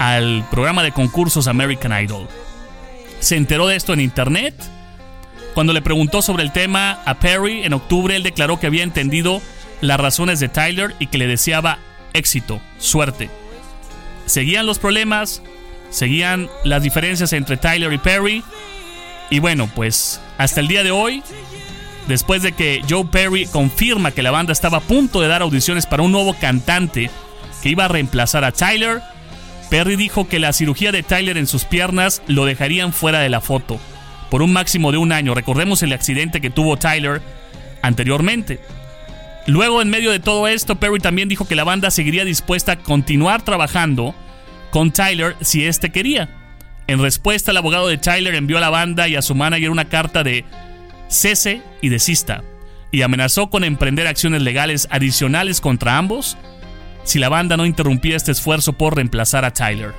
al 0.00 0.46
programa 0.50 0.82
de 0.82 0.92
concursos 0.92 1.46
American 1.46 1.92
Idol. 2.02 2.26
Se 3.20 3.36
enteró 3.36 3.68
de 3.68 3.76
esto 3.76 3.92
en 3.92 4.00
internet. 4.00 4.54
Cuando 5.52 5.74
le 5.74 5.82
preguntó 5.82 6.22
sobre 6.22 6.42
el 6.42 6.52
tema 6.52 7.02
a 7.04 7.18
Perry 7.18 7.64
en 7.64 7.74
octubre, 7.74 8.16
él 8.16 8.22
declaró 8.22 8.58
que 8.58 8.66
había 8.66 8.82
entendido 8.82 9.42
las 9.82 10.00
razones 10.00 10.40
de 10.40 10.48
Tyler 10.48 10.94
y 10.98 11.08
que 11.08 11.18
le 11.18 11.26
deseaba 11.26 11.78
éxito, 12.14 12.62
suerte. 12.78 13.28
Seguían 14.24 14.64
los 14.64 14.78
problemas, 14.78 15.42
seguían 15.90 16.48
las 16.64 16.82
diferencias 16.82 17.34
entre 17.34 17.58
Tyler 17.58 17.92
y 17.92 17.98
Perry. 17.98 18.42
Y 19.28 19.38
bueno, 19.38 19.68
pues 19.74 20.18
hasta 20.38 20.60
el 20.60 20.68
día 20.68 20.82
de 20.82 20.92
hoy, 20.92 21.22
después 22.08 22.42
de 22.42 22.52
que 22.52 22.80
Joe 22.88 23.04
Perry 23.04 23.44
confirma 23.44 24.12
que 24.12 24.22
la 24.22 24.30
banda 24.30 24.54
estaba 24.54 24.78
a 24.78 24.82
punto 24.82 25.20
de 25.20 25.28
dar 25.28 25.42
audiciones 25.42 25.84
para 25.84 26.02
un 26.02 26.12
nuevo 26.12 26.34
cantante 26.40 27.10
que 27.62 27.68
iba 27.68 27.84
a 27.84 27.88
reemplazar 27.88 28.44
a 28.44 28.52
Tyler, 28.52 29.02
Perry 29.70 29.94
dijo 29.94 30.28
que 30.28 30.40
la 30.40 30.52
cirugía 30.52 30.90
de 30.90 31.04
Tyler 31.04 31.38
en 31.38 31.46
sus 31.46 31.64
piernas 31.64 32.22
lo 32.26 32.44
dejarían 32.44 32.92
fuera 32.92 33.20
de 33.20 33.28
la 33.28 33.40
foto 33.40 33.80
por 34.28 34.42
un 34.42 34.52
máximo 34.52 34.90
de 34.90 34.98
un 34.98 35.12
año. 35.12 35.34
Recordemos 35.34 35.82
el 35.82 35.92
accidente 35.92 36.40
que 36.40 36.50
tuvo 36.50 36.76
Tyler 36.76 37.22
anteriormente. 37.80 38.60
Luego, 39.46 39.80
en 39.80 39.88
medio 39.88 40.10
de 40.10 40.18
todo 40.18 40.48
esto, 40.48 40.76
Perry 40.76 40.98
también 40.98 41.28
dijo 41.28 41.46
que 41.46 41.54
la 41.54 41.64
banda 41.64 41.90
seguiría 41.90 42.24
dispuesta 42.24 42.72
a 42.72 42.78
continuar 42.78 43.42
trabajando 43.42 44.14
con 44.70 44.92
Tyler 44.92 45.36
si 45.40 45.64
éste 45.64 45.90
quería. 45.90 46.28
En 46.88 47.00
respuesta, 47.00 47.52
el 47.52 47.56
abogado 47.56 47.86
de 47.86 47.98
Tyler 47.98 48.34
envió 48.34 48.58
a 48.58 48.60
la 48.60 48.70
banda 48.70 49.06
y 49.06 49.14
a 49.14 49.22
su 49.22 49.36
manager 49.36 49.70
una 49.70 49.88
carta 49.88 50.24
de 50.24 50.44
cese 51.08 51.62
y 51.80 51.88
desista, 51.88 52.42
y 52.90 53.02
amenazó 53.02 53.50
con 53.50 53.62
emprender 53.62 54.08
acciones 54.08 54.42
legales 54.42 54.88
adicionales 54.90 55.60
contra 55.60 55.96
ambos 55.96 56.36
si 57.04 57.18
la 57.18 57.28
banda 57.28 57.56
no 57.56 57.66
interrumpía 57.66 58.16
este 58.16 58.32
esfuerzo 58.32 58.72
por 58.72 58.96
reemplazar 58.96 59.44
a 59.44 59.52
Tyler. 59.52 59.92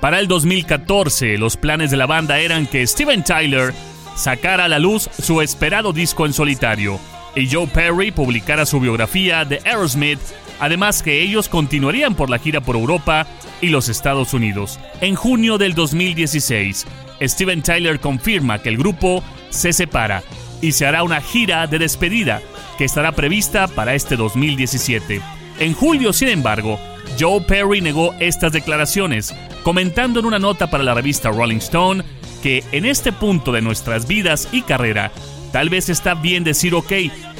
Para 0.00 0.18
el 0.18 0.28
2014, 0.28 1.36
los 1.38 1.56
planes 1.56 1.90
de 1.90 1.96
la 1.96 2.06
banda 2.06 2.38
eran 2.38 2.66
que 2.66 2.86
Steven 2.86 3.22
Tyler 3.22 3.74
sacara 4.16 4.64
a 4.64 4.68
la 4.68 4.78
luz 4.78 5.08
su 5.20 5.40
esperado 5.40 5.92
disco 5.92 6.26
en 6.26 6.32
solitario 6.32 6.98
y 7.34 7.48
Joe 7.48 7.66
Perry 7.66 8.10
publicara 8.10 8.66
su 8.66 8.80
biografía 8.80 9.44
de 9.44 9.60
Aerosmith, 9.64 10.18
además 10.58 11.02
que 11.02 11.22
ellos 11.22 11.48
continuarían 11.48 12.14
por 12.14 12.30
la 12.30 12.38
gira 12.38 12.60
por 12.60 12.76
Europa 12.76 13.26
y 13.60 13.68
los 13.68 13.88
Estados 13.88 14.34
Unidos. 14.34 14.80
En 15.00 15.14
junio 15.14 15.58
del 15.58 15.74
2016, 15.74 16.86
Steven 17.22 17.62
Tyler 17.62 18.00
confirma 18.00 18.60
que 18.60 18.70
el 18.70 18.78
grupo 18.78 19.22
se 19.50 19.72
separa 19.72 20.22
y 20.60 20.72
se 20.72 20.86
hará 20.86 21.02
una 21.02 21.20
gira 21.20 21.66
de 21.66 21.78
despedida 21.78 22.42
que 22.78 22.84
estará 22.84 23.12
prevista 23.12 23.68
para 23.68 23.94
este 23.94 24.16
2017. 24.16 25.39
En 25.60 25.74
julio, 25.74 26.14
sin 26.14 26.28
embargo, 26.28 26.80
Joe 27.18 27.42
Perry 27.42 27.82
negó 27.82 28.14
estas 28.18 28.52
declaraciones, 28.52 29.34
comentando 29.62 30.18
en 30.18 30.24
una 30.24 30.38
nota 30.38 30.70
para 30.70 30.82
la 30.82 30.94
revista 30.94 31.30
Rolling 31.30 31.58
Stone 31.58 32.02
que 32.42 32.64
en 32.72 32.86
este 32.86 33.12
punto 33.12 33.52
de 33.52 33.60
nuestras 33.60 34.08
vidas 34.08 34.48
y 34.52 34.62
carrera, 34.62 35.12
tal 35.52 35.68
vez 35.68 35.90
está 35.90 36.14
bien 36.14 36.44
decir 36.44 36.74
ok, 36.74 36.92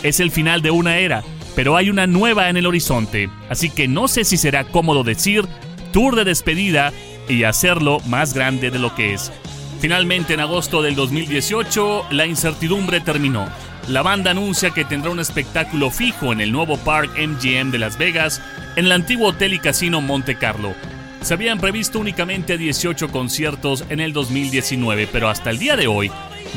es 0.02 0.20
el 0.20 0.30
final 0.30 0.60
de 0.60 0.70
una 0.70 0.98
era, 0.98 1.22
pero 1.56 1.78
hay 1.78 1.88
una 1.88 2.06
nueva 2.06 2.50
en 2.50 2.58
el 2.58 2.66
horizonte, 2.66 3.30
así 3.48 3.70
que 3.70 3.88
no 3.88 4.06
sé 4.06 4.24
si 4.24 4.36
será 4.36 4.64
cómodo 4.64 5.02
decir 5.02 5.46
tour 5.90 6.14
de 6.14 6.24
despedida 6.24 6.92
y 7.26 7.44
hacerlo 7.44 8.00
más 8.00 8.34
grande 8.34 8.70
de 8.70 8.78
lo 8.78 8.94
que 8.94 9.14
es. 9.14 9.32
Finalmente, 9.80 10.34
en 10.34 10.40
agosto 10.40 10.82
del 10.82 10.94
2018, 10.94 12.08
la 12.10 12.26
incertidumbre 12.26 13.00
terminó. 13.00 13.48
La 13.88 14.02
banda 14.02 14.30
anuncia 14.30 14.70
que 14.70 14.84
tendrá 14.84 15.10
un 15.10 15.20
espectáculo 15.20 15.90
fijo 15.90 16.32
en 16.32 16.40
el 16.40 16.52
nuevo 16.52 16.76
Park 16.76 17.10
MGM 17.18 17.70
de 17.70 17.78
Las 17.78 17.98
Vegas, 17.98 18.40
en 18.76 18.86
el 18.86 18.92
antiguo 18.92 19.28
hotel 19.28 19.54
y 19.54 19.58
casino 19.58 20.00
Monte 20.00 20.36
Carlo. 20.36 20.74
Se 21.22 21.34
habían 21.34 21.58
previsto 21.58 21.98
únicamente 21.98 22.56
18 22.56 23.08
conciertos 23.08 23.84
en 23.88 24.00
el 24.00 24.12
2019, 24.12 25.08
pero 25.10 25.28
hasta 25.28 25.50
el 25.50 25.58
día 25.58 25.76
de 25.76 25.86
hoy 25.86 26.10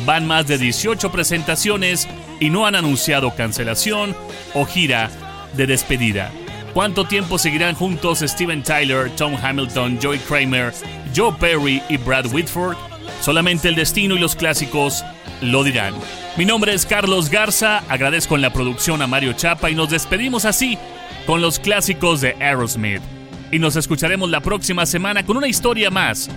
van 0.06 0.28
más 0.28 0.48
de 0.48 0.58
18 0.58 1.12
presentaciones 1.12 2.08
y 2.40 2.50
no 2.50 2.66
han 2.66 2.76
anunciado 2.76 3.36
cancelación 3.36 4.16
o 4.54 4.66
gira 4.66 5.10
de 5.56 5.68
despedida. 5.68 6.32
¿Cuánto 6.74 7.06
tiempo 7.06 7.38
seguirán 7.38 7.76
juntos 7.76 8.20
Steven 8.20 8.64
Tyler, 8.64 9.12
Tom 9.16 9.36
Hamilton, 9.42 10.00
Joey 10.02 10.20
Kramer, 10.20 10.74
Joe 11.16 11.34
Perry 11.40 11.82
y 11.90 11.98
Brad 11.98 12.26
Whitford? 12.28 12.93
Solamente 13.24 13.70
el 13.70 13.76
destino 13.76 14.16
y 14.16 14.20
los 14.20 14.36
clásicos 14.36 15.06
lo 15.40 15.64
dirán. 15.64 15.94
Mi 16.36 16.44
nombre 16.44 16.74
es 16.74 16.86
Carlos 16.86 17.30
Garza, 17.30 17.78
agradezco 17.88 18.36
en 18.36 18.42
la 18.42 18.52
producción 18.52 19.02
a 19.02 19.08
Mario 19.08 19.32
Chapa 19.32 19.70
y 19.70 19.76
nos 19.76 19.90
despedimos 19.90 20.44
así 20.44 20.78
con 21.26 21.40
los 21.42 21.58
clásicos 21.58 22.20
de 22.20 22.36
Aerosmith. 22.42 23.02
Y 23.50 23.60
nos 23.60 23.78
escucharemos 23.78 24.30
la 24.30 24.42
próxima 24.42 24.86
semana 24.86 25.26
con 25.26 25.38
una 25.38 25.48
historia 25.48 25.90
más 25.90 26.30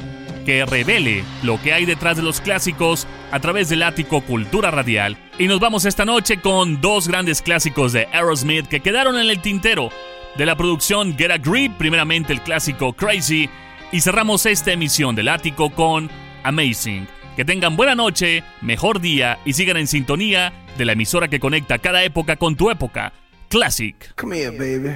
que 0.44 0.64
revele 0.64 1.24
lo 1.42 1.60
que 1.60 1.72
hay 1.72 1.86
detrás 1.86 2.18
de 2.18 2.22
los 2.22 2.40
clásicos 2.40 3.08
a 3.32 3.40
través 3.40 3.68
del 3.68 3.82
ático 3.82 4.20
Cultura 4.20 4.70
Radial. 4.70 5.16
Y 5.40 5.48
nos 5.48 5.58
vamos 5.58 5.86
esta 5.86 6.04
noche 6.04 6.40
con 6.40 6.80
dos 6.80 7.08
grandes 7.08 7.42
clásicos 7.42 7.94
de 7.94 8.06
Aerosmith 8.12 8.68
que 8.68 8.78
quedaron 8.78 9.18
en 9.18 9.28
el 9.28 9.42
tintero 9.42 9.90
de 10.36 10.46
la 10.46 10.54
producción 10.54 11.18
Get 11.18 11.32
a 11.32 11.38
Grip, 11.38 11.72
primeramente 11.78 12.32
el 12.32 12.42
clásico 12.42 12.92
Crazy, 12.92 13.50
y 13.90 14.00
cerramos 14.00 14.46
esta 14.46 14.70
emisión 14.70 15.16
del 15.16 15.26
ático 15.26 15.70
con 15.70 16.08
Amazing. 16.47 17.09
Que 17.35 17.44
tengan 17.44 17.74
buena 17.74 17.97
noche, 17.97 18.44
mejor 18.62 19.01
día 19.01 19.36
y 19.44 19.55
sigan 19.55 19.78
en 19.78 19.89
sintonía 19.89 20.52
de 20.78 20.85
la 20.85 20.93
emisora 20.93 21.27
que 21.27 21.40
conecta 21.40 21.78
cada 21.78 22.05
época 22.05 22.36
con 22.36 22.55
tu 22.55 22.70
época, 22.70 23.12
Classic. 23.48 23.97
Come 24.14 24.36
here, 24.36 24.52
baby. 24.52 24.94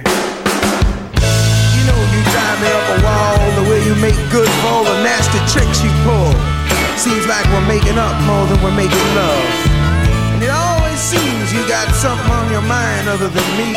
You 1.75 1.83
know 1.83 1.99
you 2.07 2.21
drive 2.31 2.59
me 2.63 2.71
up 2.71 2.87
a 2.87 3.03
wall 3.03 3.63
the 3.63 3.69
way 3.69 3.83
you 3.83 3.95
make 3.95 4.15
good 4.31 4.47
for 4.47 4.67
all 4.67 4.83
the 4.85 5.03
nasty 5.03 5.39
tricks 5.51 5.83
you 5.83 5.91
pull. 6.07 6.31
Seems 6.95 7.27
like 7.27 7.43
we're 7.51 7.67
making 7.67 7.99
up 7.99 8.15
more 8.23 8.47
than 8.47 8.63
we're 8.63 8.71
making 8.71 9.07
love. 9.13 9.43
And 10.31 10.41
it 10.41 10.51
always 10.51 10.99
seems 10.99 11.51
you 11.51 11.67
got 11.67 11.91
something 11.95 12.31
on 12.31 12.49
your 12.49 12.63
mind 12.63 13.09
other 13.09 13.27
than 13.27 13.47
me. 13.59 13.75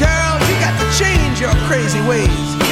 Girl, 0.00 0.34
you 0.48 0.56
got 0.64 0.72
to 0.80 0.88
change 0.96 1.40
your 1.44 1.52
crazy 1.68 2.00
ways. 2.08 2.71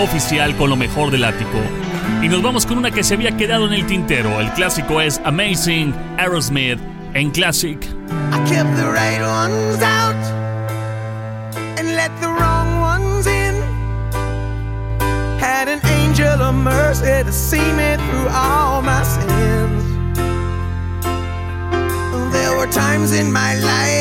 oficial 0.00 0.56
con 0.56 0.70
lo 0.70 0.76
mejor 0.76 1.10
del 1.10 1.24
ático. 1.24 1.58
Y 2.22 2.28
nos 2.28 2.42
vamos 2.42 2.66
con 2.66 2.78
una 2.78 2.90
que 2.90 3.04
se 3.04 3.14
había 3.14 3.36
quedado 3.36 3.66
en 3.66 3.72
el 3.72 3.86
tintero. 3.86 4.40
El 4.40 4.50
clásico 4.52 5.00
es 5.00 5.20
Amazing 5.24 5.94
Aerosmith 6.18 6.78
en 7.14 7.30
Classic. 7.30 7.78
I 8.32 8.38
kept 8.48 8.76
the 8.76 8.90
right 8.90 9.20
ones 9.20 9.82
out 9.82 10.14
and 11.78 11.94
let 11.94 12.10
the 12.20 12.28
wrong 12.28 12.80
ones 12.80 13.26
in. 13.26 13.54
Had 15.38 15.68
an 15.68 15.80
angel 16.00 16.42
of 16.42 16.54
mercy 16.54 17.24
to 17.24 17.32
see 17.32 17.58
me 17.58 17.96
through 17.96 18.28
all 18.30 18.82
my 18.82 19.02
sins. 19.02 19.84
There 22.32 22.56
were 22.56 22.70
times 22.70 23.12
in 23.12 23.32
my 23.32 23.54
life. 23.56 23.99